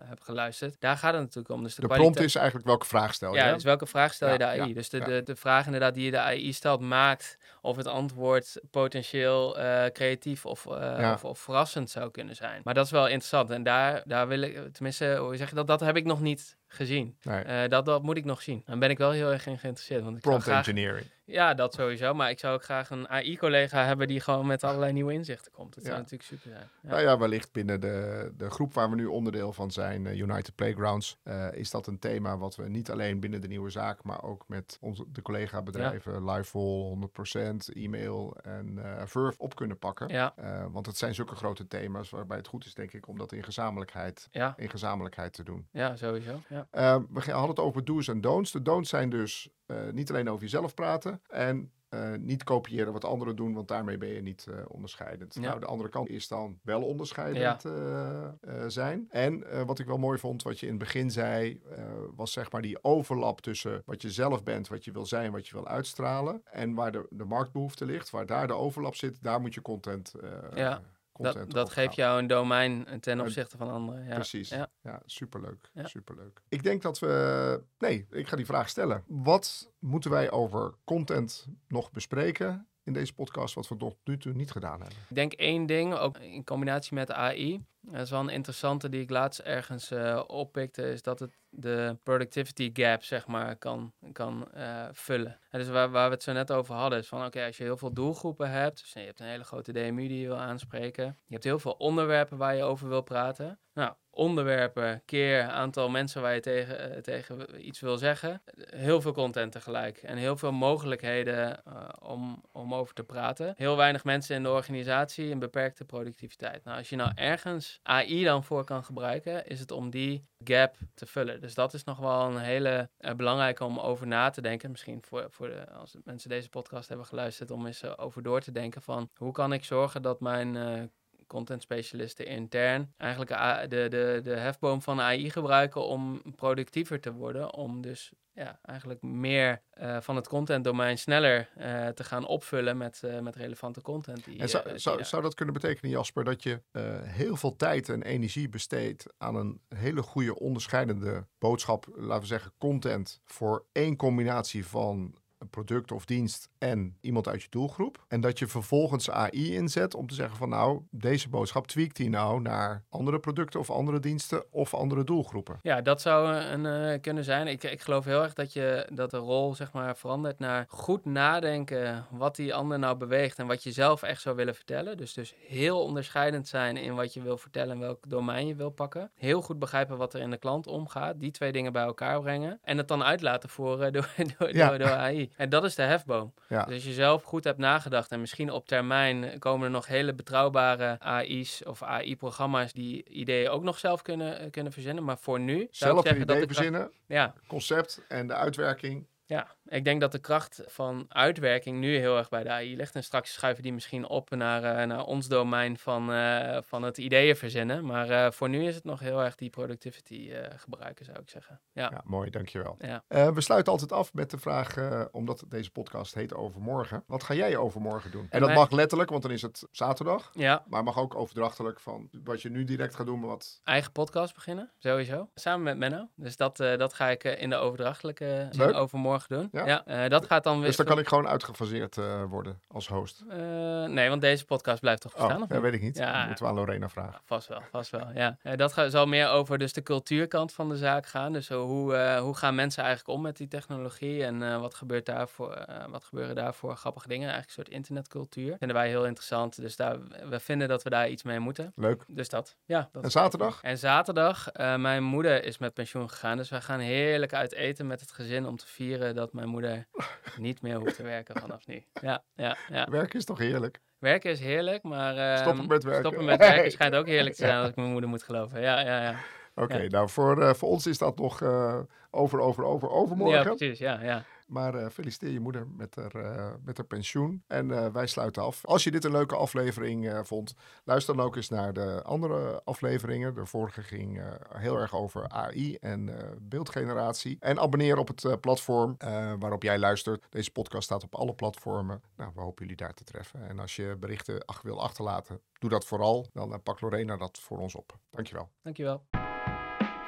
heb 0.04 0.20
geluisterd. 0.20 0.76
Daar 0.80 0.96
gaat 0.96 1.12
het 1.12 1.22
natuurlijk 1.22 1.54
om. 1.54 1.62
Dus 1.62 1.74
de, 1.74 1.86
prompt 1.86 2.20
is 2.20 2.34
eigenlijk 2.34 2.66
welke 2.66 2.86
vraag 2.86 3.14
stel 3.14 3.32
je. 3.32 3.38
Ja, 3.38 3.52
dus 3.52 3.64
welke 3.64 3.86
vraag 3.86 4.14
stel 4.14 4.32
je 4.32 4.38
de 4.38 4.44
AI? 4.44 4.74
dus 4.74 4.88
de, 4.88 5.00
de, 5.00 5.22
de 5.22 5.36
vraag 5.36 5.64
inderdaad 5.64 5.94
die 5.94 6.04
je 6.04 6.10
de 6.10 6.20
AI 6.20 6.52
stelt 6.52 6.80
maakt 6.80 7.38
of 7.60 7.76
het 7.76 7.86
antwoord 7.86 8.60
potentieel 8.70 9.56
creatief 9.92 10.46
of, 10.46 10.66
of, 10.66 11.24
of 11.24 11.38
verrassend 11.38 11.90
zou 11.90 12.10
kunnen 12.10 12.36
zijn. 12.36 12.60
Maar 12.64 12.74
dat 12.74 12.84
is 12.84 12.90
wel 12.90 13.06
interessant. 13.06 13.50
En 13.50 13.62
daar, 13.62 14.02
daar 14.04 14.28
wil 14.28 14.40
ik, 14.40 14.72
tenminste, 14.72 15.16
hoe 15.16 15.36
zeg 15.36 15.48
je 15.48 15.54
dat? 15.54 15.66
Dat 15.66 15.80
heb 15.80 15.96
ik 15.96 16.04
nog 16.04 16.20
niet 16.20 16.56
gezien. 16.68 17.16
Nee. 17.22 17.42
Eh, 17.42 17.68
dat, 17.68 17.86
dat 17.86 18.02
moet 18.02 18.16
ik 18.16 18.24
nog 18.24 18.42
zien. 18.42 18.62
Daar 18.66 18.78
ben 18.78 18.90
ik 18.90 18.98
wel 18.98 19.10
heel 19.10 19.32
erg 19.32 19.46
in 19.46 19.58
geïnteresseerd. 19.58 20.02
Want 20.02 20.16
ik 20.16 20.22
Prompt 20.22 20.42
graag, 20.42 20.56
engineering. 20.56 21.06
Ja, 21.28 21.54
dat 21.54 21.74
sowieso. 21.74 22.14
Maar 22.14 22.30
ik 22.30 22.38
zou 22.38 22.54
ook 22.54 22.64
graag 22.64 22.90
een 22.90 23.08
AI-collega 23.08 23.84
hebben 23.84 24.06
die 24.08 24.20
gewoon 24.20 24.46
met 24.46 24.64
allerlei 24.64 24.92
nieuwe 24.92 25.12
inzichten 25.12 25.52
komt. 25.52 25.74
Dat 25.74 25.82
zou 25.84 25.94
Ja. 25.96 26.00
natuurlijk 26.02 26.28
super 26.28 26.50
zijn. 26.50 26.68
Ja. 26.82 26.88
Nou 26.88 27.02
ja, 27.02 27.18
wellicht 27.18 27.52
binnen 27.52 27.80
de, 27.80 28.32
de 28.36 28.50
groep 28.50 28.74
waar 28.74 28.90
we 28.90 28.96
nu 28.96 29.06
onderdeel 29.06 29.52
van 29.52 29.70
zijn, 29.70 30.06
eh, 30.06 30.18
United 30.18 30.54
Playgrounds, 30.54 31.18
eh, 31.22 31.52
is 31.52 31.70
dat 31.70 31.86
een 31.86 31.98
thema 31.98 32.38
wat 32.38 32.56
we 32.56 32.68
niet 32.68 32.90
alleen 32.90 33.20
binnen 33.20 33.40
de 33.40 33.48
nieuwe 33.48 33.70
zaak, 33.70 34.02
maar 34.02 34.22
ook 34.22 34.44
met 34.46 34.78
onze, 34.80 35.04
de 35.12 35.22
collega-bedrijven 35.22 36.24
Liveful, 36.24 36.88
100%, 36.88 37.68
e-mail 37.74 38.36
en 38.42 38.78
eh 38.78 39.06
Verve 39.06 39.38
op 39.38 39.54
kunnen 39.56 39.78
pakken. 39.78 40.08
ja, 40.08 40.34
want 40.70 40.86
het 40.86 40.96
zijn 40.96 41.14
zulke 41.14 41.34
grote 41.34 41.66
thema's 41.66 42.10
waarbij 42.10 42.36
het 42.36 42.46
goed 42.46 42.64
is, 42.64 42.74
denk 42.74 42.92
ik, 42.92 43.08
om 43.08 43.18
dat 43.18 43.32
in 43.32 43.42
gezamenlijkheid, 43.44 44.28
in 44.56 44.70
gezamenlijkheid 44.70 45.32
te 45.32 45.42
doen. 45.42 45.66
ja, 45.72 45.96
sowieso. 45.96 46.40
Ja. 46.48 46.66
We 47.10 47.20
hadden 47.20 47.48
het 47.48 47.58
over 47.58 47.84
do's 47.84 48.08
en 48.08 48.20
don'ts. 48.20 48.52
De 48.52 48.62
don'ts 48.62 48.88
zijn 48.88 49.10
dus 49.10 49.50
niet 49.92 50.10
alleen 50.10 50.28
over 50.30 50.42
jezelf 50.42 50.74
praten 50.74 51.20
en 51.28 51.72
eh, 51.88 52.12
niet 52.18 52.44
kopiëren 52.44 52.92
wat 52.92 53.04
anderen 53.04 53.36
doen, 53.36 53.54
want 53.54 53.68
daarmee 53.68 53.98
ben 53.98 54.08
je 54.08 54.22
niet 54.22 54.46
eh, 54.50 54.54
onderscheidend. 54.68 55.34
Ja. 55.34 55.40
Nou, 55.40 55.60
de 55.60 55.66
andere 55.66 55.88
kant 55.90 56.08
is 56.08 56.28
dan 56.28 56.58
wel 56.62 56.82
onderscheidend 56.82 57.64
eh, 57.64 58.24
eh, 58.24 58.64
zijn. 58.66 59.06
En 59.10 59.50
eh, 59.50 59.62
wat 59.62 59.78
ik 59.78 59.86
wel 59.86 59.98
mooi 59.98 60.18
vond, 60.18 60.42
wat 60.42 60.60
je 60.60 60.66
in 60.66 60.72
het 60.72 60.80
begin 60.82 61.10
zei, 61.10 61.60
eh, 61.70 61.82
was 62.16 62.32
zeg 62.32 62.52
maar 62.52 62.62
die 62.62 62.84
overlap 62.84 63.40
tussen 63.40 63.82
wat 63.86 64.02
je 64.02 64.10
zelf 64.10 64.42
bent, 64.42 64.68
wat 64.68 64.84
je 64.84 64.92
wil 64.92 65.06
zijn, 65.06 65.32
wat 65.32 65.46
je 65.48 65.54
wil 65.54 65.66
uitstralen. 65.68 66.42
En 66.44 66.74
waar 66.74 66.92
de, 66.92 67.06
de 67.10 67.24
marktbehoefte 67.24 67.84
ligt, 67.84 68.10
waar 68.10 68.26
daar 68.26 68.46
de 68.46 68.54
overlap 68.54 68.94
zit, 68.94 69.22
daar 69.22 69.40
moet 69.40 69.54
je 69.54 69.62
content. 69.62 70.14
eh, 70.14 70.30
Ja, 70.56 70.82
content 71.24 71.44
Dat, 71.44 71.54
dat 71.54 71.70
geeft 71.70 71.94
jou 71.94 72.18
een 72.18 72.26
domein 72.26 73.00
ten 73.00 73.20
opzichte 73.20 73.56
van 73.56 73.70
anderen. 73.70 74.04
Ja. 74.04 74.14
Precies. 74.14 74.48
Ja. 74.48 74.70
Ja, 74.82 75.02
superleuk. 75.06 75.70
Ja. 75.72 75.86
Superleuk. 75.86 76.42
Ik 76.48 76.62
denk 76.62 76.82
dat 76.82 76.98
we. 76.98 77.62
Nee, 77.78 78.06
ik 78.10 78.28
ga 78.28 78.36
die 78.36 78.46
vraag 78.46 78.68
stellen. 78.68 79.04
Wat 79.06 79.72
moeten 79.78 80.10
wij 80.10 80.30
over 80.30 80.74
content 80.84 81.46
nog 81.68 81.90
bespreken 81.92 82.68
in 82.82 82.92
deze 82.92 83.14
podcast, 83.14 83.54
wat 83.54 83.68
we 83.68 83.76
tot 83.76 83.96
nu 84.04 84.18
toe 84.18 84.32
niet 84.32 84.50
gedaan 84.50 84.80
hebben? 84.80 84.98
Ik 85.08 85.14
denk 85.14 85.32
één 85.32 85.66
ding, 85.66 85.94
ook 85.94 86.18
in 86.18 86.44
combinatie 86.44 86.94
met 86.94 87.10
AI. 87.12 87.64
Dat 87.92 88.00
is 88.00 88.10
wel 88.10 88.20
een 88.20 88.28
interessante 88.28 88.88
die 88.88 89.00
ik 89.00 89.10
laatst 89.10 89.40
ergens 89.40 89.90
eh, 89.90 90.22
oppikte, 90.26 90.90
is 90.90 91.02
dat 91.02 91.18
het 91.18 91.36
de 91.50 91.96
productivity 92.02 92.70
gap, 92.72 93.02
zeg 93.02 93.26
maar, 93.26 93.56
kan, 93.56 93.92
kan 94.12 94.52
eh, 94.52 94.84
vullen. 94.92 95.38
En 95.50 95.58
dus 95.58 95.68
waar, 95.68 95.90
waar 95.90 96.08
we 96.08 96.14
het 96.14 96.22
zo 96.22 96.32
net 96.32 96.52
over 96.52 96.74
hadden, 96.74 96.98
is 96.98 97.08
van 97.08 97.24
oké, 97.24 97.44
als 97.44 97.56
je 97.56 97.62
heel 97.62 97.76
veel 97.76 97.92
doelgroepen 97.92 98.50
hebt, 98.50 98.80
dus 98.80 98.92
je 98.92 99.00
hebt 99.00 99.20
een 99.20 99.26
hele 99.26 99.44
grote 99.44 99.72
DMU 99.72 100.08
die 100.08 100.20
je 100.20 100.26
wil 100.26 100.36
aanspreken, 100.36 101.04
je 101.04 101.32
hebt 101.32 101.44
heel 101.44 101.58
veel 101.58 101.72
onderwerpen 101.72 102.36
waar 102.36 102.56
je 102.56 102.62
over 102.62 102.88
wil 102.88 103.02
praten. 103.02 103.58
Nou, 103.74 103.92
onderwerpen 104.10 105.02
keer 105.04 105.42
aantal 105.42 105.88
mensen 105.88 106.22
waar 106.22 106.34
je 106.34 106.40
tegen, 106.40 106.94
eh, 106.94 107.00
tegen 107.00 107.66
iets 107.66 107.80
wil 107.80 107.96
zeggen. 107.96 108.42
Heel 108.56 109.00
veel 109.00 109.12
content 109.12 109.52
tegelijk 109.52 109.98
en 109.98 110.16
heel 110.16 110.36
veel 110.36 110.52
mogelijkheden 110.52 111.62
om, 112.00 112.44
om 112.52 112.74
over 112.74 112.94
te 112.94 113.04
praten. 113.04 113.54
Heel 113.56 113.76
weinig 113.76 114.04
mensen 114.04 114.36
in 114.36 114.42
de 114.42 114.50
organisatie 114.50 115.30
en 115.30 115.38
beperkte 115.38 115.84
productiviteit. 115.84 116.64
Nou, 116.64 116.78
als 116.78 116.88
je 116.88 116.96
nou 116.96 117.12
ergens 117.14 117.77
AI 117.82 118.24
dan 118.24 118.44
voor 118.44 118.64
kan 118.64 118.84
gebruiken, 118.84 119.46
is 119.46 119.60
het 119.60 119.70
om 119.70 119.90
die 119.90 120.26
gap 120.44 120.76
te 120.94 121.06
vullen. 121.06 121.40
Dus 121.40 121.54
dat 121.54 121.74
is 121.74 121.84
nog 121.84 121.98
wel 121.98 122.20
een 122.20 122.38
hele 122.38 122.90
eh, 122.96 123.14
belangrijke 123.14 123.64
om 123.64 123.78
over 123.78 124.06
na 124.06 124.30
te 124.30 124.40
denken. 124.40 124.70
Misschien 124.70 125.02
voor, 125.02 125.26
voor 125.30 125.48
de, 125.48 125.70
als 125.70 125.96
mensen 126.04 126.28
deze 126.28 126.48
podcast 126.48 126.88
hebben 126.88 127.06
geluisterd, 127.06 127.50
om 127.50 127.66
eens 127.66 127.82
eh, 127.82 127.92
over 127.96 128.22
door 128.22 128.40
te 128.40 128.52
denken 128.52 128.82
van 128.82 129.10
hoe 129.14 129.32
kan 129.32 129.52
ik 129.52 129.64
zorgen 129.64 130.02
dat 130.02 130.20
mijn 130.20 130.56
eh, 130.56 130.82
content 131.28 131.62
specialisten 131.62 132.26
intern 132.26 132.92
eigenlijk 132.96 133.30
de, 133.70 133.86
de, 133.88 134.20
de 134.22 134.36
hefboom 134.36 134.82
van 134.82 135.00
AI 135.00 135.30
gebruiken 135.30 135.84
om 135.84 136.22
productiever 136.36 137.00
te 137.00 137.12
worden. 137.12 137.54
Om 137.54 137.80
dus 137.80 138.12
ja, 138.38 138.58
eigenlijk 138.62 139.02
meer 139.02 139.62
eh, 139.70 140.00
van 140.00 140.16
het 140.16 140.28
contentdomein 140.28 140.98
sneller 140.98 141.48
eh, 141.56 141.88
te 141.88 142.04
gaan 142.04 142.26
opvullen 142.26 142.76
met, 142.76 143.02
eh, 143.02 143.18
met 143.20 143.36
relevante 143.36 143.80
content. 143.80 144.24
Die, 144.24 144.38
En 144.38 144.48
zou, 144.48 144.78
zou, 144.78 145.04
zou 145.04 145.22
dat 145.22 145.34
kunnen 145.34 145.54
betekenen, 145.54 145.90
Jasper, 145.90 146.24
dat 146.24 146.42
je 146.42 146.62
heel 147.02 147.36
veel 147.36 147.56
tijd 147.56 147.88
en 147.88 148.02
energie 148.02 148.48
besteedt 148.48 149.06
aan 149.16 149.34
een 149.34 149.60
hele 149.68 150.02
goede 150.02 150.38
onderscheidende 150.38 151.26
boodschap, 151.38 151.86
laten 151.94 152.20
we 152.20 152.26
zeggen 152.26 152.52
content, 152.58 153.20
voor 153.24 153.66
één 153.72 153.96
combinatie 153.96 154.66
van 154.66 155.14
een 155.38 155.48
product 155.48 155.92
of 155.92 156.04
dienst 156.04 156.48
en 156.58 156.96
iemand 157.00 157.28
uit 157.28 157.42
je 157.42 157.48
doelgroep. 157.50 158.04
En 158.08 158.20
dat 158.20 158.38
je 158.38 158.46
vervolgens 158.46 159.10
AI 159.10 159.54
inzet 159.54 159.94
om 159.94 160.06
te 160.06 160.14
zeggen 160.14 160.36
van 160.36 160.48
nou, 160.48 160.82
deze 160.90 161.28
boodschap 161.28 161.66
tweakt 161.66 161.96
die 161.96 162.08
nou 162.08 162.40
naar 162.40 162.84
andere 162.88 163.18
producten 163.18 163.60
of 163.60 163.70
andere 163.70 164.00
diensten 164.00 164.44
of 164.50 164.74
andere 164.74 165.04
doelgroepen. 165.04 165.58
Ja, 165.62 165.80
dat 165.80 166.00
zou 166.00 166.34
een, 166.34 166.64
uh, 166.64 167.00
kunnen 167.00 167.24
zijn. 167.24 167.46
Ik, 167.46 167.62
ik 167.62 167.80
geloof 167.80 168.04
heel 168.04 168.22
erg 168.22 168.34
dat, 168.34 168.52
je, 168.52 168.88
dat 168.92 169.10
de 169.10 169.16
rol 169.16 169.54
zeg 169.54 169.72
maar, 169.72 169.96
verandert 169.96 170.38
naar 170.38 170.66
goed 170.68 171.04
nadenken 171.04 172.06
wat 172.10 172.36
die 172.36 172.54
ander 172.54 172.78
nou 172.78 172.96
beweegt 172.96 173.38
en 173.38 173.46
wat 173.46 173.62
je 173.62 173.72
zelf 173.72 174.02
echt 174.02 174.20
zou 174.20 174.36
willen 174.36 174.54
vertellen. 174.54 174.96
Dus, 174.96 175.12
dus 175.12 175.34
heel 175.46 175.82
onderscheidend 175.82 176.48
zijn 176.48 176.76
in 176.76 176.94
wat 176.94 177.14
je 177.14 177.22
wil 177.22 177.38
vertellen 177.38 177.74
en 177.74 177.80
welk 177.80 178.08
domein 178.08 178.46
je 178.46 178.54
wil 178.54 178.70
pakken. 178.70 179.10
Heel 179.14 179.42
goed 179.42 179.58
begrijpen 179.58 179.96
wat 179.96 180.14
er 180.14 180.20
in 180.20 180.30
de 180.30 180.36
klant 180.36 180.66
omgaat. 180.66 181.20
Die 181.20 181.30
twee 181.30 181.52
dingen 181.52 181.72
bij 181.72 181.82
elkaar 181.82 182.20
brengen. 182.20 182.58
En 182.62 182.78
het 182.78 182.88
dan 182.88 183.02
uitlaten 183.02 183.48
voeren 183.48 183.92
door, 183.92 184.08
door, 184.38 184.52
door, 184.52 184.78
door, 184.78 184.90
AI. 184.90 185.27
En 185.36 185.48
dat 185.48 185.64
is 185.64 185.74
de 185.74 185.82
hefboom. 185.82 186.34
Dus 186.48 186.74
als 186.74 186.84
je 186.84 186.92
zelf 186.92 187.22
goed 187.22 187.44
hebt 187.44 187.58
nagedacht 187.58 188.10
en 188.10 188.20
misschien 188.20 188.50
op 188.50 188.66
termijn 188.66 189.38
komen 189.38 189.64
er 189.64 189.70
nog 189.70 189.86
hele 189.86 190.14
betrouwbare 190.14 190.98
AI's 191.00 191.62
of 191.66 191.82
AI-programma's 191.82 192.72
die 192.72 193.04
ideeën 193.08 193.48
ook 193.48 193.62
nog 193.62 193.78
zelf 193.78 194.02
kunnen, 194.02 194.50
kunnen 194.50 194.72
verzinnen. 194.72 195.04
Maar 195.04 195.18
voor 195.18 195.40
nu. 195.40 195.68
Zelf 195.70 196.04
een 196.04 196.20
idee 196.20 196.46
verzinnen, 196.46 196.90
ja. 197.06 197.34
concept 197.46 198.04
en 198.08 198.26
de 198.26 198.34
uitwerking 198.34 199.06
ja, 199.28 199.46
ik 199.68 199.84
denk 199.84 200.00
dat 200.00 200.12
de 200.12 200.18
kracht 200.18 200.62
van 200.66 201.04
uitwerking 201.08 201.78
nu 201.78 201.96
heel 201.96 202.16
erg 202.16 202.28
bij 202.28 202.42
de 202.42 202.50
AI 202.50 202.76
ligt. 202.76 202.94
En 202.94 203.04
straks 203.04 203.32
schuiven 203.32 203.62
die 203.62 203.72
misschien 203.72 204.08
op 204.08 204.30
naar, 204.30 204.62
uh, 204.62 204.86
naar 204.86 205.04
ons 205.04 205.28
domein 205.28 205.78
van, 205.78 206.12
uh, 206.12 206.58
van 206.62 206.82
het 206.82 206.98
ideeën 206.98 207.36
verzinnen. 207.36 207.84
Maar 207.84 208.10
uh, 208.10 208.30
voor 208.30 208.48
nu 208.48 208.64
is 208.64 208.74
het 208.74 208.84
nog 208.84 209.00
heel 209.00 209.22
erg 209.22 209.34
die 209.34 209.50
productivity 209.50 210.30
gebruiken, 210.56 211.04
zou 211.04 211.18
ik 211.18 211.30
zeggen. 211.30 211.60
Ja, 211.72 211.90
ja 211.92 212.00
mooi, 212.04 212.30
dankjewel. 212.30 212.76
Ja. 212.78 213.32
we 213.32 213.40
sluiten 213.40 213.72
altijd 213.72 213.92
af 213.92 214.14
met 214.14 214.30
de 214.30 214.38
vraag, 214.38 214.76
omdat 215.10 215.44
deze 215.48 215.70
podcast 215.70 216.14
heet 216.14 216.34
Overmorgen. 216.34 217.04
Wat 217.06 217.22
ga 217.22 217.34
jij 217.34 217.56
overmorgen 217.56 218.10
doen? 218.10 218.22
En, 218.22 218.28
en 218.30 218.40
dat 218.40 218.54
mag 218.54 218.70
letterlijk, 218.70 219.10
want 219.10 219.22
dan 219.22 219.30
is 219.30 219.42
het 219.42 219.66
zaterdag. 219.70 220.30
Ja. 220.32 220.64
Maar 220.68 220.82
mag 220.82 220.98
ook 220.98 221.14
overdrachtelijk 221.14 221.80
van 221.80 222.08
wat 222.24 222.42
je 222.42 222.50
nu 222.50 222.64
direct 222.64 222.94
gaat 222.94 223.06
doen. 223.06 223.20
Wat... 223.20 223.60
Eigen 223.64 223.92
podcast 223.92 224.34
beginnen, 224.34 224.72
sowieso. 224.78 225.30
Samen 225.34 225.62
met 225.62 225.78
Menno. 225.78 226.08
Dus 226.14 226.36
dat, 226.36 226.56
dat 226.56 226.94
ga 226.94 227.08
ik 227.08 227.24
in 227.24 227.50
de 227.50 227.56
overdrachtelijke 227.56 228.50
overmorgen 228.74 229.36
doen. 229.36 229.48
Ja, 229.52 229.57
uh, 229.66 230.08
dat 230.08 230.26
gaat 230.26 230.44
dan 230.44 230.56
weer. 230.58 230.66
Dus 230.66 230.76
dan 230.76 230.86
kan 230.86 230.98
ik 230.98 231.08
gewoon 231.08 231.28
uitgefaseerd 231.28 231.96
uh, 231.96 232.22
worden 232.24 232.60
als 232.68 232.88
host. 232.88 233.24
Uh, 233.28 233.36
nee, 233.84 234.08
want 234.08 234.20
deze 234.20 234.44
podcast 234.44 234.80
blijft 234.80 235.00
toch 235.00 235.12
bestaan? 235.12 235.36
Oh, 235.36 235.42
of 235.42 235.48
ja, 235.48 235.60
weet 235.60 235.74
ik 235.74 235.82
niet. 235.82 235.96
Ja, 235.96 236.26
moeten 236.26 236.44
we 236.44 236.50
aan 236.50 236.56
Lorena 236.56 236.88
vragen. 236.88 237.20
Vast 237.24 237.48
wel, 237.48 237.62
vast 237.70 237.90
wel. 237.90 238.06
Ja, 238.14 238.36
dat 238.56 238.72
gaat, 238.72 238.90
zal 238.90 239.06
meer 239.06 239.28
over 239.28 239.58
dus 239.58 239.72
de 239.72 239.82
cultuurkant 239.82 240.52
van 240.52 240.68
de 240.68 240.76
zaak 240.76 241.06
gaan. 241.06 241.32
Dus 241.32 241.48
hoe, 241.48 242.18
hoe 242.20 242.36
gaan 242.36 242.54
mensen 242.54 242.84
eigenlijk 242.84 243.16
om 243.16 243.22
met 243.22 243.36
die 243.36 243.48
technologie 243.48 244.24
en 244.24 244.60
wat 244.60 244.74
gebeurt 244.74 245.06
daarvoor? 245.06 245.66
wat 245.90 246.04
gebeuren 246.04 246.34
daarvoor 246.34 246.76
grappige 246.76 247.08
dingen? 247.08 247.28
Eigenlijk 247.28 247.58
een 247.58 247.64
soort 247.64 247.76
internetcultuur. 247.76 248.56
Vinden 248.58 248.76
wij 248.76 248.88
heel 248.88 249.06
interessant. 249.06 249.60
Dus 249.60 249.76
daar, 249.76 249.98
we 250.28 250.40
vinden 250.40 250.68
dat 250.68 250.82
we 250.82 250.90
daar 250.90 251.08
iets 251.08 251.22
mee 251.22 251.38
moeten. 251.38 251.72
Leuk. 251.76 252.04
Dus 252.06 252.28
dat. 252.28 252.56
Ja. 252.64 252.88
Dat 252.92 253.02
en 253.04 253.10
zaterdag? 253.10 253.58
En 253.62 253.78
zaterdag, 253.78 254.48
mijn 254.76 255.02
moeder 255.02 255.44
is 255.44 255.58
met 255.58 255.74
pensioen 255.74 256.10
gegaan, 256.10 256.36
dus 256.36 256.48
wij 256.48 256.60
gaan 256.60 256.80
heerlijk 256.80 257.34
uit 257.34 257.52
eten 257.52 257.86
met 257.86 258.00
het 258.00 258.12
gezin 258.12 258.46
om 258.46 258.56
te 258.56 258.66
vieren 258.66 259.14
dat 259.14 259.32
mijn 259.32 259.47
moeder 259.48 259.86
niet 260.38 260.62
meer 260.62 260.76
hoeft 260.76 260.96
te 260.96 261.02
werken 261.02 261.40
vanaf 261.40 261.66
nu. 261.66 261.84
Ja, 262.00 262.22
ja, 262.34 262.56
ja. 262.68 262.86
Werken 262.90 263.18
is 263.18 263.24
toch 263.24 263.38
heerlijk? 263.38 263.80
Werken 263.98 264.30
is 264.30 264.40
heerlijk, 264.40 264.82
maar 264.82 265.16
uh, 265.16 265.36
stoppen 265.36 265.66
met 265.66 265.82
werken. 265.82 266.00
Stoppen 266.04 266.24
met 266.24 266.38
werken 266.38 266.70
schijnt 266.76 266.94
ook 266.94 267.06
heerlijk 267.06 267.34
te 267.34 267.42
zijn 267.44 267.58
als 267.58 267.68
ik 267.68 267.76
mijn 267.76 267.90
moeder 267.90 268.10
moet 268.10 268.22
geloven. 268.22 268.60
Ja, 268.60 268.80
ja, 268.80 269.02
ja. 269.02 269.14
Oké, 269.54 269.86
nou 269.88 270.08
voor, 270.08 270.38
uh, 270.38 270.52
voor 270.52 270.68
ons 270.68 270.86
is 270.86 270.98
dat 270.98 271.18
nog 271.18 271.40
uh, 271.40 271.78
over, 272.10 272.40
over, 272.40 272.64
over, 272.64 272.90
overmorgen. 272.90 273.38
Ja, 273.38 273.54
precies. 273.54 273.78
Ja, 273.78 274.02
ja. 274.02 274.24
Maar 274.48 274.74
uh, 274.74 274.88
feliciteer 274.88 275.30
je 275.30 275.40
moeder 275.40 275.66
met 275.66 275.94
haar, 275.94 276.16
uh, 276.16 276.54
met 276.64 276.76
haar 276.76 276.86
pensioen. 276.86 277.42
En 277.46 277.68
uh, 277.68 277.86
wij 277.86 278.06
sluiten 278.06 278.42
af. 278.42 278.64
Als 278.64 278.84
je 278.84 278.90
dit 278.90 279.04
een 279.04 279.10
leuke 279.10 279.36
aflevering 279.36 280.20
vond, 280.22 280.54
luister 280.84 281.16
dan 281.16 281.24
ook 281.24 281.36
eens 281.36 281.48
naar 281.48 281.72
de 281.72 282.02
andere 282.02 282.62
afleveringen. 282.64 283.34
De 283.34 283.46
vorige 283.46 283.82
ging 283.82 284.22
heel 284.54 284.76
erg 284.76 284.94
over 284.94 285.28
AI 285.28 285.74
en 285.74 286.10
beeldgeneratie. 286.40 287.36
En 287.40 287.60
abonneer 287.60 287.98
op 287.98 288.08
het 288.08 288.40
platform 288.40 288.96
waarop 289.38 289.62
jij 289.62 289.78
luistert. 289.78 290.26
Deze 290.30 290.50
podcast 290.50 290.84
staat 290.84 291.04
op 291.04 291.14
alle 291.14 291.34
platformen. 291.34 292.02
Nou, 292.16 292.30
we 292.34 292.40
hopen 292.40 292.62
jullie 292.62 292.76
daar 292.76 292.94
te 292.94 293.04
treffen. 293.04 293.48
En 293.48 293.58
als 293.58 293.76
je 293.76 293.96
berichten 294.00 294.44
ach, 294.44 294.62
wil 294.62 294.82
achterlaten, 294.82 295.40
doe 295.58 295.70
dat 295.70 295.84
vooral. 295.84 296.26
Dan 296.32 296.62
pakt 296.62 296.80
Lorena 296.80 297.16
dat 297.16 297.38
voor 297.38 297.58
ons 297.58 297.74
op. 297.74 297.98
Dankjewel. 298.10 298.48
Dankjewel. 298.62 299.27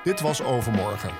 Dit 0.05 0.21
was 0.21 0.43
Overmorgen. 0.43 1.11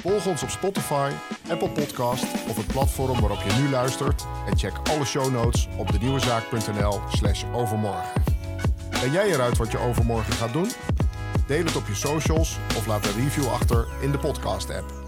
Volg 0.00 0.26
ons 0.26 0.42
op 0.42 0.48
Spotify, 0.48 1.10
Apple 1.48 1.68
Podcast 1.68 2.24
of 2.48 2.56
het 2.56 2.66
platform 2.66 3.20
waarop 3.20 3.38
je 3.42 3.60
nu 3.62 3.70
luistert. 3.70 4.26
En 4.46 4.58
check 4.58 4.72
alle 4.90 5.04
show 5.04 5.32
notes 5.32 5.68
op 5.76 5.92
denieuwezaak.nl 5.92 7.00
slash 7.08 7.44
overmorgen. 7.52 8.22
Ben 8.90 9.10
jij 9.10 9.28
eruit 9.28 9.56
wat 9.56 9.72
je 9.72 9.78
overmorgen 9.78 10.32
gaat 10.32 10.52
doen? 10.52 10.70
Deel 11.46 11.64
het 11.64 11.76
op 11.76 11.86
je 11.86 11.94
socials 11.94 12.58
of 12.76 12.86
laat 12.86 13.06
een 13.06 13.22
review 13.22 13.48
achter 13.48 13.86
in 14.00 14.12
de 14.12 14.18
podcast 14.18 14.70
app. 14.70 14.99